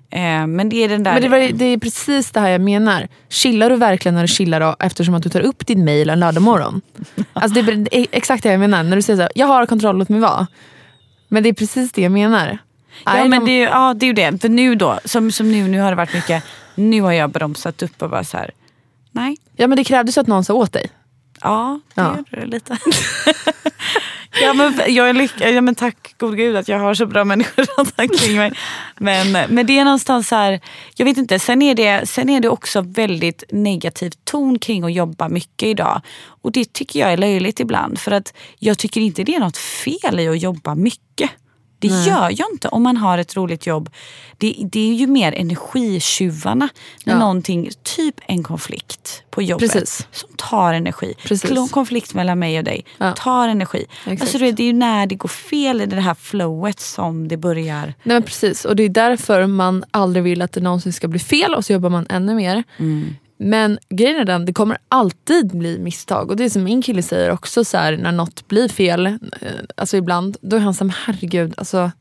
Ehm, 0.09 0.55
men 0.55 0.69
det 0.69 0.75
är 0.83 0.89
den 0.89 1.03
där... 1.03 1.11
Mm. 1.11 1.21
Men 1.31 1.31
det, 1.31 1.47
var, 1.47 1.53
det 1.57 1.65
är 1.65 1.77
precis 1.77 2.31
det 2.31 2.39
här 2.39 2.49
jag 2.49 2.61
menar. 2.61 3.07
Chillar 3.29 3.69
du 3.69 3.75
verkligen 3.75 4.15
när 4.15 4.21
du 4.21 4.27
chillar 4.27 4.59
då, 4.59 4.75
eftersom 4.79 5.13
att 5.15 5.23
du 5.23 5.29
tar 5.29 5.41
upp 5.41 5.67
din 5.67 5.85
mail 5.85 6.09
en 6.09 6.19
lördagmorgon? 6.19 6.81
Alltså 7.33 7.61
det 7.61 7.71
är 7.71 7.87
är 7.95 8.07
exakt 8.11 8.43
det 8.43 8.51
jag 8.51 8.59
menar. 8.59 8.83
När 8.83 8.95
du 8.95 9.01
säger 9.01 9.17
så 9.17 9.21
här, 9.21 9.31
jag 9.35 9.47
har 9.47 9.65
kontroll, 9.65 9.97
låt 9.97 10.09
mig 10.09 10.19
vara. 10.19 10.47
Men 11.27 11.43
det 11.43 11.49
är 11.49 11.53
precis 11.53 11.91
det 11.91 12.01
jag 12.01 12.11
menar. 12.11 12.57
Ja, 13.05 13.13
men 13.27 13.31
de- 13.31 13.45
det, 13.45 13.51
är 13.51 13.57
ju- 13.59 13.63
ja, 13.63 13.93
det 13.93 14.05
är 14.05 14.07
ju 14.07 14.13
det. 14.13 14.41
För 14.41 14.49
nu 14.49 14.75
då, 14.75 14.99
som, 15.05 15.31
som 15.31 15.51
nu, 15.51 15.67
nu 15.67 15.79
har 15.79 15.89
det 15.89 15.95
varit 15.95 16.13
mycket, 16.13 16.43
nu 16.75 17.01
har 17.01 17.11
jag 17.11 17.29
bromsat 17.31 17.83
upp 17.83 18.01
och 18.01 18.09
bara 18.09 18.23
så 18.23 18.37
här, 18.37 18.51
nej. 19.11 19.37
ja, 19.55 19.67
men 19.67 19.75
det 19.75 19.83
krävdes 19.83 20.17
att 20.17 20.27
någon 20.27 20.43
sa 20.43 20.53
åt 20.53 20.73
dig. 20.73 20.89
Ja, 21.41 21.79
det 21.95 22.01
Ja. 22.01 22.17
gör 22.31 22.39
det 22.39 22.45
lite. 22.45 22.77
ja, 24.41 24.53
men 24.53 24.73
jag 24.87 25.09
är 25.09 25.13
lyck- 25.13 25.53
ja, 25.55 25.61
men 25.61 25.75
tack 25.75 26.15
gode 26.17 26.37
gud 26.37 26.55
att 26.55 26.67
jag 26.67 26.79
har 26.79 26.93
så 26.93 27.05
bra 27.05 27.23
människor 27.23 27.65
runt 27.77 27.93
omkring 27.99 28.37
mig. 28.37 28.53
Men, 28.97 29.31
men 29.53 29.65
det 29.65 29.79
är 29.79 29.83
någonstans 29.85 30.27
så 30.27 30.35
här, 30.35 30.59
jag 30.95 31.05
vet 31.05 31.17
inte, 31.17 31.39
sen 31.39 31.61
är, 31.61 31.75
det, 31.75 32.09
sen 32.09 32.29
är 32.29 32.39
det 32.39 32.49
också 32.49 32.81
väldigt 32.81 33.43
negativ 33.51 34.11
ton 34.23 34.59
kring 34.59 34.83
att 34.83 34.93
jobba 34.93 35.29
mycket 35.29 35.67
idag. 35.67 36.01
Och 36.41 36.51
det 36.51 36.73
tycker 36.73 36.99
jag 36.99 37.13
är 37.13 37.17
löjligt 37.17 37.59
ibland. 37.59 37.99
För 37.99 38.11
att 38.11 38.33
jag 38.59 38.77
tycker 38.77 39.01
inte 39.01 39.23
det 39.23 39.35
är 39.35 39.39
något 39.39 39.57
fel 39.57 40.19
i 40.19 40.27
att 40.27 40.41
jobba 40.41 40.75
mycket. 40.75 41.29
Det 41.89 42.03
gör 42.09 42.29
jag 42.39 42.47
inte 42.53 42.67
om 42.67 42.83
man 42.83 42.97
har 42.97 43.17
ett 43.17 43.35
roligt 43.35 43.67
jobb. 43.67 43.89
Det, 44.37 44.55
det 44.71 44.89
är 44.91 44.93
ju 44.93 45.07
mer 45.07 45.31
energitjuvarna. 45.31 46.69
När 47.05 47.13
Ja. 47.13 47.19
någonting, 47.19 47.69
typ 47.83 48.15
en 48.27 48.43
konflikt 48.43 49.23
på 49.29 49.41
jobbet 49.41 49.71
Precis. 49.73 50.07
som 50.11 50.29
tar 50.37 50.73
energi. 50.73 51.13
Precis. 51.23 51.51
Klo- 51.51 51.67
Konflikt 51.71 52.13
mellan 52.13 52.39
mig 52.39 52.57
och 52.57 52.63
dig 52.63 52.85
Ja. 52.97 53.11
tar 53.13 53.47
energi. 53.47 53.85
Exakt. 54.05 54.21
Alltså 54.21 54.37
det, 54.37 54.51
det 54.51 54.63
är 54.63 54.67
ju 54.67 54.73
när 54.73 55.05
det 55.07 55.15
går 55.15 55.29
fel 55.29 55.81
i 55.81 55.85
det 55.85 56.01
här 56.01 56.13
flowet 56.13 56.79
som 56.79 57.27
det 57.27 57.37
börjar. 57.37 57.81
Nej, 57.85 57.93
men 58.03 58.23
precis, 58.23 58.65
och 58.65 58.75
det 58.75 58.83
är 58.83 58.89
därför 58.89 59.47
man 59.47 59.83
aldrig 59.91 60.23
vill 60.23 60.41
att 60.41 60.51
det 60.51 60.61
någonsin 60.61 60.93
ska 60.93 61.07
bli 61.07 61.19
fel 61.19 61.53
och 61.53 61.65
så 61.65 61.73
jobbar 61.73 61.89
man 61.89 62.05
ännu 62.09 62.35
mer. 62.35 62.63
Men 63.37 63.79
grejen 63.89 64.15
är 64.19 64.25
den, 64.25 64.45
det 64.45 64.53
kommer 64.53 64.77
alltid 64.89 65.57
bli 65.57 65.79
misstag. 65.79 66.29
Och 66.29 66.35
det 66.37 66.43
är 66.45 66.49
som 66.49 66.63
min 66.63 66.81
kille 66.81 67.01
säger 67.01 67.31
också, 67.31 67.63
så 67.65 67.77
här, 67.77 67.97
när 67.97 68.11
något 68.11 68.47
blir 68.47 68.67
fel, 68.69 69.05
eh, 69.05 69.15
alltså 69.77 69.97
ibland, 69.97 70.37
då 70.41 70.55
är 70.55 70.59
han 70.59 70.73
som 70.73 70.89
herregud, 71.05 71.53
alltså, 71.57 71.91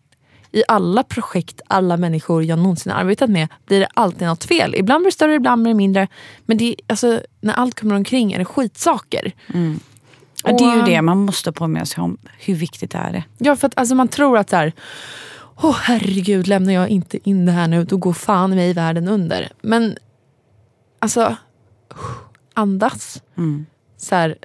i 0.52 0.62
alla 0.68 1.02
projekt, 1.02 1.60
alla 1.68 1.96
människor 1.96 2.44
jag 2.44 2.58
någonsin 2.58 2.92
har 2.92 3.00
arbetat 3.00 3.30
med 3.30 3.48
blir 3.66 3.80
det 3.80 3.88
alltid 3.94 4.28
något 4.28 4.44
fel. 4.44 4.74
Ibland 4.74 5.02
blir 5.02 5.10
det 5.10 5.14
större, 5.14 5.34
ibland 5.34 5.62
blir 5.62 5.70
det 5.72 5.76
mindre. 5.76 6.08
Men 6.46 6.56
det, 6.58 6.64
är- 6.68 6.74
alltså, 6.86 7.20
när 7.40 7.54
allt 7.54 7.80
kommer 7.80 7.94
omkring 7.94 8.32
är 8.32 8.38
det 8.38 8.44
skitsaker. 8.44 9.32
Ja, 10.44 10.52
det 10.58 10.64
är 10.64 10.74
ju 10.74 10.80
Och- 10.80 10.86
det 10.88 11.02
man 11.02 11.18
måste 11.18 11.52
påminna 11.52 11.86
sig 11.86 12.02
om. 12.02 12.18
Hur 12.38 12.54
viktigt 12.54 12.94
är 12.94 13.12
det? 13.12 13.24
Ja, 13.38 13.56
för 13.56 13.66
att 13.66 13.78
alltså, 13.78 13.94
man 13.94 14.08
tror 14.08 14.38
att 14.38 14.50
så 14.50 14.56
här, 14.56 14.72
åh 15.62 15.76
herregud, 15.82 16.46
lämnar 16.48 16.72
jag 16.72 16.88
inte 16.88 17.28
in 17.30 17.46
det 17.46 17.52
här 17.52 17.68
nu, 17.68 17.84
då 17.84 17.96
går 17.96 18.12
fan 18.12 18.52
i 18.52 18.56
mig 18.56 18.72
världen 18.72 19.08
under. 19.08 19.48
Men 19.62 19.96
alltså, 21.02 21.36
andas. 22.54 23.22
Så 23.96 24.14
här, 24.14 24.36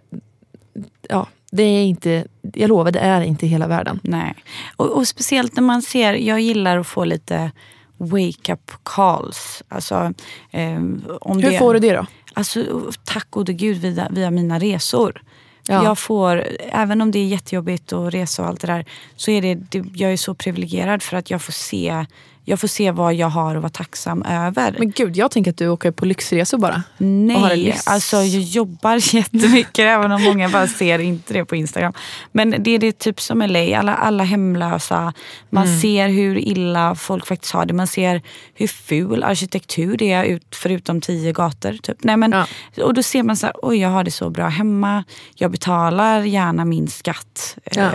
ja, 1.09 1.27
det 1.51 1.63
är 1.63 1.83
inte, 1.83 2.27
jag 2.53 2.67
lovar, 2.67 2.91
det 2.91 2.99
är 2.99 3.21
inte 3.21 3.47
hela 3.47 3.67
världen. 3.67 3.99
Nej. 4.03 4.35
Och, 4.75 4.89
och 4.89 5.07
speciellt 5.07 5.55
när 5.55 5.63
man 5.63 5.81
ser, 5.81 6.13
jag 6.13 6.41
gillar 6.41 6.77
att 6.77 6.87
få 6.87 7.05
lite 7.05 7.51
wake-up 7.97 8.71
calls. 8.83 9.63
Alltså, 9.67 10.13
eh, 10.51 10.77
om 11.21 11.39
Hur 11.39 11.51
det, 11.51 11.59
får 11.59 11.73
du 11.73 11.79
det 11.79 11.93
då? 11.93 12.05
Alltså, 12.33 12.91
tack 13.03 13.31
gode 13.31 13.53
gud 13.53 13.77
via, 13.77 14.07
via 14.11 14.31
mina 14.31 14.59
resor. 14.59 15.21
Ja. 15.67 15.83
Jag 15.83 15.97
får, 15.97 16.45
även 16.59 17.01
om 17.01 17.11
det 17.11 17.19
är 17.19 17.25
jättejobbigt 17.25 17.93
att 17.93 18.13
resa 18.13 18.41
och 18.41 18.47
allt 18.47 18.61
det 18.61 18.67
där, 18.67 18.85
så 19.15 19.31
är 19.31 19.41
det, 19.41 19.55
det, 19.55 19.83
jag 19.93 20.13
är 20.13 20.17
så 20.17 20.33
privilegierad 20.33 21.03
för 21.03 21.17
att 21.17 21.31
jag 21.31 21.41
får 21.41 21.53
se 21.53 22.05
jag 22.49 22.59
får 22.59 22.67
se 22.67 22.91
vad 22.91 23.13
jag 23.13 23.27
har 23.27 23.55
att 23.55 23.61
vara 23.61 23.69
tacksam 23.69 24.23
över. 24.23 24.75
Men 24.79 24.91
gud, 24.91 25.17
jag 25.17 25.31
tänker 25.31 25.51
att 25.51 25.57
du 25.57 25.67
åker 25.69 25.91
på 25.91 26.05
lyxresor 26.05 26.57
bara. 26.57 26.83
Nej, 26.97 27.77
alltså 27.85 28.17
jag 28.17 28.41
jobbar 28.41 28.95
jättemycket 29.15 29.79
även 29.79 30.11
om 30.11 30.23
många 30.23 30.49
bara 30.49 30.67
ser 30.67 30.99
inte 30.99 31.33
det 31.33 31.45
på 31.45 31.55
Instagram. 31.55 31.93
Men 32.31 32.55
det 32.63 32.71
är 32.71 32.79
det 32.79 32.99
typ 32.99 33.21
som 33.21 33.41
LA, 33.41 33.77
alla, 33.79 33.95
alla 33.95 34.23
hemlösa. 34.23 35.13
Man 35.49 35.67
Mm. 35.67 35.79
ser 35.79 36.07
hur 36.07 36.37
illa 36.37 36.95
folk 36.95 37.27
faktiskt 37.27 37.53
har 37.53 37.65
det. 37.65 37.73
Man 37.73 37.87
ser 37.87 38.21
hur 38.53 38.67
ful 38.67 39.23
arkitektur 39.23 39.97
det 39.97 40.11
är 40.11 40.23
ut, 40.23 40.55
förutom 40.55 41.01
tio 41.01 41.31
gator. 41.31 41.73
Typ. 41.83 41.97
Nej, 42.03 42.17
men, 42.17 42.31
Ja. 42.31 42.83
Och 42.83 42.93
då 42.93 43.03
ser 43.03 43.23
man 43.23 43.37
så 43.37 43.45
här, 43.45 43.55
oj 43.61 43.77
jag 43.77 43.89
har 43.89 44.03
det 44.03 44.11
så 44.11 44.29
bra 44.29 44.47
hemma. 44.47 45.03
Jag 45.35 45.51
betalar 45.51 46.21
gärna 46.21 46.65
min 46.65 46.87
skatt 46.87 47.57
eh, 47.65 47.77
Ja. 47.83 47.89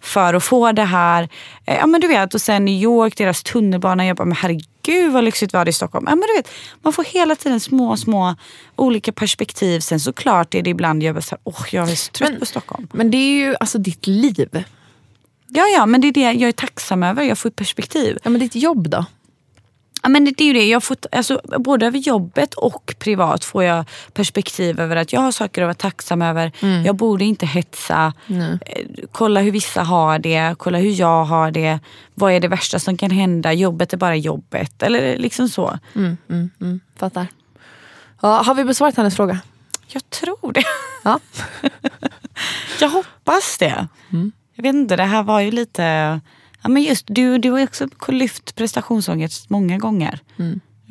för 0.00 0.34
att 0.34 0.44
få 0.44 0.72
det 0.72 0.84
här. 0.84 1.28
Eh, 1.66 1.76
ja 1.76 1.86
men 1.86 2.00
du 2.00 2.08
vet, 2.08 2.34
och 2.34 2.40
sen 2.40 2.64
New 2.64 2.74
York, 2.82 3.16
deras 3.16 3.42
tunnelbana. 3.42 3.95
Jag 4.04 4.16
bara, 4.16 4.24
men 4.24 4.36
herregud 4.36 5.12
vad 5.12 5.24
lyxigt 5.24 5.54
vi 5.54 5.58
har 5.58 5.64
det 5.64 5.68
i 5.68 5.72
Stockholm. 5.72 6.06
Ja, 6.08 6.14
men 6.16 6.28
du 6.28 6.36
vet, 6.36 6.50
man 6.82 6.92
får 6.92 7.04
hela 7.04 7.34
tiden 7.36 7.60
små, 7.60 7.96
små 7.96 8.34
olika 8.76 9.12
perspektiv. 9.12 9.80
Sen 9.80 10.00
såklart 10.00 10.54
är 10.54 10.62
det 10.62 10.70
ibland 10.70 11.02
jag 11.02 11.14
bara 11.14 11.20
så 11.22 11.30
här, 11.30 11.40
åh 11.44 11.66
jag 11.72 11.90
är 11.90 11.94
så 11.96 12.10
trött 12.12 12.30
Men- 12.30 12.40
på 12.40 12.46
Stockholm. 12.46 12.88
Men 12.92 13.10
det 13.10 13.16
är 13.16 13.38
ju 13.38 13.56
alltså 13.60 13.78
ditt 13.78 14.06
liv. 14.06 14.64
Ja, 15.48 15.62
ja, 15.66 15.86
men 15.86 16.00
det 16.00 16.08
är 16.08 16.12
det 16.12 16.20
jag 16.20 16.48
är 16.48 16.52
tacksam 16.52 17.02
över. 17.02 17.22
Jag 17.22 17.38
får 17.38 17.50
perspektiv. 17.50 18.18
Ja, 18.24 18.30
men 18.30 18.40
ditt 18.40 18.54
jobb 18.54 18.88
då? 18.88 19.04
Ja, 20.02 20.08
men 20.08 20.24
det, 20.24 20.40
är 20.40 20.44
ju 20.44 20.52
det. 20.52 20.66
Jag 20.66 20.82
fått, 20.82 21.06
alltså, 21.12 21.40
både 21.58 21.86
över 21.86 21.98
jobbet 21.98 22.54
och 22.54 22.94
privat 22.98 23.44
får 23.44 23.64
jag 23.64 23.84
perspektiv 24.12 24.80
över 24.80 24.96
att 24.96 25.12
jag 25.12 25.20
har 25.20 25.32
saker 25.32 25.62
att 25.62 25.66
vara 25.66 25.74
tacksam 25.74 26.22
över. 26.22 26.52
Jag 26.84 26.96
borde 26.96 27.24
inte 27.24 27.46
hetsa. 27.46 28.12
Nej. 28.26 28.58
Eh, 28.66 28.86
Kolla 29.12 29.40
hur 29.40 29.50
vissa 29.50 29.82
har 29.82 30.18
det, 30.18 30.54
kolla 30.58 30.78
hur 30.78 30.90
jag 31.00 31.24
har 31.24 31.50
det. 31.50 31.78
Vad 32.14 32.32
är 32.32 32.40
det 32.40 32.48
värsta 32.48 32.78
som 32.78 32.96
kan 32.96 33.10
hända? 33.10 33.52
Jobbet 33.52 33.92
är 33.92 33.96
bara 33.96 34.16
jobbet. 34.16 34.82
Eller 34.82 35.16
liksom 35.18 35.48
så. 35.48 35.78
Mm, 35.94 36.16
mm, 36.30 36.50
mm, 36.60 36.80
fattar. 36.98 37.26
Ja, 38.22 38.42
har 38.42 38.54
vi 38.54 38.64
besvarat 38.64 38.96
hennes 38.96 39.16
fråga? 39.16 39.40
Jag 39.88 40.10
tror 40.10 40.52
det. 40.52 40.64
Ja. 41.04 41.20
Jag 42.80 42.88
hoppas 42.88 43.58
det. 43.58 43.88
Jag 44.54 44.62
vet 44.62 44.74
inte, 44.74 44.96
det 44.96 45.02
här 45.04 45.22
var 45.22 45.40
ju 45.40 45.50
lite... 45.50 46.20
Ja, 46.66 46.70
men 46.70 46.82
just, 46.82 47.04
du, 47.08 47.38
du 47.38 47.50
har 47.50 47.62
också 47.62 47.88
lyft 48.08 48.54
prestationsångest 48.54 49.50
många 49.50 49.78
gånger. 49.78 50.18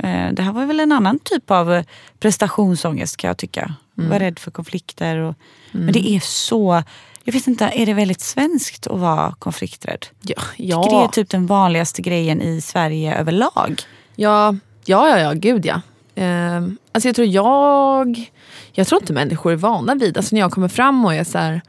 Eh, 0.04 0.32
Det 0.34 0.42
här 0.42 0.52
var 0.52 0.66
väl 0.66 0.80
en 0.80 0.92
annan 0.92 1.20
typ 1.20 1.52
av 1.52 1.74
eh, 1.74 1.84
prestationsångest 2.20 3.18
kan 3.18 3.28
jag 3.28 3.38
tycka. 3.38 3.74
Var 3.96 4.20
rädd 4.20 4.40
för 4.40 4.52
konflikter. 4.52 5.18
Och, 5.18 5.36
Men 5.72 5.94
det 5.94 6.10
är 6.10 6.20
så... 6.20 6.84
Jag 7.24 7.34
vet 7.34 7.48
inte, 7.48 7.66
är 7.66 7.86
det 7.86 7.94
väldigt 7.94 8.22
svenskt 8.22 8.88
att 8.88 9.00
vara 9.00 9.36
konflikträdd? 9.40 10.06
Ja, 10.22 10.36
Jag 10.58 10.84
tycker 10.84 10.98
det 10.98 11.04
är 11.04 11.08
typ 11.08 11.30
den 11.30 11.46
vanligaste 11.46 12.02
grejen 12.02 12.42
i 12.42 12.62
Sverige 12.62 13.16
överlag. 13.16 13.82
Ja, 14.16 14.56
ja, 14.86 15.10
ja, 15.10 15.20
ja 15.20 15.34
gud 15.34 15.66
ja. 15.66 15.82
Ehm, 16.16 16.78
alltså 16.92 17.08
jag 17.08 17.16
tror 17.16 17.28
jag... 17.28 18.32
Jag 18.72 18.88
tror 18.88 19.02
inte 19.02 19.14
människor 19.14 19.52
är 19.52 19.56
vana 19.56 19.96
vid, 19.96 20.18
alltså 20.18 20.36
när 20.36 20.40
jag 20.42 20.52
kommer 20.52 20.68
fram 20.68 21.06
och 21.06 21.14
är 21.14 21.24
så 21.24 21.38
här. 21.38 21.62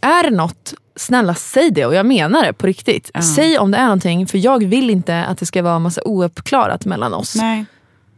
Är 0.00 0.22
det 0.30 0.36
något, 0.36 0.74
snälla 0.96 1.34
säg 1.34 1.70
det 1.70 1.86
och 1.86 1.94
jag 1.94 2.06
menar 2.06 2.44
det 2.46 2.52
på 2.52 2.66
riktigt. 2.66 3.10
Säg 3.34 3.58
om 3.58 3.70
det 3.70 3.78
är 3.78 3.82
någonting 3.84 4.26
för 4.26 4.38
jag 4.38 4.64
vill 4.64 4.90
inte 4.90 5.24
att 5.24 5.38
det 5.38 5.46
ska 5.46 5.62
vara 5.62 5.78
massa 5.78 6.00
ouppklarat 6.04 6.84
mellan 6.84 7.14
oss. 7.14 7.34
Nej. 7.34 7.64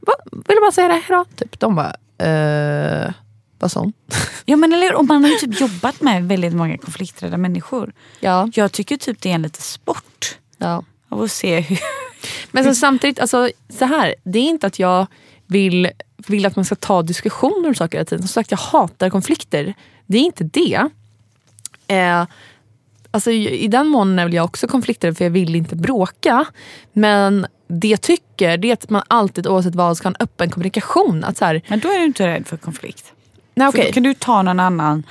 Va? 0.01 0.13
Vill 0.33 0.57
du 0.57 0.61
bara 0.61 0.73
säga 0.73 0.89
det? 0.89 0.95
Hejdå? 0.95 1.25
Typ. 1.37 1.61
De 1.61 1.75
bara, 1.75 1.95
eh, 2.29 3.13
vad 3.59 3.73
sån? 3.73 3.93
Ja, 4.45 4.57
men 4.57 4.73
eller, 4.73 4.95
och 4.95 5.05
man 5.05 5.25
har 5.25 5.31
ju 5.31 5.37
typ 5.37 5.61
jobbat 5.61 6.01
med 6.01 6.25
väldigt 6.29 6.55
många 6.55 6.79
konflikträdda 6.79 7.37
människor. 7.37 7.93
Ja. 8.21 8.49
Jag 8.55 8.73
tycker 8.73 8.97
typ 8.97 9.21
det 9.21 9.31
är 9.31 9.35
en 9.35 9.43
liten 9.43 9.63
sport. 9.63 10.37
ja. 10.59 10.85
Av 11.09 11.23
att 11.23 11.31
se 11.33 11.61
hur... 11.61 11.79
Men 12.53 12.65
så 12.65 12.75
samtidigt, 12.75 13.19
alltså, 13.21 13.51
så 13.79 13.85
här, 13.85 14.15
det 14.25 14.39
är 14.39 14.43
inte 14.43 14.67
att 14.67 14.79
jag 14.79 15.07
vill, 15.47 15.91
vill 16.17 16.47
att 16.47 16.57
man 16.57 16.65
ska 16.65 16.75
ta 16.75 17.03
diskussioner 17.03 17.69
om 17.69 17.75
saker 17.75 17.99
hela 17.99 18.05
tiden. 18.05 18.23
Som 18.23 18.29
sagt, 18.29 18.51
jag 18.51 18.59
hatar 18.59 19.11
konflikter. 19.11 19.75
Det 20.07 20.19
är 20.19 20.23
inte 20.23 20.45
det. 20.45 20.89
Eh, 21.87 22.27
alltså, 23.11 23.31
i 23.31 23.69
den 23.69 23.87
månen 23.89 24.19
är 24.19 24.25
väl 24.25 24.35
jag 24.35 24.45
också 24.45 24.67
konflikträdd 24.69 25.17
för 25.17 25.25
jag 25.25 25.31
vill 25.31 25.55
inte 25.57 25.77
bråka. 25.77 26.45
Men 26.93 27.47
det 27.69 27.89
jag 27.89 28.01
tycker 28.01 28.57
det 28.57 28.69
är 28.69 28.73
att 28.73 28.91
man 28.91 29.03
alltid 29.09 29.47
oavsett 29.47 29.75
vad 29.75 29.97
ska 29.97 30.09
ha 30.09 30.11
en 30.19 30.23
öppen 30.25 30.51
kommunikation. 30.51 31.25
Att 31.25 31.37
så 31.37 31.45
här, 31.45 31.63
Men 31.69 31.81
då 31.81 31.89
är 31.89 31.99
du 31.99 32.05
inte 32.05 32.27
rädd 32.27 32.47
för 32.47 32.57
konflikt. 32.57 33.13
nej, 33.55 33.73
För 33.73 33.79
okej. 33.79 33.91
då 33.91 33.95
kan 33.95 34.03
du 34.03 34.15
ta 34.15 34.43
någon 34.43 34.61
annan 34.61 35.03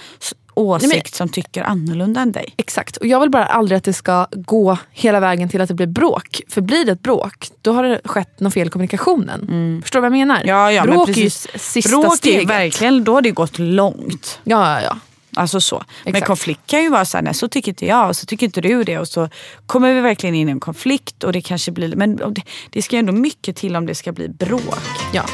åsikt 0.54 0.90
Nej, 0.94 1.02
men- 1.06 1.12
som 1.18 1.30
tycker 1.30 1.64
annorlunda 1.64 2.22
än 2.22 2.32
dig. 2.32 2.54
Exakt. 2.58 2.98
Och 2.98 3.08
jag 3.08 3.20
vill 3.20 3.30
bara 3.30 3.46
aldrig 3.46 3.78
att 3.78 3.84
det 3.84 3.94
ska 3.94 4.28
gå 4.32 4.78
hela 4.92 5.20
vägen 5.20 5.50
till 5.50 5.62
att 5.62 5.68
det 5.68 5.74
blir 5.74 5.88
bråk. 5.88 6.42
För 6.50 6.62
blir 6.62 6.86
det 6.86 6.92
ett 6.92 7.04
bråk, 7.04 7.48
då 7.62 7.72
har 7.74 7.84
det 7.84 8.02
skett 8.06 8.40
något 8.40 8.54
fel 8.54 8.68
i 8.68 8.70
kommunikationen. 8.70 9.80
Förstår 9.84 10.00
du 10.00 10.02
vad 10.02 10.18
jag 10.18 10.28
menar? 10.28 10.42
Ja, 10.46 10.72
ja, 10.72 10.84
men 10.86 10.94
bråk 10.96 11.10
är 11.10 11.14
ju 11.14 11.24
precis. 11.24 11.48
sista 11.64 11.90
Bråk 11.90 12.06
är 12.14 12.18
steget. 12.18 12.50
verkligen, 12.50 13.04
då 13.04 13.14
har 13.14 13.22
det 13.22 13.32
gått 13.32 13.60
långt. 13.60 14.40
Ja, 14.44 14.74
ja, 14.74 14.82
ja. 14.82 14.98
Alltså 15.38 15.62
så. 15.62 15.84
Men 16.04 16.16
Exakt. 16.16 16.28
konflikt 16.28 16.62
kan 16.66 16.82
ju 16.84 16.90
vara 16.90 17.06
så 17.06 17.18
här, 17.18 17.24
nej 17.24 17.34
så 17.34 17.48
tycker 17.48 17.72
inte 17.72 17.86
jag 17.86 18.10
och 18.10 18.16
så 18.16 18.26
tycker 18.26 18.46
inte 18.46 18.62
du 18.62 18.84
det 18.84 18.98
och 18.98 19.08
så 19.08 19.30
kommer 19.66 19.94
vi 19.94 20.02
verkligen 20.02 20.36
in 20.36 20.50
i 20.50 20.52
en 20.52 20.60
konflikt 20.60 21.24
och 21.24 21.34
det 21.34 21.42
kanske 21.42 21.72
blir, 21.72 21.96
men 21.96 22.16
det, 22.16 22.42
det 22.70 22.82
ska 22.82 22.96
ju 22.96 23.00
ändå 23.00 23.14
mycket 23.14 23.56
till 23.56 23.76
om 23.76 23.86
det 23.86 23.96
ska 23.96 24.12
bli 24.12 24.30
bråk. 24.30 24.78
ja. 25.14 25.26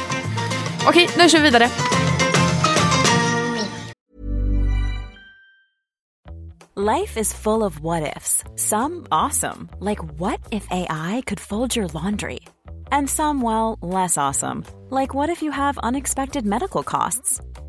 Okej, 0.88 1.08
nu 1.18 1.28
kör 1.28 1.38
vi 1.38 1.44
vidare. 1.44 1.70
Life 6.76 7.20
is 7.20 7.32
full 7.32 7.62
of 7.62 7.80
what 7.80 8.16
ifs. 8.16 8.42
Some 8.56 9.06
awesome, 9.12 9.68
like 9.78 10.02
what 10.20 10.40
if 10.50 10.66
AI 10.70 11.22
could 11.26 11.40
fold 11.40 11.76
your 11.76 11.86
laundry? 11.94 12.40
And 12.92 13.08
some, 13.08 13.40
well, 13.42 13.78
less 13.80 14.18
awesome, 14.18 14.64
like 14.90 15.14
what 15.14 15.30
if 15.30 15.42
you 15.42 15.52
have 15.52 15.78
unexpected 15.78 16.44
medical 16.44 16.82
costs? 16.82 17.40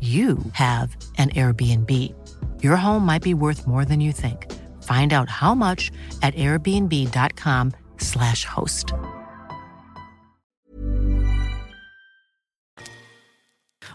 you 0.00 0.38
have 0.52 0.96
an 1.18 1.28
Airbnb. 1.30 1.90
Your 2.62 2.76
home 2.76 3.06
might 3.06 3.22
be 3.22 3.34
worth 3.34 3.66
more 3.66 3.84
than 3.84 4.00
you 4.00 4.12
think. 4.12 4.46
Find 4.82 5.12
out 5.12 5.28
how 5.28 5.54
much 5.54 5.92
at 6.22 6.34
airbnb.com/slash 6.34 8.44
host. 8.44 8.86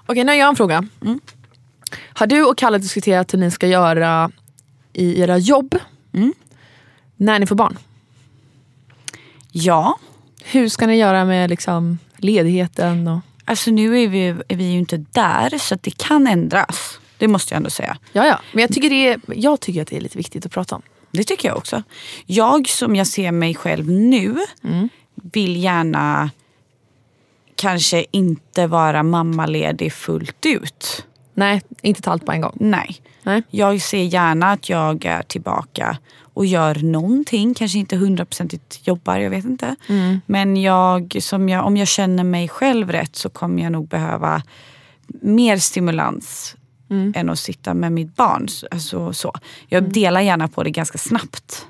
Okej, 0.05 0.23
nu 0.23 0.31
har 0.31 0.37
jag 0.37 0.49
en 0.49 0.55
fråga. 0.55 0.87
Har 2.13 2.27
du 2.27 2.43
och 2.43 2.57
Kalle 2.57 2.77
diskuterat 2.77 3.33
hur 3.33 3.39
ni 3.39 3.51
ska 3.51 3.67
göra 3.67 4.31
i 4.93 5.21
era 5.21 5.37
jobb 5.37 5.75
när 7.17 7.39
ni 7.39 7.45
får 7.45 7.55
barn? 7.55 7.77
Ja, 9.51 9.97
Hur 10.43 10.69
ska 10.69 10.87
ni 10.87 10.95
göra 10.95 11.25
med 11.25 11.49
liksom, 11.49 11.97
ledigheten? 12.17 13.07
Och... 13.07 13.19
alltså 13.45 13.71
nu 13.71 14.03
är 14.03 14.07
vi, 14.07 14.27
är 14.27 14.55
vi 14.55 14.63
ju 14.63 14.79
inte 14.79 14.97
där 14.97 15.57
så 15.57 15.75
att 15.75 15.83
det 15.83 15.97
kan 15.97 16.27
ändras. 16.27 16.99
Det 17.17 17.27
måste 17.27 17.53
jag 17.53 17.57
ändå 17.57 17.69
säga. 17.69 17.97
Ja, 18.11 18.25
ja. 18.25 18.39
Men 18.51 18.61
jag 18.61 18.71
tycker, 18.71 18.89
det 18.89 19.07
är, 19.07 19.19
jag 19.27 19.59
tycker 19.59 19.81
att 19.81 19.87
det 19.87 19.97
är 19.97 20.01
lite 20.01 20.17
viktigt 20.17 20.45
att 20.45 20.51
prata 20.51 20.75
om. 20.75 20.81
Det 21.11 21.23
tycker 21.23 21.47
jag 21.47 21.57
också. 21.57 21.83
Jag 22.25 22.69
som 22.69 22.95
jag 22.95 23.07
ser 23.07 23.31
mig 23.31 23.55
själv 23.55 23.89
nu 23.89 24.35
vill 25.15 25.63
gärna 25.63 26.31
kanske 27.55 28.05
inte 28.11 28.67
vara 28.67 29.03
mammaledig 29.03 29.93
fullt 29.93 30.45
ut. 30.45 31.05
Nej, 31.33 31.61
inte 31.81 32.01
ta 32.01 32.11
allt 32.11 32.25
på 32.25 32.31
en 32.31 32.41
gång. 32.41 32.57
Nej. 32.59 32.95
Nej. 33.23 33.43
Jag 33.49 33.81
ser 33.81 34.03
gärna 34.03 34.51
att 34.51 34.69
jag 34.69 35.05
är 35.05 35.21
tillbaka 35.21 35.97
och 36.33 36.45
gör 36.45 36.75
någonting. 36.75 37.53
Kanske 37.53 37.77
inte 37.77 37.95
hundraprocentigt 37.95 38.87
jobbar, 38.87 39.17
jag 39.17 39.29
vet 39.29 39.45
inte. 39.45 39.75
Men 40.25 40.61
jag, 40.61 41.17
som 41.21 41.49
jag, 41.49 41.65
om 41.65 41.77
jag 41.77 41.87
känner 41.87 42.23
mig 42.23 42.47
själv 42.47 42.91
rätt 42.91 43.15
så 43.15 43.29
kommer 43.29 43.63
jag 43.63 43.71
nog 43.71 43.87
behöva 43.87 44.41
mer 45.21 45.57
stimulans 45.57 46.55
än 47.15 47.29
att 47.29 47.39
sitta 47.39 47.73
med 47.73 47.91
mitt 47.91 48.15
barn. 48.15 48.47
Alltså, 48.71 49.13
så. 49.13 49.33
Jag 49.67 49.91
delar 49.91 50.21
gärna 50.21 50.47
på 50.47 50.63
det 50.63 50.69
ganska 50.71 50.97
snabbt. 50.97 51.67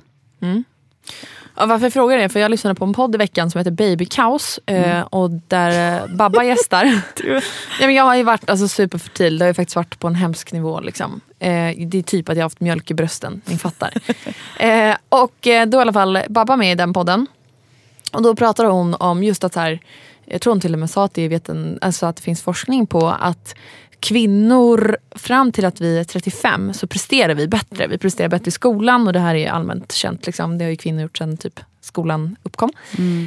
Ja, 1.55 1.65
varför 1.65 1.85
jag 1.85 1.93
frågar 1.93 2.17
det? 2.17 2.29
För 2.29 2.39
jag 2.39 2.51
lyssnade 2.51 2.75
på 2.75 2.85
en 2.85 2.93
podd 2.93 3.15
i 3.15 3.17
veckan 3.17 3.51
som 3.51 3.59
heter 3.59 3.71
Babykaos. 3.71 4.59
Eh, 4.65 5.01
och 5.01 5.31
där 5.31 6.01
eh, 6.01 6.15
Babba 6.15 6.43
gästar. 6.43 6.85
ja, 7.23 7.41
men 7.79 7.93
jag 7.93 8.03
har 8.03 8.15
ju 8.15 8.23
varit 8.23 8.49
alltså, 8.49 8.67
superfertil. 8.67 9.37
Det 9.37 9.45
har 9.45 9.47
ju 9.47 9.53
faktiskt 9.53 9.75
varit 9.75 9.99
på 9.99 10.07
en 10.07 10.15
hemsk 10.15 10.51
nivå. 10.51 10.79
Liksom. 10.79 11.21
Eh, 11.39 11.49
det 11.87 11.97
är 11.97 12.03
typ 12.03 12.29
att 12.29 12.35
jag 12.35 12.41
har 12.41 12.45
haft 12.45 12.59
mjölk 12.59 12.91
i 12.91 12.93
brösten. 12.93 13.41
Ni 13.45 13.57
fattar. 13.57 13.93
och 15.09 15.33
då 15.41 15.49
är 15.49 15.75
i 15.75 15.81
alla 15.81 15.93
fall 15.93 16.19
Babba 16.29 16.55
med 16.55 16.71
i 16.71 16.75
den 16.75 16.93
podden. 16.93 17.27
Och 18.11 18.21
då 18.21 18.35
pratar 18.35 18.65
hon 18.65 18.95
om 18.95 19.23
just 19.23 19.43
att 19.43 19.53
så 19.53 19.59
här, 19.59 19.79
jag 20.25 20.41
tror 20.41 20.51
hon 20.53 20.61
till 20.61 20.73
och 20.73 20.79
med 20.79 20.89
sa 20.89 21.05
att 21.05 21.13
det, 21.13 21.27
veten, 21.27 21.79
alltså 21.81 22.05
att 22.05 22.15
det 22.15 22.21
finns 22.21 22.41
forskning 22.41 22.87
på 22.87 23.07
att 23.07 23.55
kvinnor 24.03 24.97
fram 25.11 25.51
till 25.51 25.65
att 25.65 25.81
vi 25.81 25.99
är 25.99 26.03
35 26.03 26.73
så 26.73 26.87
presterar 26.87 27.35
vi 27.35 27.47
bättre. 27.47 27.87
Vi 27.87 27.97
presterar 27.97 28.29
bättre 28.29 28.47
i 28.47 28.51
skolan 28.51 29.07
och 29.07 29.13
det 29.13 29.19
här 29.19 29.35
är 29.35 29.49
allmänt 29.49 29.91
känt. 29.91 30.25
Liksom. 30.25 30.57
Det 30.57 30.65
har 30.65 30.69
ju 30.69 30.77
kvinnor 30.77 31.01
gjort 31.01 31.17
sedan 31.17 31.37
typ 31.37 31.59
skolan 31.81 32.35
uppkom. 32.43 32.69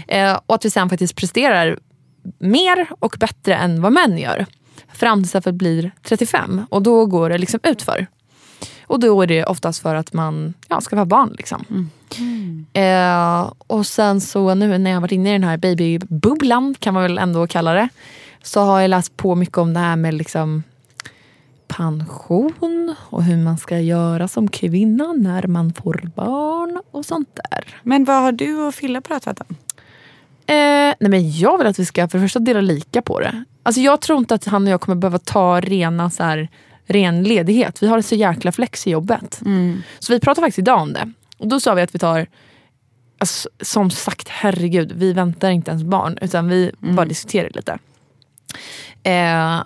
Eh, 0.09 0.41
och 0.47 0.55
att 0.55 0.65
vi 0.65 0.71
sen 0.71 0.89
faktiskt 0.89 1.17
presterar 1.17 1.79
mer 2.39 2.87
och 2.99 3.17
bättre 3.21 3.55
än 3.55 3.83
vad 3.83 3.93
män 3.93 4.19
gör. 4.19 4.47
Fram 4.93 5.23
tills 5.23 5.35
att 5.35 5.47
vi 5.47 5.53
blir 5.53 5.91
35 6.03 6.67
och 6.71 6.83
då 6.83 7.07
går 7.07 7.31
det 7.31 7.39
liksom 7.39 7.61
utför. 7.63 8.07
Och 8.87 9.01
då 9.01 9.23
är 9.23 9.27
det 9.27 9.45
oftast 9.45 9.83
för 9.83 9.95
att 9.95 10.13
man 10.13 10.55
ja, 10.69 10.81
ska 10.81 10.97
vara 10.97 11.07
barn. 11.07 11.35
Liksom. 11.39 11.91
Eh, 12.73 13.53
och 13.67 13.87
sen 13.87 14.21
så 14.21 14.55
nu 14.55 14.79
när 14.79 14.91
jag 14.91 15.01
varit 15.01 15.13
inne 15.13 15.31
i 15.31 15.33
den 15.33 15.45
här 15.45 15.57
babybubblan 15.57 16.75
kan 16.79 16.95
man 16.95 17.03
väl 17.03 17.19
ändå 17.19 17.47
kalla 17.47 17.73
det. 17.73 17.89
Så 18.47 18.61
har 18.61 18.81
jag 18.81 18.89
läst 18.89 19.17
på 19.17 19.35
mycket 19.35 19.59
om 19.59 19.75
det 19.75 19.81
här 19.81 19.97
med 19.97 20.15
liksom 20.15 20.63
pension 21.69 22.95
och 22.99 23.25
hur 23.25 23.37
man 23.37 23.59
ska 23.59 23.81
göra 23.81 24.29
som 24.29 24.49
kvinna 24.49 25.13
när 25.13 25.47
man 25.47 25.73
får 25.73 26.11
barn 26.15 26.83
och 26.91 27.05
sånt 27.05 27.41
där. 27.51 27.81
Men 27.83 28.05
vad 28.05 28.23
har 28.23 28.33
du 28.33 28.57
och 28.57 28.75
Fille 28.75 29.01
pratat 29.01 29.41
om? 29.41 29.57
Eh, 30.47 30.95
nej 31.01 31.11
men 31.11 31.31
jag 31.31 31.59
vill 31.59 31.67
att 31.67 31.79
vi 31.79 31.85
ska 31.85 32.09
för 32.09 32.19
det 32.19 32.25
första 32.25 32.39
dela 32.39 32.61
lika 32.61 33.03
på 33.03 33.21
det. 33.21 33.45
Alltså 33.63 33.81
jag 33.81 34.01
tror 34.01 34.19
inte 34.19 34.35
att 34.35 34.45
han 34.45 34.65
och 34.65 34.73
jag 34.73 34.81
kommer 34.81 34.97
behöva 34.97 35.19
ta 35.19 35.61
rena 35.61 36.11
så 36.11 36.23
här, 36.23 36.49
ren 36.87 37.23
ledighet. 37.23 37.83
Vi 37.83 37.87
har 37.87 38.01
så 38.01 38.15
jäkla 38.15 38.53
flex 38.53 38.87
i 38.87 38.91
jobbet. 38.91 39.41
Så 39.99 40.13
vi 40.13 40.21
pratade 40.21 40.45
faktiskt 40.45 40.59
idag 40.59 40.81
om 40.81 40.93
det. 40.93 41.13
Och 41.39 41.49
då 41.49 41.61
sa 41.61 41.75
vi 41.75 41.83
att 41.83 41.95
vi 41.95 41.99
tar 41.99 42.27
Alltså, 43.19 43.49
som 43.61 43.91
sagt, 43.91 44.29
herregud, 44.29 44.93
vi 44.97 45.13
väntar 45.13 45.51
inte 45.51 45.71
ens 45.71 45.85
barn 45.85 46.19
utan 46.21 46.49
vi 46.49 46.73
bara 46.79 47.07
diskuterar 47.07 47.51
lite. 47.55 47.79
Eh, 49.03 49.63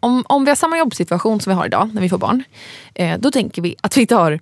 om, 0.00 0.24
om 0.26 0.44
vi 0.44 0.50
har 0.50 0.56
samma 0.56 0.78
jobbsituation 0.78 1.40
som 1.40 1.50
vi 1.50 1.54
har 1.54 1.66
idag 1.66 1.90
när 1.94 2.02
vi 2.02 2.08
får 2.08 2.18
barn. 2.18 2.44
Eh, 2.94 3.18
då 3.18 3.30
tänker 3.30 3.62
vi 3.62 3.76
att 3.80 3.96
vi 3.96 4.06
tar 4.06 4.40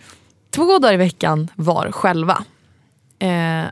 två 0.50 0.78
dagar 0.78 0.94
i 0.94 0.96
veckan 0.96 1.50
var 1.54 1.92
själva. 1.92 2.44
Eh, 3.18 3.64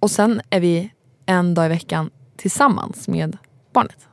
och 0.00 0.10
sen 0.10 0.40
är 0.50 0.60
vi 0.60 0.90
en 1.26 1.54
dag 1.54 1.66
i 1.66 1.68
veckan 1.68 2.10
tillsammans 2.36 3.08
med 3.08 3.36
barnet. 3.72 4.06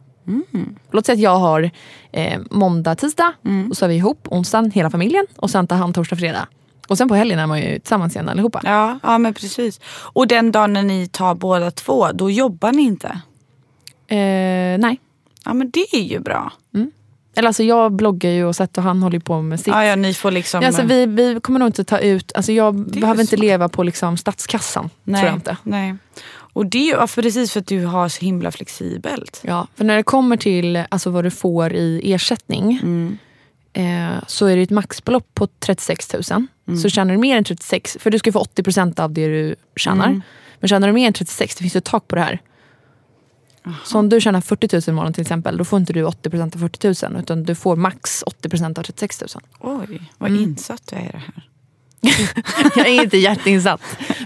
Låt 0.92 1.06
säga 1.06 1.14
att 1.14 1.20
jag 1.20 1.38
har 1.38 1.72
eh, 2.12 2.42
måndag, 2.52 2.96
tisdag 2.96 3.34
och 3.70 3.78
så 3.78 3.86
är 3.86 3.90
vi 3.90 3.96
ihop 3.96 4.28
onsdagen 4.32 4.72
hela 4.72 4.90
familjen 4.90 5.26
och 5.36 5.50
sen 5.50 5.68
tar 5.68 5.76
han 5.76 5.94
torsdag, 5.94 6.16
fredag. 6.16 6.48
Och 6.88 6.98
sen 6.98 7.10
på 7.10 7.16
helgen 7.16 7.40
är 7.40 7.48
man 7.48 7.62
ju 7.62 7.80
tillsammans 7.80 8.16
igen 8.16 8.30
allihopa. 8.30 8.62
Ja, 8.64 9.00
ja 9.04 9.18
men 9.18 9.34
precis. 9.34 9.80
Och 9.86 10.28
den 10.28 10.52
dagen 10.52 10.74
när 10.74 10.84
ni 10.84 11.08
tar 11.08 11.36
båda 11.36 11.72
två, 11.72 12.12
då 12.12 12.32
jobbar 12.32 12.72
ni 12.72 12.82
inte? 12.82 13.08
Eh, 14.08 14.80
nej. 14.80 15.00
Ja 15.46 15.54
men 15.54 15.70
det 15.70 15.86
är 15.96 16.02
ju 16.04 16.20
bra. 16.20 16.52
Eller 17.36 17.48
alltså 17.48 17.64
jag 17.64 17.92
bloggar 17.92 18.30
ju 18.32 18.46
och 18.46 18.56
sett 18.56 18.78
och 18.78 18.84
han 18.84 19.04
håller 19.04 19.20
på 19.20 19.42
med 19.42 19.60
sitt. 19.60 19.68
Ja, 19.68 19.86
ja, 19.86 19.96
ni 19.96 20.14
får 20.14 20.32
liksom... 20.32 20.62
Ja, 20.62 20.68
alltså 20.68 20.84
vi, 20.84 21.06
vi 21.06 21.40
kommer 21.42 21.60
nog 21.60 21.68
inte 21.68 21.84
ta 21.84 22.00
ut, 22.00 22.32
alltså 22.36 22.52
jag 22.52 22.76
behöver 22.76 23.22
inte 23.22 23.38
leva 23.38 23.70
på 23.70 23.84
liksom 23.84 24.18
statskassan. 24.18 24.90
nej, 25.04 25.22
Tror 25.22 25.30
jag 25.30 25.38
inte. 25.38 25.58
Nej. 25.64 25.96
Och 26.32 26.66
det 26.66 26.92
är 26.92 27.22
precis 27.22 27.52
för 27.52 27.60
att 27.60 27.68
du 27.68 27.86
har 27.86 28.10
så 28.10 28.26
himla 28.26 28.52
flexibelt. 28.52 29.42
Ja, 29.44 29.68
för 29.76 29.84
när 29.86 29.96
det 29.96 30.04
kommer 30.04 30.38
till 30.38 30.84
alltså, 30.90 31.10
vad 31.10 31.24
du 31.24 31.32
får 31.32 31.74
i 31.74 32.14
ersättning 32.14 32.80
Mm. 32.84 33.18
eh, 33.74 34.24
så 34.28 34.46
är 34.46 34.56
det 34.56 34.62
ett 34.62 34.70
maxbelopp 34.70 35.28
på 35.34 35.48
36 35.60 36.14
000. 36.14 36.24
Mm. 36.68 36.80
Så 36.80 36.90
tjänar 36.90 37.14
du 37.14 37.20
mer 37.20 37.38
än 37.38 37.44
36, 37.44 37.98
för 38.00 38.12
du 38.12 38.20
ska 38.20 38.32
få 38.32 38.44
80% 38.44 39.00
av 39.00 39.12
det 39.14 39.28
du 39.28 39.56
tjänar. 39.76 40.08
Mm. 40.08 40.22
Men 40.60 40.68
tjänar 40.68 40.88
du 40.88 40.94
mer 40.94 41.08
än 41.08 41.14
36, 41.14 41.56
det 41.56 41.62
finns 41.62 41.76
ju 41.76 41.78
ett 41.78 41.84
tak 41.86 42.08
på 42.08 42.16
det 42.16 42.22
här. 42.22 42.40
Så 43.84 44.00
om 44.00 44.10
du 44.10 44.22
tjänar 44.22 44.42
40 44.42 44.68
000 44.76 44.82
i 44.88 44.92
månaden 44.92 45.14
till 45.14 45.22
exempel, 45.22 45.58
då 45.58 45.66
får 45.66 45.80
inte 45.80 45.94
du 45.94 46.04
80% 46.06 46.56
av 46.56 46.60
40 46.60 47.08
000 47.10 47.22
utan 47.22 47.44
du 47.44 47.56
får 47.56 47.76
max 47.76 48.24
80% 48.42 48.80
av 48.80 48.84
36 48.84 49.22
000. 49.22 49.30
Oj, 49.60 50.02
vad 50.18 50.30
Mm. 50.30 50.44
insatt 50.44 50.82
du 50.90 50.96
är 50.96 51.02
i 51.02 51.10
det 51.12 51.18
här. 51.18 51.44
Jag 52.76 52.88
är 52.88 53.04
inte 53.04 53.18
jätteinsatt. 53.18 53.82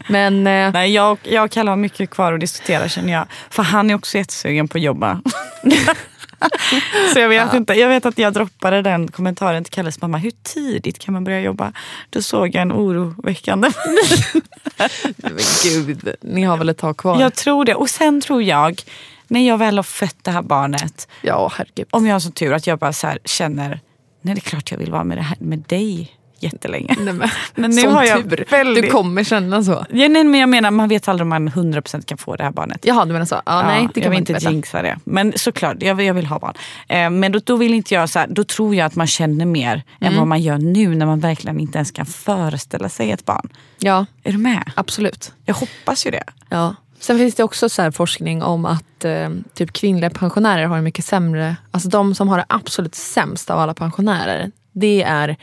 Men 0.09 0.47
eh, 0.47 0.71
Nej, 0.71 0.93
jag, 0.93 1.17
jag 1.23 1.51
kan 1.51 1.67
ha 1.67 1.75
mycket 1.75 2.09
kvar 2.09 2.33
att 2.33 2.39
diskutera 2.39 2.89
känner 2.89 3.13
jag. 3.13 3.25
För 3.49 3.63
han 3.63 3.89
är 3.89 3.95
också 3.95 4.17
jättesugen 4.17 4.67
på 4.67 4.77
att 4.77 4.83
jobba. 4.83 5.21
Så 7.13 7.19
jag 7.19 7.29
vet, 7.29 7.53
inte, 7.53 7.73
jag 7.73 7.89
vet 7.89 8.05
att 8.05 8.17
jag 8.17 8.33
droppade 8.33 8.81
den 8.81 9.07
kommentaren 9.11 9.63
till 9.63 9.73
Kalles 9.73 10.01
mamma. 10.01 10.17
Hur 10.17 10.31
tidigt 10.43 10.99
kan 10.99 11.13
man 11.13 11.23
börja 11.23 11.41
jobba? 11.41 11.73
Då 12.09 12.21
såg 12.21 12.47
jag 12.47 12.61
en 12.61 12.71
oroväckande. 12.71 13.69
men 15.17 15.37
gud, 15.63 16.15
ni 16.21 16.43
har 16.43 16.57
väl 16.57 16.69
ett 16.69 16.77
tag 16.77 16.97
kvar? 16.97 17.21
Jag 17.21 17.33
tror 17.35 17.65
det. 17.65 17.75
Och 17.75 17.89
sen 17.89 18.21
tror 18.21 18.43
jag, 18.43 18.81
när 19.27 19.47
jag 19.47 19.57
väl 19.57 19.77
har 19.77 19.83
fött 19.83 20.17
det 20.21 20.31
här 20.31 20.41
barnet. 20.41 21.07
Ja, 21.21 21.51
herregud. 21.55 21.87
Om 21.91 22.05
jag 22.05 22.15
har 22.15 22.19
så 22.19 22.31
tur 22.31 22.53
att 22.53 22.67
jag 22.67 22.79
bara 22.79 22.93
så 22.93 23.07
här 23.07 23.19
känner, 23.25 23.79
nej 24.21 24.35
det 24.35 24.39
är 24.39 24.49
klart 24.49 24.71
jag 24.71 24.77
vill 24.77 24.91
vara 24.91 25.03
med, 25.03 25.17
det 25.17 25.21
här, 25.21 25.37
med 25.39 25.59
dig 25.59 26.11
jättelänge. 26.39 26.95
Nej, 26.99 27.13
men, 27.13 27.29
Men 27.55 27.71
nu 27.71 27.81
sån 27.81 27.93
har 27.93 28.03
jag 28.03 28.29
tur. 28.29 28.45
väldigt- 28.49 28.83
Du 28.83 28.89
kommer 28.89 29.23
känna 29.23 29.63
så. 29.63 29.71
Ja, 29.89 30.07
nej, 30.07 30.23
men 30.23 30.33
jag 30.39 30.49
menar, 30.49 30.71
man 30.71 30.89
vet 30.89 31.07
aldrig 31.07 31.21
om 31.23 31.29
man 31.29 31.49
100% 31.49 32.05
kan 32.05 32.17
få 32.17 32.35
det 32.35 32.43
här 32.43 32.51
barnet. 32.51 32.79
Jaha, 32.85 33.05
du 33.05 33.13
menar 33.13 33.25
så? 33.25 33.41
Ja, 33.45 33.61
nej, 33.61 33.75
det 33.79 33.83
jag 33.83 33.93
kan 33.93 34.01
vill 34.01 34.09
man 34.09 34.17
inte 34.17 34.33
veta. 34.33 34.51
jinxa 34.51 34.81
det. 34.81 34.99
Men 35.03 35.33
såklart, 35.35 35.75
jag 35.79 35.95
vill, 35.95 36.05
jag 36.05 36.13
vill 36.13 36.25
ha 36.25 36.39
barn. 36.39 36.53
Eh, 36.87 37.09
men 37.09 37.31
då, 37.31 37.39
då 37.43 37.55
vill 37.55 37.73
inte 37.73 37.93
jag 37.93 38.09
så 38.09 38.19
här, 38.19 38.27
då 38.29 38.43
tror 38.43 38.75
jag 38.75 38.85
att 38.85 38.95
man 38.95 39.07
känner 39.07 39.45
mer 39.45 39.83
än 39.99 40.07
Mm. 40.07 40.17
vad 40.19 40.27
man 40.27 40.41
gör 40.41 40.57
nu 40.57 40.95
när 40.95 41.05
man 41.05 41.19
verkligen 41.19 41.59
inte 41.59 41.77
ens 41.77 41.91
kan 41.91 42.05
föreställa 42.05 42.89
sig 42.89 43.11
ett 43.11 43.25
barn. 43.25 43.49
Ja, 43.79 44.05
Är 44.23 44.31
du 44.31 44.37
med? 44.37 44.71
absolut. 44.75 45.33
Jag 45.45 45.55
hoppas 45.55 46.05
ju 46.05 46.11
det. 46.11 46.23
Ja. 46.49 46.75
Sen 46.99 47.17
finns 47.17 47.35
det 47.35 47.43
också 47.43 47.69
så 47.69 47.81
här 47.81 47.91
forskning 47.91 48.43
om 48.43 48.65
att 48.65 49.05
eh, 49.05 49.29
typ 49.53 49.73
kvinnliga 49.73 50.09
pensionärer 50.09 50.65
har 50.65 50.81
mycket 50.81 51.05
sämre, 51.05 51.55
alltså 51.71 51.89
de 51.89 52.15
som 52.15 52.29
har 52.29 52.37
det 52.37 52.45
absolut 52.49 52.95
sämst 52.95 53.49
av 53.49 53.59
alla 53.59 53.73
pensionärer, 53.73 54.51
det 54.71 55.03
är 55.03 55.37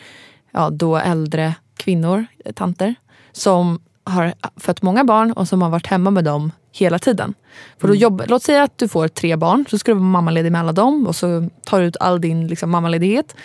ja, 0.53 0.71
då 0.71 0.97
äldre 0.97 1.55
kvinnor, 1.77 2.27
eh, 2.45 2.53
tanter, 2.53 2.95
som 3.33 3.81
har 4.05 4.35
fött 4.57 4.83
många 4.83 5.05
barn 5.05 5.33
och 5.33 5.49
som 5.49 5.63
har 5.63 5.71
varit 5.71 5.87
hemma 5.87 6.11
med 6.11 6.25
dem 6.25 6.53
hela 6.73 6.99
tiden. 6.99 7.35
För 7.79 7.89
då 7.89 7.95
jobb, 7.95 8.23
låt 8.27 8.43
säga 8.43 8.63
att 8.63 8.79
du 8.79 8.89
får 8.89 9.09
tre 9.09 9.37
barn, 9.37 9.65
så 9.71 9.79
ska 9.79 9.93
du 9.93 9.95
vara 9.95 10.09
mammaledig 10.09 10.53
med 10.53 10.61
alla 10.61 10.73
dem 10.73 11.07
och 11.07 11.17
så 11.17 11.49
tar 11.65 11.81
du 11.81 11.87
ut 11.87 11.97
all 12.01 12.21
din 12.21 12.47
liksom, 12.47 12.71
mammaledighet. 12.71 13.37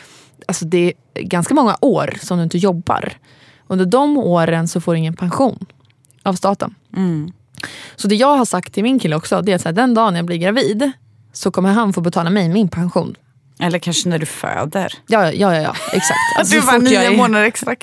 Alltså 0.48 0.66
det 0.66 0.94
är 1.14 1.22
ganska 1.22 1.54
många 1.54 1.78
år 1.82 2.14
som 2.22 2.38
du 2.38 2.44
inte 2.44 2.58
jobbar. 2.58 3.14
Under 3.68 3.86
de 3.86 4.18
åren 4.18 4.68
så 4.68 4.82
får 4.82 4.94
du 4.94 5.00
ingen 5.00 5.16
pension 5.16 5.66
av 6.24 6.34
staten. 6.34 6.76
Så 7.96 8.08
det 8.08 8.16
jag 8.16 8.38
har 8.38 8.46
sagt 8.46 8.74
till 8.74 8.84
min 8.84 9.00
kille 9.00 9.16
också, 9.16 9.42
det 9.42 9.52
är 9.66 9.70
att 9.70 9.76
den 9.76 9.94
dagen 9.94 10.16
jag 10.16 10.26
blir 10.26 10.38
gravid 10.38 10.92
så 11.34 11.52
kommer 11.52 11.70
han 11.72 11.94
få 11.94 12.02
betala 12.02 12.30
mig 12.30 12.50
min 12.50 12.70
pension. 12.70 13.16
Eller 13.62 13.80
kanske 13.80 14.10
när 14.10 14.20
du 14.20 14.26
föder. 14.26 14.94
Ja, 15.08 15.32
ja, 15.32 15.56
ja, 15.56 15.62
ja 15.62 15.76
exakt. 15.94 16.20
Alltså, 16.38 16.56
du 16.60 16.62
jag 16.72 16.84
nio 16.84 17.02
är- 17.12 17.18
månader 17.18 17.46
extra. 17.46 17.76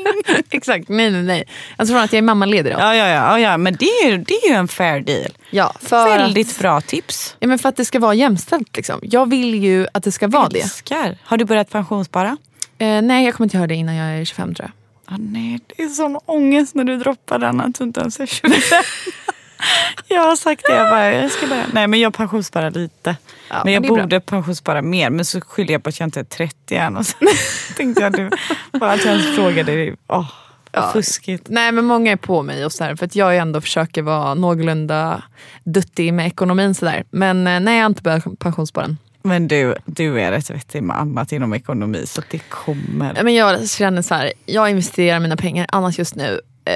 exakt, 0.50 0.88
nej 0.88 1.10
nej 1.10 1.22
nej. 1.22 1.44
Alltså 1.76 1.92
från 1.94 2.02
att 2.02 2.12
jag 2.12 2.18
är 2.18 2.22
mammaledig. 2.22 2.72
Ja, 2.78 2.94
ja, 2.94 3.08
ja, 3.08 3.38
ja, 3.40 3.56
men 3.56 3.76
det 3.78 3.84
är, 3.86 4.10
ju- 4.10 4.18
det 4.18 4.34
är 4.34 4.48
ju 4.48 4.54
en 4.54 4.68
fair 4.68 5.00
deal. 5.00 5.30
Ja, 5.50 5.74
för 5.80 6.04
Väldigt 6.18 6.50
att, 6.50 6.58
bra 6.58 6.80
tips. 6.80 7.36
ja, 7.38 7.46
men 7.48 7.58
för 7.58 7.68
att 7.68 7.76
det 7.76 7.84
ska 7.84 7.98
vara 7.98 8.14
jämställt. 8.14 8.76
Liksom. 8.76 9.00
Jag 9.02 9.30
vill 9.30 9.54
ju 9.64 9.86
att 9.94 10.04
det 10.04 10.12
ska 10.12 10.28
vara 10.28 10.48
det. 10.48 10.60
Älskar. 10.60 11.18
Har 11.24 11.36
du 11.36 11.44
börjat 11.44 11.70
pensionsspara? 11.70 12.36
Eh, 12.78 13.02
nej, 13.02 13.24
jag 13.24 13.34
kommer 13.34 13.46
inte 13.46 13.56
göra 13.56 13.66
det 13.66 13.74
innan 13.74 13.94
jag 13.94 14.20
är 14.20 14.24
25 14.24 14.54
tror 14.54 14.64
jag. 14.68 14.72
Ah, 15.10 15.16
nej, 15.18 15.60
det 15.66 15.82
är 15.82 15.88
sån 15.88 16.18
ångest 16.26 16.74
när 16.74 16.84
du 16.84 16.96
droppar 16.96 17.38
den 17.38 17.60
att 17.60 17.74
du 17.74 17.84
inte 17.84 18.00
ens 18.00 18.20
är 18.20 18.26
25. 18.26 18.50
jag 20.08 20.22
har 20.22 20.36
sagt 20.36 20.62
det, 20.66 20.72
jag, 20.74 20.90
bara, 20.90 21.12
jag 21.14 21.30
ska 21.30 21.46
börja. 21.46 21.64
Nej 21.72 21.86
men 21.86 22.00
jag 22.00 22.14
pensionssparar 22.14 22.70
lite. 22.70 23.16
Ja, 23.50 23.62
men 23.64 23.72
jag 23.72 23.82
det 23.82 23.86
är 23.86 23.92
bra. 23.92 24.02
borde 24.02 24.20
pensionsspara 24.20 24.82
mer 24.82 25.10
men 25.10 25.24
så 25.24 25.40
skyller 25.40 25.72
jag 25.72 25.82
på 25.82 25.88
att 25.88 26.00
jag 26.00 26.06
inte 26.06 26.20
är 26.20 26.24
30 26.24 26.76
än. 26.76 26.96
Och 26.96 27.06
så 27.06 27.16
tänkte 27.76 28.02
jag 28.02 28.18
nu, 28.18 28.30
bara 28.72 28.92
att 28.92 29.04
jag 29.04 29.14
ens 29.14 29.36
frågade 29.36 29.96
vad 30.06 30.26
Ja. 30.72 30.90
fuskigt. 30.92 31.46
Nej 31.48 31.72
men 31.72 31.84
många 31.84 32.12
är 32.12 32.16
på 32.16 32.42
mig 32.42 32.64
och 32.64 32.72
så 32.72 32.84
här, 32.84 32.96
för 32.96 33.06
att 33.06 33.16
jag 33.16 33.36
ändå 33.36 33.60
försöker 33.60 34.02
vara 34.02 34.34
någorlunda 34.34 35.22
duttig 35.64 36.14
med 36.14 36.26
ekonomin. 36.26 36.74
Så 36.74 36.84
där. 36.84 37.04
Men 37.10 37.46
eh, 37.46 37.60
nej, 37.60 37.76
jag 37.76 37.82
har 37.84 37.90
inte 37.90 38.02
börjat 38.02 38.38
pensionsspara 38.38 38.84
än. 38.84 38.98
Men 39.22 39.48
du, 39.48 39.74
du 39.84 40.20
är 40.20 40.30
rätt 40.30 40.50
vettig 40.50 40.82
med 40.82 40.96
annat 40.98 41.32
inom 41.32 41.54
ekonomi 41.54 42.06
så 42.06 42.22
det 42.30 42.38
kommer. 42.38 43.18
Men 43.24 43.34
jag 43.34 43.68
känner 43.70 44.02
så 44.02 44.14
här, 44.14 44.32
jag 44.46 44.70
investerar 44.70 45.20
mina 45.20 45.36
pengar 45.36 45.66
annars 45.72 45.98
just 45.98 46.14
nu. 46.14 46.40
Eh, 46.64 46.72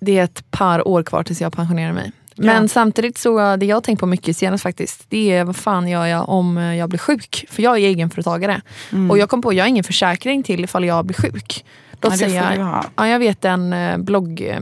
det 0.00 0.18
är 0.18 0.24
ett 0.24 0.50
par 0.50 0.88
år 0.88 1.02
kvar 1.02 1.22
tills 1.22 1.40
jag 1.40 1.52
pensionerar 1.52 1.92
mig. 1.92 2.12
Men 2.36 2.62
Ja. 2.62 2.68
samtidigt 2.68 3.18
så, 3.18 3.56
det 3.56 3.66
jag 3.66 3.76
har 3.76 3.80
tänkt 3.80 4.00
på 4.00 4.06
mycket 4.06 4.36
senast 4.36 4.62
faktiskt, 4.62 5.04
det 5.08 5.32
är 5.32 5.44
vad 5.44 5.56
fan 5.56 5.88
gör 5.88 6.06
jag 6.06 6.28
om 6.28 6.56
jag 6.56 6.88
blir 6.88 6.98
sjuk? 6.98 7.44
För 7.50 7.62
jag 7.62 7.78
är 7.78 7.80
egenföretagare. 7.86 8.60
Och 9.10 9.18
jag 9.18 9.28
kom 9.28 9.42
på, 9.42 9.52
jag 9.52 9.64
har 9.64 9.68
ingen 9.68 9.84
försäkring 9.84 10.42
till 10.42 10.64
ifall 10.64 10.84
jag 10.84 11.04
blir 11.04 11.16
sjuk. 11.16 11.64
Mm. 12.04 12.34
Ja, 12.34 12.50
du 12.56 12.62
ha. 12.62 12.84
ja, 12.96 13.08
jag 13.08 13.18
vet 13.18 13.44
en 13.44 13.72
eh, 13.72 13.98
blogg, 13.98 14.40
eh, 14.40 14.60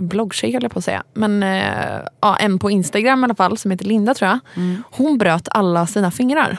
bloggtjej 0.00 0.52
höll 0.52 0.62
jag 0.62 0.72
på 0.72 0.78
att 0.78 0.84
säga. 0.84 1.02
Men 1.14 1.42
eh, 1.42 2.00
ja, 2.20 2.36
en 2.36 2.58
på 2.58 2.70
Instagram 2.70 3.20
i 3.20 3.24
alla 3.24 3.34
fall 3.34 3.58
som 3.58 3.70
heter 3.70 3.84
Linda 3.84 4.14
tror 4.14 4.28
jag. 4.30 4.38
Mm. 4.56 4.82
Hon 4.90 5.18
bröt 5.18 5.48
alla 5.50 5.86
sina 5.86 6.10
fingrar. 6.10 6.58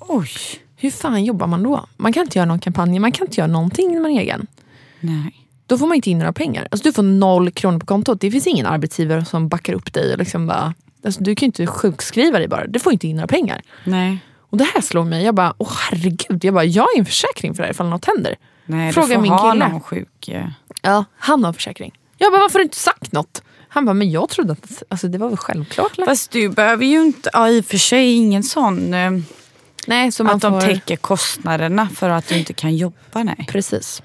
Oj. 0.00 0.28
Hur 0.76 0.90
fan 0.90 1.24
jobbar 1.24 1.46
man 1.46 1.62
då? 1.62 1.86
Man 1.96 2.12
kan 2.12 2.22
inte 2.22 2.38
göra 2.38 2.46
någon 2.46 2.58
kampanj, 2.58 2.98
man 2.98 3.12
kan 3.12 3.26
inte 3.26 3.40
göra 3.40 3.48
någonting 3.50 3.94
när 3.94 4.00
man 4.00 4.10
är 4.10 4.20
egen. 4.20 4.46
Nej. 5.00 5.34
Då 5.66 5.78
får 5.78 5.86
man 5.86 5.94
inte 5.96 6.10
in 6.10 6.18
några 6.18 6.32
pengar. 6.32 6.68
Alltså 6.70 6.88
du 6.88 6.92
får 6.92 7.02
noll 7.02 7.50
kronor 7.50 7.78
på 7.78 7.86
kontot. 7.86 8.20
Det 8.20 8.30
finns 8.30 8.46
ingen 8.46 8.66
arbetsgivare 8.66 9.24
som 9.24 9.48
backar 9.48 9.72
upp 9.72 9.92
dig. 9.92 10.12
Och 10.12 10.18
liksom 10.18 10.46
bara, 10.46 10.74
alltså 11.04 11.22
du 11.22 11.34
kan 11.34 11.46
ju 11.46 11.46
inte 11.46 11.66
sjukskriva 11.66 12.38
dig 12.38 12.48
bara. 12.48 12.66
Du 12.66 12.78
får 12.78 12.92
inte 12.92 13.08
in 13.08 13.16
några 13.16 13.26
pengar. 13.26 13.62
Nej. 13.84 14.18
Och 14.50 14.58
det 14.58 14.64
här 14.74 14.80
slår 14.80 15.04
mig. 15.04 15.24
Jag 15.24 15.34
bara, 15.34 15.54
åh 15.58 15.72
herregud. 15.90 16.44
Jag 16.44 16.54
bara, 16.54 16.64
jag 16.64 16.86
ju 16.96 16.98
en 16.98 17.06
försäkring 17.06 17.54
för 17.54 17.62
det 17.62 17.66
här 17.66 17.70
ifall 17.72 17.88
något 17.88 18.04
händer. 18.04 18.36
Nej, 18.66 18.92
Fråga 18.92 19.06
du 19.08 19.14
får 19.14 19.22
min 19.22 19.32
ha 19.32 19.52
kille. 19.52 19.68
någon 19.68 19.80
sjuk. 19.80 20.28
eh, 20.28 20.46
Ja, 20.82 21.04
han 21.18 21.44
har 21.44 21.52
försäkring. 21.52 21.92
Jag 22.18 22.32
bara, 22.32 22.40
varför 22.40 22.54
har 22.54 22.60
du 22.60 22.64
inte 22.64 22.76
sagt 22.76 23.12
något? 23.12 23.42
Han 23.68 23.84
bara, 23.84 23.94
men 23.94 24.10
jag 24.10 24.28
trodde 24.28 24.52
att 24.52 24.82
alltså, 24.88 25.08
det 25.08 25.18
var 25.18 25.28
väl 25.28 25.36
självklart. 25.36 25.92
Fast 26.04 26.30
du 26.30 26.48
behöver 26.48 26.84
ju 26.84 27.00
inte, 27.02 27.30
ja, 27.32 27.48
i 27.48 27.60
och 27.60 27.64
för 27.64 27.78
sig 27.78 28.12
ingen 28.14 28.42
sån, 28.42 28.94
eh, 28.94 29.10
Nej, 29.86 30.12
så 30.12 30.24
man 30.24 30.36
att 30.36 30.42
de 30.42 30.60
får... 30.60 30.68
täcker 30.68 30.96
kostnaderna 30.96 31.88
för 31.88 32.08
att 32.10 32.28
du 32.28 32.38
inte 32.38 32.52
kan 32.52 32.76
jobba. 32.76 33.22
Nej. 33.22 33.46
Precis. 33.48 34.02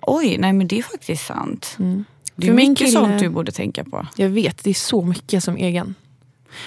Oj, 0.00 0.36
nej 0.38 0.52
men 0.52 0.68
det 0.68 0.78
är 0.78 0.82
faktiskt 0.82 1.26
sant. 1.26 1.74
Det 1.76 1.82
är 1.82 1.86
Mm. 1.86 2.04
För 2.36 2.46
min 2.46 2.70
mycket 2.70 2.86
kille- 2.86 2.90
sånt 3.00 3.18
du 3.20 3.28
borde 3.28 3.52
tänka 3.52 3.84
på. 3.84 4.06
Jag 4.16 4.28
vet, 4.28 4.64
det 4.64 4.70
är 4.70 4.74
så 4.74 5.02
mycket 5.02 5.44
som 5.44 5.56
egen. 5.56 5.86
Men 5.86 5.94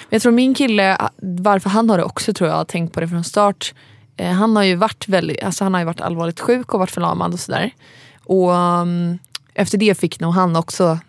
Jag 0.09 0.21
tror 0.21 0.31
min 0.31 0.53
kille, 0.55 0.97
varför 1.21 1.69
han 1.69 1.89
har 1.89 1.97
det 1.97 2.03
också 2.03 2.33
tror 2.33 2.49
jag, 2.49 2.57
har 2.57 2.65
tänkt 2.65 2.93
på 2.93 2.99
det 2.99 3.07
från 3.07 3.23
start. 3.23 3.73
Eh, 4.17 4.31
han 4.31 4.55
har 4.55 4.63
ju 4.63 4.75
varit 4.75 5.07
väldigt, 5.07 5.43
alltså 5.43 5.63
han 5.65 5.73
har 5.73 5.81
ju 5.81 5.85
varit 5.85 6.01
allvarligt 6.01 6.39
sjuk 6.39 6.73
och 6.73 6.79
varit 6.79 6.91
förlamad 6.91 7.33
och 7.33 7.39
sådär. 7.39 7.71
Och 8.25 8.49
um, 8.51 9.19
efter 9.53 9.77
det 9.77 9.95
fick 9.99 10.19
nog 10.19 10.33
han 10.33 10.55
också, 10.55 10.99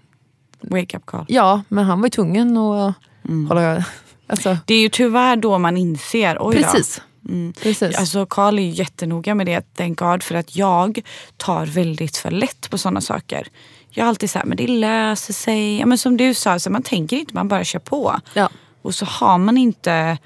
Wake 0.61 0.97
up 0.97 1.07
call. 1.07 1.25
ja 1.29 1.63
men 1.69 1.85
han 1.85 2.01
var 2.01 2.07
ju 2.07 2.11
tvungen 2.11 2.57
att 2.57 2.95
hålla, 3.49 3.85
alltså 4.27 4.59
Det 4.67 4.75
är 4.75 4.81
ju 4.81 4.89
tyvärr 4.89 5.37
då 5.37 5.59
man 5.59 5.77
inser, 5.77 6.37
oj 6.41 6.57
precis. 6.57 7.01
precis. 7.63 7.99
Alltså 7.99 8.27
Karl 8.27 8.59
är 8.59 8.63
ju 8.63 8.71
jättenoga 8.71 9.35
med 9.35 9.47
det, 9.47 9.75
thank 9.77 9.99
God, 9.99 10.23
för 10.23 10.35
att 10.35 10.57
jag 10.57 11.01
tar 11.37 11.67
väldigt 11.67 12.17
för 12.17 12.31
lätt 12.31 12.71
på 12.71 12.79
sådana 12.79 13.01
saker. 13.01 13.49
Jag 13.91 14.05
är 14.05 14.09
alltid 14.09 14.31
så 14.31 14.39
här, 14.39 14.47
men 14.47 14.57
det 14.57 14.67
löser 14.67 15.33
sig. 15.33 15.79
Ja, 15.79 15.87
men 15.87 15.99
som 15.99 16.17
du 16.17 16.35
sa, 16.35 16.59
så 16.59 16.71
man 16.71 16.83
tänker 16.83 17.17
inte, 17.17 17.35
man 17.35 17.49
bara 17.49 17.65
kör 17.65 17.79
på. 17.79 18.21
Ja. 18.35 18.49
Och 18.83 18.95
så 18.95 19.05
har 19.05 19.39
man 19.39 19.57
inte 19.59 20.19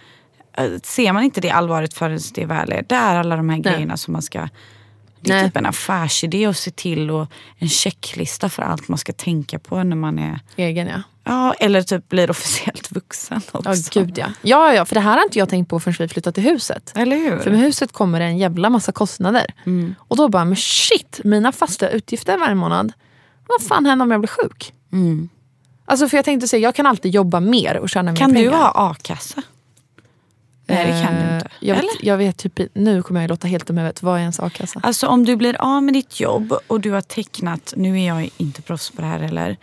eh, 0.57 0.71
ser 0.83 1.13
man 1.13 1.23
inte 1.23 1.41
det 1.41 1.51
allvaret 1.51 1.95
förrän 1.95 2.21
det 2.35 2.45
väl 2.45 2.73
är 2.73 2.85
där. 2.89 3.17
Alla 3.17 3.37
de 3.37 3.49
här 3.49 3.59
grejerna 3.59 3.97
som 3.97 4.13
man 4.13 4.23
ska... 4.23 4.49
Det 5.29 5.35
är 5.35 5.37
Nej. 5.41 5.49
typ 5.51 5.57
en 5.57 5.67
affärsidé 5.67 6.47
att 6.47 6.57
se 6.57 6.71
till 6.71 7.11
och 7.11 7.27
en 7.59 7.69
checklista 7.69 8.49
för 8.49 8.63
allt 8.63 8.89
man 8.89 8.99
ska 8.99 9.13
tänka 9.13 9.59
på 9.59 9.83
när 9.83 9.97
man 9.97 10.19
är... 10.19 10.41
Egen 10.57 10.87
ja. 10.87 11.03
Ja, 11.25 11.53
eller 11.53 11.83
typ 11.83 12.09
blir 12.09 12.31
officiellt 12.31 12.93
vuxen 12.93 13.41
också. 13.53 13.71
Ja 13.71 14.03
gud 14.03 14.19
ja. 14.19 14.27
ja. 14.43 14.75
Ja 14.75 14.85
för 14.85 14.95
det 14.95 15.01
här 15.01 15.17
har 15.17 15.25
inte 15.25 15.39
jag 15.39 15.49
tänkt 15.49 15.69
på 15.71 15.81
förrän 15.81 15.97
vi 15.99 16.09
flyttat 16.09 16.35
till 16.35 16.45
huset. 16.45 16.93
Eller 16.97 17.17
hur? 17.17 17.39
För 17.39 17.51
med 17.51 17.61
huset 17.61 17.93
kommer 17.93 18.21
det 18.21 18.27
en 18.27 18.39
jävla 18.39 18.71
massa 18.71 18.93
kostnader. 18.93 19.47
Mm. 19.67 19.95
Och 19.99 20.17
då 20.17 20.29
bara, 20.29 20.45
men 20.45 20.57
shit, 20.57 21.21
mina 21.25 21.53
fasta 21.53 21.89
utgifter 21.89 22.39
varje 22.39 22.55
månad. 22.55 22.93
Vad 23.49 23.69
fan 23.69 23.87
händer 23.87 24.03
om 24.05 24.11
jag 24.11 24.21
blir 24.21 24.29
sjuk? 24.29 24.73
Alltså 25.85 26.09
för 26.09 26.17
jag 26.19 26.25
tänkte 26.25 26.49
säga, 26.49 26.61
jag 26.61 26.75
kan 26.75 26.87
alltid 26.87 27.15
jobba 27.15 27.41
mer 27.41 27.77
och 27.77 27.89
tjäna 27.91 28.11
mer 28.11 28.19
Kan 28.19 28.35
pengar. 28.35 28.51
du 28.51 28.57
ha 28.57 28.73
a-kassa? 28.75 29.43
Nej 30.69 30.87
det 30.87 31.03
kan 31.07 31.15
du 31.15 31.21
Eh, 31.21 31.35
inte. 31.35 31.49
Jag 31.61 31.75
vet, 31.77 31.85
jag 32.03 32.17
vet 32.17 32.37
typ, 32.37 32.61
nu 32.75 33.03
kommer 33.03 33.21
jag 33.21 33.29
låta 33.29 33.49
helt 33.49 33.67
dum 33.67 33.79
i 33.79 33.81
huvudet. 33.81 34.03
Vad 34.03 34.17
är 34.17 34.21
ens 34.21 34.41
a-kassa? 34.41 34.81
Alltså 34.83 35.07
om 35.07 35.25
du 35.25 35.37
blir 35.37 35.57
av 35.61 35.83
med 35.83 35.95
ditt 35.95 36.21
jobb 36.21 36.55
och 36.67 36.81
du 36.81 36.91
har 36.91 37.01
tecknat, 37.01 37.75
nu 37.77 38.01
är 38.01 38.07
jag 38.07 38.31
inte 38.37 38.63
proffs 38.63 38.91
på 38.91 39.01
det 39.01 39.07
här 39.09 39.19
heller. 39.19 39.57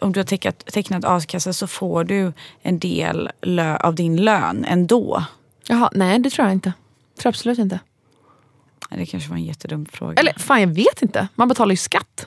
Om 0.00 0.12
du 0.12 0.20
har 0.20 0.24
tecknat, 0.24 0.58
tecknat 0.66 1.04
a-kassa 1.04 1.52
så 1.52 1.66
får 1.66 2.04
du 2.04 2.32
en 2.62 2.78
del 2.78 3.30
lö, 3.42 3.76
av 3.76 3.94
din 3.94 4.16
lön 4.16 4.64
ändå. 4.64 5.24
Jaha, 5.68 5.90
nej 5.92 6.18
det 6.18 6.30
tror 6.30 6.46
jag 6.46 6.52
inte. 6.52 6.72
tror 7.18 7.28
absolut 7.30 7.58
inte. 7.58 7.78
Det 8.90 9.06
kanske 9.06 9.30
var 9.30 9.36
en 9.36 9.44
jättedum 9.44 9.86
fråga. 9.92 10.14
Eller 10.14 10.32
fan 10.36 10.60
jag 10.60 10.68
vet 10.68 11.02
inte. 11.02 11.28
Man 11.34 11.48
betalar 11.48 11.70
ju 11.70 11.76
skatt. 11.76 12.26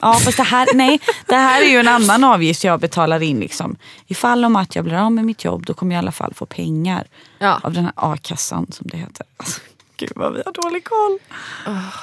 Ja 0.00 0.12
fast 0.14 0.36
det 0.36 0.42
här, 0.42 0.68
nej, 0.74 1.00
det 1.26 1.34
här 1.34 1.62
är 1.62 1.66
ju 1.66 1.76
en 1.78 1.88
annan 1.88 2.24
avgift 2.24 2.64
jag 2.64 2.80
betalar 2.80 3.22
in. 3.22 3.40
Liksom. 3.40 3.76
Ifall 4.06 4.44
om 4.44 4.56
att 4.56 4.76
jag 4.76 4.84
blir 4.84 4.94
av 4.94 5.12
med 5.12 5.24
mitt 5.24 5.44
jobb 5.44 5.66
då 5.66 5.74
kommer 5.74 5.94
jag 5.94 5.98
i 5.98 6.02
alla 6.04 6.12
fall 6.12 6.34
få 6.34 6.46
pengar 6.46 7.06
Ja. 7.38 7.60
av 7.62 7.72
den 7.72 7.84
här 7.84 7.92
a-kassan 7.96 8.66
som 8.72 8.86
det 8.90 8.96
heter. 8.96 9.26
Alltså, 9.36 9.60
gud 9.96 10.12
vad 10.16 10.32
vi 10.34 10.42
har 10.46 10.52
dålig 10.52 10.84
koll. 10.84 11.18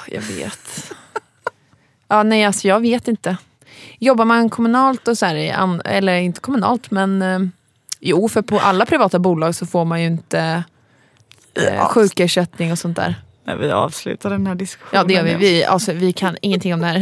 Jag 0.08 0.22
vet. 0.22 0.92
ja, 2.08 2.22
nej, 2.22 2.44
alltså 2.44 2.68
jag 2.68 2.80
vet 2.80 3.08
inte. 3.08 3.36
Jobbar 3.98 4.24
man 4.24 4.50
kommunalt 4.50 5.08
och 5.08 5.18
så 5.18 5.26
här, 5.26 5.34
eller 5.84 6.14
inte 6.16 6.40
kommunalt 6.40 6.90
men 6.90 7.22
eh, 7.22 7.38
jo 8.00 8.28
för 8.28 8.42
på 8.42 8.58
alla 8.60 8.86
privata 8.86 9.18
bolag 9.18 9.54
så 9.54 9.66
får 9.66 9.84
man 9.84 10.00
ju 10.00 10.06
inte 10.06 10.64
eh, 11.54 11.88
sjukersättning 11.88 12.72
och 12.72 12.78
sånt 12.78 12.96
där. 12.96 13.22
När 13.44 13.56
vi 13.56 13.70
avslutar 13.70 14.30
den 14.30 14.46
här 14.46 14.54
diskussionen. 14.54 15.00
Ja 15.00 15.04
det 15.04 15.14
gör 15.14 15.22
vi. 15.22 15.34
Vi, 15.34 15.64
alltså, 15.64 15.92
vi 15.92 16.12
kan 16.12 16.36
ingenting 16.42 16.74
om 16.74 16.80
det 16.80 16.86
här. 16.86 16.98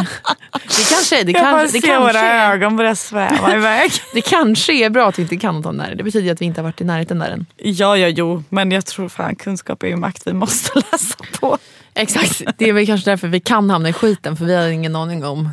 Det 0.52 0.88
kanske, 0.88 1.24
det 1.24 1.32
jag 1.32 1.42
bara 1.42 1.62
det 1.62 1.68
ser 1.68 1.98
våra 1.98 2.12
kanske, 2.12 2.26
ögon 2.26 2.76
börja 2.76 2.94
sväva 2.94 3.56
iväg. 3.56 3.90
det 4.14 4.20
kanske 4.20 4.72
är 4.72 4.90
bra 4.90 5.08
att 5.08 5.18
vi 5.18 5.22
inte 5.22 5.36
kan 5.36 5.54
något 5.54 5.66
om 5.66 5.76
det 5.76 5.84
här. 5.84 5.94
Det 5.94 6.02
betyder 6.02 6.32
att 6.32 6.40
vi 6.40 6.44
inte 6.44 6.60
har 6.60 6.64
varit 6.64 6.80
i 6.80 6.84
närheten 6.84 7.18
där 7.18 7.30
än. 7.30 7.46
Ja, 7.56 7.96
ja, 7.96 8.08
jo. 8.08 8.44
Men 8.48 8.70
jag 8.70 8.86
tror 8.86 9.08
fan 9.08 9.36
kunskap 9.36 9.82
är 9.82 9.88
ju 9.88 9.96
makt. 9.96 10.26
Vi 10.26 10.32
måste 10.32 10.70
läsa 10.92 11.16
på. 11.40 11.58
Exakt, 11.94 12.42
det 12.58 12.68
är 12.68 12.72
väl 12.72 12.86
kanske 12.86 13.10
därför 13.10 13.28
vi 13.28 13.40
kan 13.40 13.70
hamna 13.70 13.88
i 13.88 13.92
skiten 13.92 14.36
för 14.36 14.44
vi 14.44 14.54
har 14.54 14.68
ingen 14.68 14.96
aning 14.96 15.24
om 15.24 15.50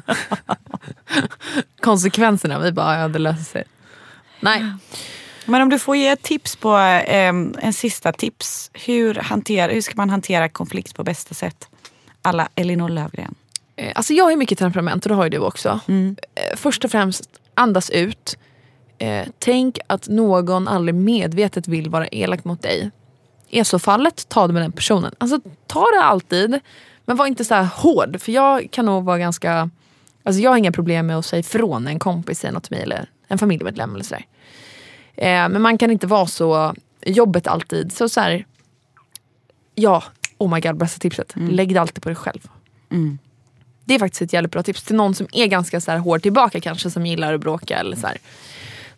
konsekvenserna. 1.82 2.60
Vi 2.60 2.72
bara, 2.72 3.00
ja 3.00 3.08
det 3.08 3.20
löser 3.20 3.44
sig. 3.44 3.64
Nej. 4.40 4.64
Men 5.48 5.62
om 5.62 5.70
du 5.70 5.80
får 5.80 5.96
ge 5.96 6.08
ett 6.08 6.22
tips 6.24 6.56
på 6.56 6.78
eh, 6.78 7.30
en 7.30 7.74
sista 7.74 8.12
tips. 8.12 8.72
Hur, 8.74 9.14
hantera, 9.16 9.72
hur 9.72 9.82
ska 9.82 9.94
man 9.96 10.10
hantera 10.10 10.50
konflikt 10.50 10.96
på 10.96 11.04
bästa 11.04 11.34
sätt? 11.34 11.68
Alla 12.22 12.48
Elinor 12.56 12.90
Löfgren. 12.90 13.36
Eh, 13.76 13.92
Alltså 13.96 14.14
jag 14.14 14.24
har 14.24 14.36
mycket 14.36 14.60
temperament 14.60 15.06
och 15.06 15.10
det 15.10 15.16
har 15.16 15.24
ju 15.24 15.30
du 15.30 15.38
också. 15.38 15.80
Eh, 15.88 16.56
Först 16.56 16.86
och 16.86 16.92
främst, 16.92 17.30
andas 17.54 17.90
ut. 17.90 18.38
Eh, 18.98 19.28
tänk 19.40 19.80
att 19.88 20.08
någon 20.08 20.68
aldrig 20.68 20.96
medvetet 20.96 21.68
vill 21.68 21.90
vara 21.90 22.08
elak 22.08 22.44
mot 22.44 22.62
dig. 22.62 22.92
Är 23.50 23.64
så 23.64 23.80
fallet, 23.80 24.30
ta 24.30 24.48
det 24.48 24.54
med 24.54 24.62
den 24.62 24.72
personen. 24.72 25.16
Alltså 25.18 25.40
ta 25.68 25.86
det 25.94 26.04
alltid. 26.04 26.60
Men 27.06 27.18
var 27.18 27.26
inte 27.26 27.46
så 27.46 27.56
hård. 27.56 28.22
För 28.22 28.32
jag 28.32 28.68
kan 28.72 28.86
nog 28.86 29.04
vara 29.04 29.18
ganska... 29.18 29.70
Alltså 30.24 30.42
jag 30.42 30.52
har 30.52 30.58
inga 30.58 30.72
problem 30.72 31.08
med 31.08 31.18
att 31.18 31.26
säga 31.26 31.40
ifrån 31.40 31.88
en 31.88 32.00
kompis 32.00 32.40
säger 32.40 32.54
något 32.54 32.64
till 32.64 32.72
mig 32.76 32.84
eller 32.84 33.10
en 33.28 33.38
familjemedlem 33.38 33.94
eller 33.94 34.04
sådär. 34.04 34.26
Eh, 35.18 35.50
men 35.50 35.62
man 35.62 35.78
kan 35.78 35.92
inte 35.92 36.08
vara 36.08 36.28
så 36.28 36.76
jobbet 37.06 37.48
alltid. 37.48 37.94
Så 37.94 38.10
så 38.10 38.22
här, 38.22 38.46
ja, 39.76 40.04
oh 40.38 40.54
my 40.54 40.60
god, 40.62 40.78
bästa 40.78 41.00
tipset. 41.00 41.34
Lägg 41.52 41.74
det 41.74 41.82
alltid 41.82 42.04
på 42.04 42.10
dig 42.10 42.16
själv. 42.16 42.48
Det 43.86 43.96
är 43.96 44.00
faktiskt 44.00 44.22
ett 44.22 44.34
jävligt 44.34 44.52
bra 44.52 44.64
tips 44.64 44.84
till 44.84 44.96
någon 44.96 45.16
som 45.16 45.28
är 45.32 45.48
ganska 45.48 45.82
så 45.82 45.92
här 45.92 45.98
hård 45.98 46.22
tillbaka 46.22 46.60
kanske 46.60 46.90
som 46.90 47.06
gillar 47.06 47.34
att 47.34 47.42
bråka 47.42 47.78
eller 47.78 47.96
så 47.98 48.08
här. 48.08 48.18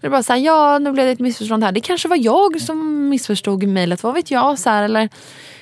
Det 0.01 0.07
är 0.07 0.11
bara 0.11 0.23
så 0.23 0.33
här, 0.33 0.39
ja 0.39 0.79
nu 0.79 0.91
blev 0.91 1.05
det 1.05 1.11
ett 1.11 1.19
missförstånd 1.19 1.63
här. 1.63 1.71
Det 1.71 1.81
kanske 1.81 2.07
var 2.07 2.17
jag 2.17 2.61
som 2.61 3.09
missförstod 3.09 3.63
mejlet, 3.63 4.03
vad 4.03 4.13
vet 4.13 4.31
jag? 4.31 4.59
Så 4.59 4.69
här, 4.69 4.83
eller, 4.83 5.09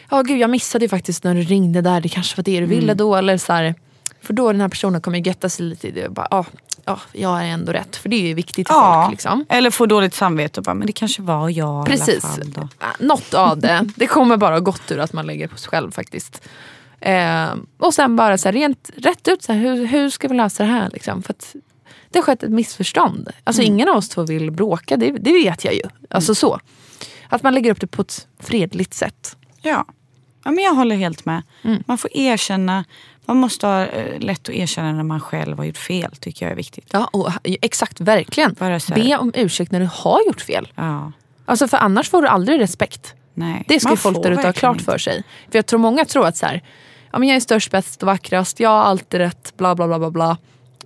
ja 0.10 0.22
gud 0.22 0.40
jag 0.40 0.50
missade 0.50 0.86
ju 0.86 0.90
faktiskt 0.90 1.24
när 1.24 1.36
du 1.36 1.42
ringde 1.42 1.82
där, 1.82 2.02
det 2.02 2.10
kanske 2.10 2.38
var 2.38 2.44
det 2.44 2.60
du 2.60 2.66
ville 2.66 2.94
då. 2.94 3.16
Eller 3.16 3.38
så 3.38 3.54
här, 3.54 3.76
för 4.22 4.34
då 4.34 4.52
den 4.52 4.62
här 4.62 4.70
personen 4.70 5.02
kommer 5.02 5.18
götta 5.18 5.50
sig 5.50 5.66
lite 5.66 5.88
i 5.88 5.92
det 5.92 6.08
och 6.08 6.14
bara, 6.14 6.28
ja, 6.32 6.46
ja 6.88 7.00
jag 7.12 7.42
är 7.42 7.46
ändå 7.46 7.72
rätt. 7.72 7.96
För 7.96 8.10
det 8.10 8.16
är 8.16 8.28
ju 8.28 8.34
viktigt 8.34 8.68
för 8.68 9.02
folk. 9.02 9.12
Liksom. 9.12 9.46
Eller 9.50 9.70
få 9.70 9.86
dåligt 9.86 10.14
samvete 10.14 10.60
och 10.60 10.64
bara, 10.64 10.74
men 10.74 10.88
det 10.88 10.94
kanske 10.94 11.22
var 11.22 11.50
jag 11.50 11.86
Precis. 11.86 12.10
i 12.10 12.12
alla 12.12 12.22
fall. 12.22 12.52
Då. 12.52 12.70
Något 13.06 13.34
av 13.34 13.60
det. 13.60 13.90
Det 13.96 14.08
kommer 14.08 14.38
bara 14.38 14.60
gott 14.60 14.92
ur 14.92 15.00
att 15.00 15.14
man 15.14 15.26
lägger 15.26 15.48
på 15.48 15.58
sig 15.58 15.70
själv 15.70 15.92
faktiskt. 15.92 16.48
Eh, 17.00 17.48
och 17.78 17.94
sen 17.94 18.16
bara 18.16 18.38
så 18.38 18.48
här, 18.48 18.54
rent 18.54 18.90
rätt 18.96 19.28
ut, 19.28 19.44
så 19.44 19.54
här, 19.54 19.60
hur, 19.60 19.86
hur 19.86 20.10
ska 20.10 20.28
vi 20.28 20.36
lösa 20.36 20.64
det 20.64 20.70
här? 20.70 20.90
Liksom? 20.94 21.24
För 21.24 21.34
att 21.34 21.56
det 22.10 22.20
har 22.20 22.24
skett 22.24 22.44
ett 22.44 22.52
missförstånd. 22.52 23.30
Alltså 23.44 23.62
ingen 23.62 23.90
av 23.90 23.96
oss 23.96 24.10
två 24.10 24.24
vill 24.24 24.52
bråka, 24.52 24.98
det, 24.98 25.12
det 25.12 25.32
vet 25.32 25.66
jag 25.66 25.74
ju. 25.74 25.84
Alltså 26.10 26.36
så. 26.36 26.60
Att 27.30 27.44
man 27.44 27.54
lägger 27.54 27.72
upp 27.72 27.82
det 27.82 27.88
på 27.88 28.02
ett 28.02 28.28
fredligt 28.40 28.94
sätt. 28.94 29.38
Ja. 29.62 29.86
ja, 30.44 30.52
men 30.52 30.64
jag 30.64 30.74
håller 30.74 30.96
helt 30.96 31.26
med. 31.26 31.44
Mm. 31.62 31.84
Man 31.88 31.98
får 31.98 32.10
erkänna, 32.14 32.86
man 33.28 33.38
måste 33.38 33.68
ha 33.68 33.86
eh, 33.86 34.20
lätt 34.20 34.50
att 34.50 34.56
erkänna 34.56 34.92
när 34.92 35.04
man 35.04 35.20
själv 35.20 35.58
har 35.58 35.66
gjort 35.66 35.78
fel. 35.78 36.12
tycker 36.20 36.46
jag 36.46 36.52
är 36.52 36.56
viktigt. 36.56 36.88
Ja, 36.92 37.10
och, 37.14 37.30
exakt, 37.44 38.02
verkligen. 38.02 38.56
Be 38.96 39.18
om 39.18 39.32
ursäkt 39.36 39.72
när 39.72 39.80
du 39.80 39.90
har 39.94 40.20
gjort 40.28 40.42
fel. 40.42 40.68
Ja, 40.76 41.12
Alltså 41.46 41.68
för 41.68 41.78
annars 41.78 42.10
får 42.10 42.22
du 42.22 42.28
aldrig 42.28 42.60
respekt. 42.60 43.14
nej. 43.34 43.66
Det 43.68 43.80
ska 43.80 43.96
folk 43.96 44.24
där 44.24 44.32
ute 44.32 44.48
ha 44.48 44.54
klart 44.54 44.82
för 44.82 44.98
sig. 44.98 45.24
För 45.52 45.58
jag 45.58 45.66
tror 45.66 45.80
många 45.80 46.06
tror 46.06 46.28
att 46.28 46.38
så 46.38 46.46
här, 46.46 46.64
ja, 47.12 47.20
men 47.20 47.28
jag 47.28 47.36
är 47.36 47.40
störst, 47.40 47.72
bäst 47.72 48.04
och 48.04 48.08
vackrast, 48.08 48.60
jag 48.60 48.70
har 48.70 48.82
alltid 48.82 49.20
rätt, 49.20 49.54
bla 49.58 49.76
bla 49.76 49.88
bla 49.88 50.00
bla 50.00 50.12
bla. 50.12 50.38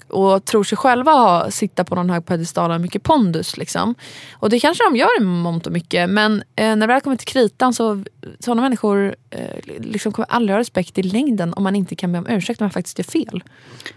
Och 0.07 0.45
tror 0.45 0.63
sig 0.63 0.77
själva 0.77 1.11
ha, 1.11 1.51
sitta 1.51 1.83
på 1.83 1.95
någon 1.95 2.09
hög 2.09 2.25
pedestal 2.25 2.71
och 2.71 2.81
mycket 2.81 3.03
pondus. 3.03 3.57
Liksom. 3.57 3.95
Och 4.33 4.49
det 4.49 4.59
kanske 4.59 4.83
de 4.83 4.95
gör 4.95 5.21
i 5.21 5.23
mångt 5.23 5.67
och 5.67 5.73
mycket. 5.73 6.09
Men 6.09 6.43
eh, 6.55 6.75
när 6.75 6.75
det 6.75 6.87
väl 6.87 7.01
kommer 7.01 7.17
till 7.17 7.27
kritan 7.27 7.73
så 7.73 8.03
sådana 8.39 8.61
människor 8.61 9.15
eh, 9.29 9.79
liksom 9.79 10.11
kommer 10.11 10.31
aldrig 10.31 10.53
ha 10.53 10.59
respekt 10.59 10.97
i 10.97 11.03
längden 11.03 11.53
om 11.53 11.63
man 11.63 11.75
inte 11.75 11.95
kan 11.95 12.11
be 12.11 12.17
om 12.19 12.27
ursäkt 12.27 12.59
när 12.59 12.65
man 12.65 12.71
faktiskt 12.71 12.99
gör 12.99 13.03
fel. 13.03 13.43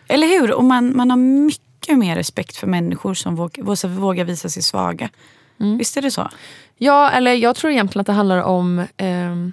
Eller 0.09 0.27
hur? 0.27 0.53
Och 0.53 0.65
man, 0.65 0.97
man 0.97 1.11
har 1.11 1.17
mycket 1.17 1.99
mer 1.99 2.17
respekt 2.17 2.57
för 2.57 2.67
människor 2.67 3.15
som 3.15 3.37
vågar, 3.37 3.89
vågar 3.89 4.25
visa 4.25 4.49
sig 4.49 4.63
svaga. 4.63 5.09
Mm. 5.61 5.79
Visst 5.79 5.97
är 5.97 6.03
det 6.03 6.11
så? 6.11 6.29
Ja, 6.77 7.11
eller 7.11 7.35
jag 7.35 7.57
tror 7.57 7.73
egentligen 7.73 8.01
att 8.01 8.07
det 8.07 8.13
handlar 8.13 8.43
om... 8.43 8.87
ehm, 8.97 9.53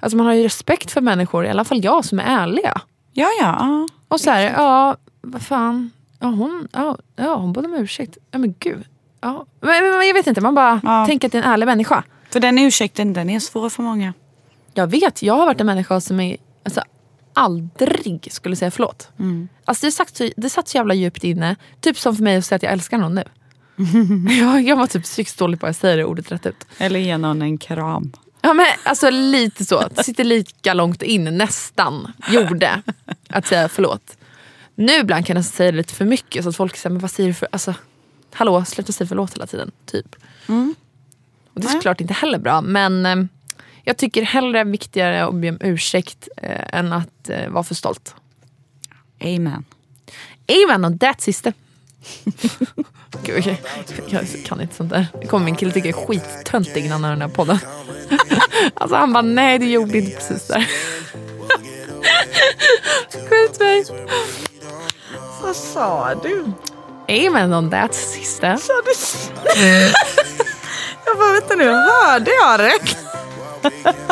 alltså 0.00 0.16
man 0.16 0.26
har 0.26 0.34
ju 0.34 0.42
respekt 0.42 0.90
för 0.90 1.00
människor, 1.00 1.46
i 1.46 1.48
alla 1.48 1.64
fall 1.64 1.84
jag, 1.84 2.04
som 2.04 2.18
är 2.18 2.24
ärliga. 2.24 2.80
Ja, 3.12 3.28
ja. 3.40 3.56
ja. 3.60 3.88
Och 4.08 4.20
så 4.20 4.30
här, 4.30 4.40
ja, 4.40 4.96
vad 5.24 5.42
fan. 5.42 5.90
Ja, 6.18 6.26
hon, 6.26 6.68
ja, 6.72 6.98
ja, 7.16 7.34
hon 7.34 7.52
bad 7.52 7.64
om 7.64 7.74
ursäkt. 7.74 8.18
Ja, 8.30 8.38
men 8.38 8.54
gud. 8.58 8.84
Ja. 9.20 9.46
Men, 9.60 9.84
men 9.90 10.06
jag 10.06 10.14
vet 10.14 10.26
inte, 10.26 10.40
man 10.40 10.54
bara 10.54 10.80
Ja. 10.82 11.06
tänker 11.06 11.28
att 11.28 11.32
det 11.32 11.38
är 11.38 11.42
en 11.42 11.50
ärlig 11.52 11.66
människa. 11.66 12.04
För 12.30 12.40
den 12.40 12.58
ursäkten 12.58 13.12
den 13.12 13.30
är 13.30 13.40
svår 13.40 13.70
för 13.70 13.82
många. 13.82 14.12
Jag 14.74 14.86
vet, 14.86 15.22
jag 15.22 15.34
har 15.34 15.46
varit 15.46 15.60
en 15.60 15.66
människa 15.66 16.00
som 16.00 16.20
är, 16.20 16.36
alltså, 16.64 16.82
aldrig 17.32 18.28
skulle 18.30 18.56
säga 18.56 18.70
förlåt. 18.70 19.08
Alltså, 19.64 19.86
det, 19.86 19.92
satt 19.92 20.16
så, 20.16 20.30
det 20.36 20.50
satt 20.50 20.68
så 20.68 20.76
jävla 20.76 20.94
djupt 20.94 21.24
inne. 21.24 21.56
Typ 21.80 21.98
som 21.98 22.16
för 22.16 22.22
mig 22.22 22.36
att 22.36 22.44
säga 22.44 22.56
att 22.56 22.62
jag 22.62 22.72
älskar 22.72 22.98
någon 22.98 23.14
nu. 23.14 23.24
jag, 24.40 24.62
jag 24.62 24.76
var 24.76 24.86
typ 24.86 25.02
psykiskt 25.02 25.38
dålig 25.38 25.60
på 25.60 25.66
att 25.66 25.76
säga 25.76 25.96
det 25.96 26.04
ordet 26.04 26.32
rätt 26.32 26.46
ut. 26.46 26.66
Eller 26.78 27.00
ge 27.00 27.18
någon 27.18 27.42
en 27.42 27.58
kram. 27.58 28.12
Ja 28.42 28.54
men 28.54 28.66
alltså 28.82 29.10
lite 29.10 29.64
så. 29.64 29.88
Det 29.94 30.04
sitter 30.04 30.24
lika 30.24 30.74
långt 30.74 31.02
in, 31.02 31.24
nästan, 31.38 32.12
gjorde 32.30 32.82
att 33.28 33.46
säga 33.46 33.68
förlåt. 33.68 34.16
Nu 34.74 34.92
ibland 34.92 35.26
kan 35.26 35.36
jag 35.36 35.44
säga 35.44 35.70
det 35.70 35.76
lite 35.76 35.94
för 35.94 36.04
mycket 36.04 36.42
så 36.42 36.48
att 36.48 36.56
folk 36.56 36.76
säger 36.76 36.92
men 36.92 37.00
vad 37.00 37.10
säger 37.10 37.28
du 37.28 37.34
för... 37.34 37.48
Alltså, 37.52 37.74
hallå, 38.32 38.64
sluta 38.64 38.92
säga 38.92 39.08
förlåt 39.08 39.34
hela 39.34 39.46
tiden. 39.46 39.70
Typ. 39.86 40.16
Och 41.54 41.60
det 41.60 41.66
är 41.66 41.70
såklart 41.70 42.00
inte 42.00 42.14
heller 42.14 42.38
bra 42.38 42.60
men 42.60 43.06
eh, 43.06 43.16
jag 43.84 43.96
tycker 43.96 44.22
hellre 44.22 44.64
viktigare 44.64 45.24
att 45.24 45.34
be 45.34 45.50
om 45.50 45.58
ursäkt 45.60 46.28
eh, 46.36 46.78
än 46.78 46.92
att 46.92 47.28
eh, 47.28 47.48
vara 47.48 47.64
för 47.64 47.74
stolt. 47.74 48.14
Amen. 49.20 49.64
Amen 50.48 50.84
och 50.84 50.92
that's 50.92 51.20
sista. 51.20 51.52
Gud, 53.24 53.38
okej. 53.38 53.62
Jag 54.08 54.26
kan 54.44 54.60
inte 54.60 54.74
sånt 54.74 54.90
där. 54.90 55.06
Det 55.20 55.26
kommer 55.26 55.44
min 55.44 55.56
kille 55.56 55.72
tycka 55.72 55.88
är 55.88 55.92
skittöntig 55.92 56.84
när 56.84 56.90
han 56.90 57.04
hör 57.04 57.10
den 57.10 57.22
här 57.22 57.28
podden. 57.28 57.58
Alltså 58.74 58.96
han 58.96 59.12
bara, 59.12 59.22
nej 59.22 59.58
du 59.58 59.70
gjorde 59.70 59.98
inte 59.98 60.16
precis 60.16 60.48
där. 60.48 60.60
Skjut 63.28 63.60
mig. 63.60 63.84
Vad 65.44 65.56
sa 65.56 66.14
du? 66.14 66.52
Amen 67.08 67.52
on 67.52 67.70
that 67.70 67.94
sista. 67.94 68.46
Jag 71.06 71.16
bara 71.18 71.32
vänta 71.32 71.54
nu, 71.54 71.70
hörde 71.70 72.30
jag 72.30 72.60
rätt? 72.60 72.96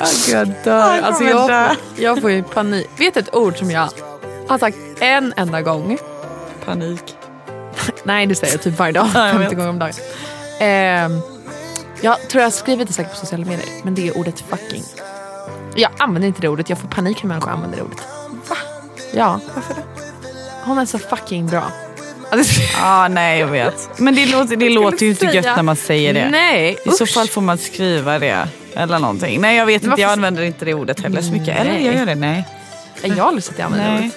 Alltså, 0.00 0.30
jag 0.30 0.52
dör. 0.64 1.02
Alltså, 1.02 1.24
jag, 1.24 1.46
får, 1.48 1.76
jag 2.02 2.20
får 2.20 2.30
ju 2.30 2.42
panik. 2.42 2.86
Vet 2.96 3.14
du 3.14 3.20
ett 3.20 3.34
ord 3.34 3.58
som 3.58 3.70
jag 3.70 3.88
har 4.48 4.58
sagt 4.58 4.76
en 5.00 5.34
enda 5.36 5.62
gång? 5.62 5.98
Panik. 6.64 7.16
Nej, 8.02 8.26
det 8.26 8.34
säger 8.34 8.52
jag 8.54 8.62
typ 8.62 8.78
varje 8.78 8.92
dag. 8.92 9.08
Ja, 9.14 9.26
jag 9.26 9.36
50 9.36 9.48
vet. 9.48 9.56
gånger 9.56 9.70
om 9.70 9.78
dagen. 9.78 9.92
Ehm, 10.60 11.20
jag 12.00 12.28
tror 12.28 12.40
jag 12.40 12.46
har 12.46 12.50
skrivit 12.50 12.88
det 12.88 12.94
säkert 12.94 13.12
på 13.12 13.18
sociala 13.18 13.44
medier, 13.44 13.68
men 13.82 13.94
det 13.94 14.08
är 14.08 14.18
ordet 14.18 14.40
fucking. 14.40 14.82
Jag 15.74 15.90
använder 15.98 16.28
inte 16.28 16.40
det 16.40 16.48
ordet, 16.48 16.68
jag 16.68 16.78
får 16.78 16.88
panik 16.88 17.22
när 17.22 17.28
människor 17.28 17.50
använder 17.50 17.76
det 17.76 17.84
ordet. 17.84 18.17
Ja. 19.12 19.40
Varför 19.54 19.74
då? 19.74 19.80
Hon 20.64 20.78
är 20.78 20.86
så 20.86 20.98
fucking 20.98 21.46
bra. 21.46 21.64
Ja, 22.80 23.08
nej 23.08 23.40
jag 23.40 23.46
vet. 23.46 23.98
Men 23.98 24.14
det 24.14 24.26
låter, 24.26 24.56
det 24.56 24.68
låter 24.68 25.02
ju 25.04 25.10
inte 25.10 25.20
säga- 25.26 25.34
gött 25.34 25.56
när 25.56 25.62
man 25.62 25.76
säger 25.76 26.14
det. 26.14 26.28
Nej, 26.30 26.78
I 26.84 26.90
så 26.90 27.04
usch. 27.04 27.14
fall 27.14 27.28
får 27.28 27.40
man 27.40 27.58
skriva 27.58 28.18
det. 28.18 28.48
Eller 28.74 28.98
någonting. 28.98 29.40
Nej 29.40 29.56
jag 29.56 29.66
vet 29.66 29.84
inte, 29.84 30.00
jag 30.00 30.10
använder 30.12 30.42
inte 30.42 30.64
det 30.64 30.74
ordet 30.74 31.00
heller 31.00 31.22
så 31.22 31.32
mycket. 31.32 31.60
Eller 31.60 31.72
Nej. 31.72 31.86
jag 31.86 31.94
gör 31.94 32.06
det, 32.06 32.14
nej. 32.14 32.44
Jag 33.02 33.16
har 33.16 33.22
aldrig 33.28 33.44
sett 33.44 33.52
att 33.52 33.58
jag 33.58 33.66
använder 33.66 33.92
det 33.92 33.98
Nej. 34.00 34.10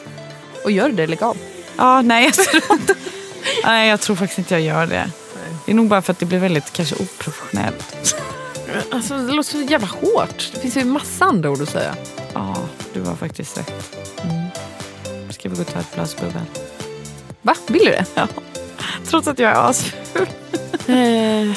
ordet. 0.56 0.64
Och 0.66 0.72
gör 0.72 0.90
det 0.90 1.08
legalt. 1.08 1.40
Ja, 1.78 2.02
nej 2.02 2.26
jag 2.26 2.34
tror 2.34 2.64
inte. 2.80 2.94
Nej 3.66 3.90
jag 3.90 4.00
tror 4.02 4.16
faktiskt 4.16 4.38
inte 4.40 4.54
jag 4.54 4.62
gör 4.62 4.86
det. 4.86 5.12
Det 5.66 5.72
är 5.72 5.76
nog 5.76 5.88
bara 5.88 6.02
för 6.02 6.12
att 6.12 6.20
det 6.20 6.26
blir 6.26 6.40
väldigt 6.40 6.74
kanske 6.74 6.96
oprofessionellt. 6.96 8.16
Alltså, 8.92 9.18
det 9.18 9.34
låter 9.34 9.52
så 9.52 9.62
jävla 9.62 9.88
hårt. 9.88 10.50
Det 10.54 10.60
finns 10.60 10.78
ju 10.78 10.84
massa 10.84 11.26
andra 11.26 11.50
ord 11.50 11.62
att 11.62 11.70
säga. 11.70 11.96
Ja, 12.34 12.56
du 12.94 13.02
har 13.02 13.16
faktiskt 13.16 13.58
rätt. 13.58 13.96
Mm. 14.24 14.41
Ska 15.42 15.50
vi 15.50 15.56
gå 15.56 15.62
och 15.62 15.68
ta 15.68 15.80
ett 15.80 15.96
glas 15.96 16.16
bubbel? 16.16 16.42
Va? 17.42 17.56
Vill 17.68 17.84
du 17.86 17.90
det? 17.92 18.06
Ja. 18.14 18.28
Trots 19.08 19.28
att 19.28 19.40
jag 19.40 19.52
är 19.52 19.70
asful. 19.70 20.28
Eh, 20.88 21.52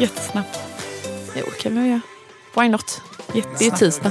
Jättesnabbt. 0.00 0.58
jo, 1.34 1.44
kan 1.62 1.82
vi 1.82 1.88
göra. 1.88 2.00
Why 2.56 2.68
not? 2.68 3.00
Det 3.32 3.38
är 3.38 3.42
Jättesnabbt. 3.42 3.78
tisdag. 3.78 4.10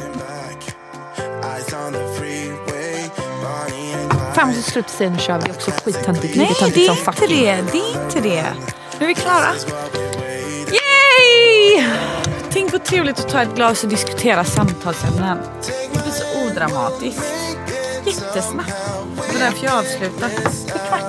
Fan, 4.34 4.50
vi 4.50 4.56
måste 4.56 4.72
sluta 4.72 4.90
säga 4.90 5.10
nu 5.10 5.20
kör 5.20 5.42
vi 5.46 5.52
också 5.52 5.72
skittöntigt. 5.72 6.36
Nej, 6.36 6.48
lika 6.48 6.60
töntigt 6.60 7.30
det 7.30 7.48
är 7.50 7.60
inte 7.60 7.70
det. 7.72 7.72
Det 7.72 7.80
är 7.80 8.04
inte 8.06 8.20
det. 8.20 8.46
Nu 9.00 9.04
är 9.06 9.08
vi 9.08 9.16
klara. 9.16 9.54
Yay! 10.72 11.86
Tänk 12.52 12.72
vad 12.72 12.84
trevligt 12.86 13.20
att 13.20 13.30
ta 13.30 13.42
ett 13.42 13.56
glas 13.56 13.84
och 13.84 13.90
diskutera 13.90 14.44
samtalsämnen. 14.46 15.38
Det 15.94 16.04
blir 16.04 16.12
så 16.12 16.46
odramatiskt. 16.52 17.39
Jättesnabbt. 18.10 18.74
Det 19.32 19.36
är 19.36 19.40
därför 19.40 19.66
jag 19.66 19.80
är 19.80 20.88
kvart 20.88 21.09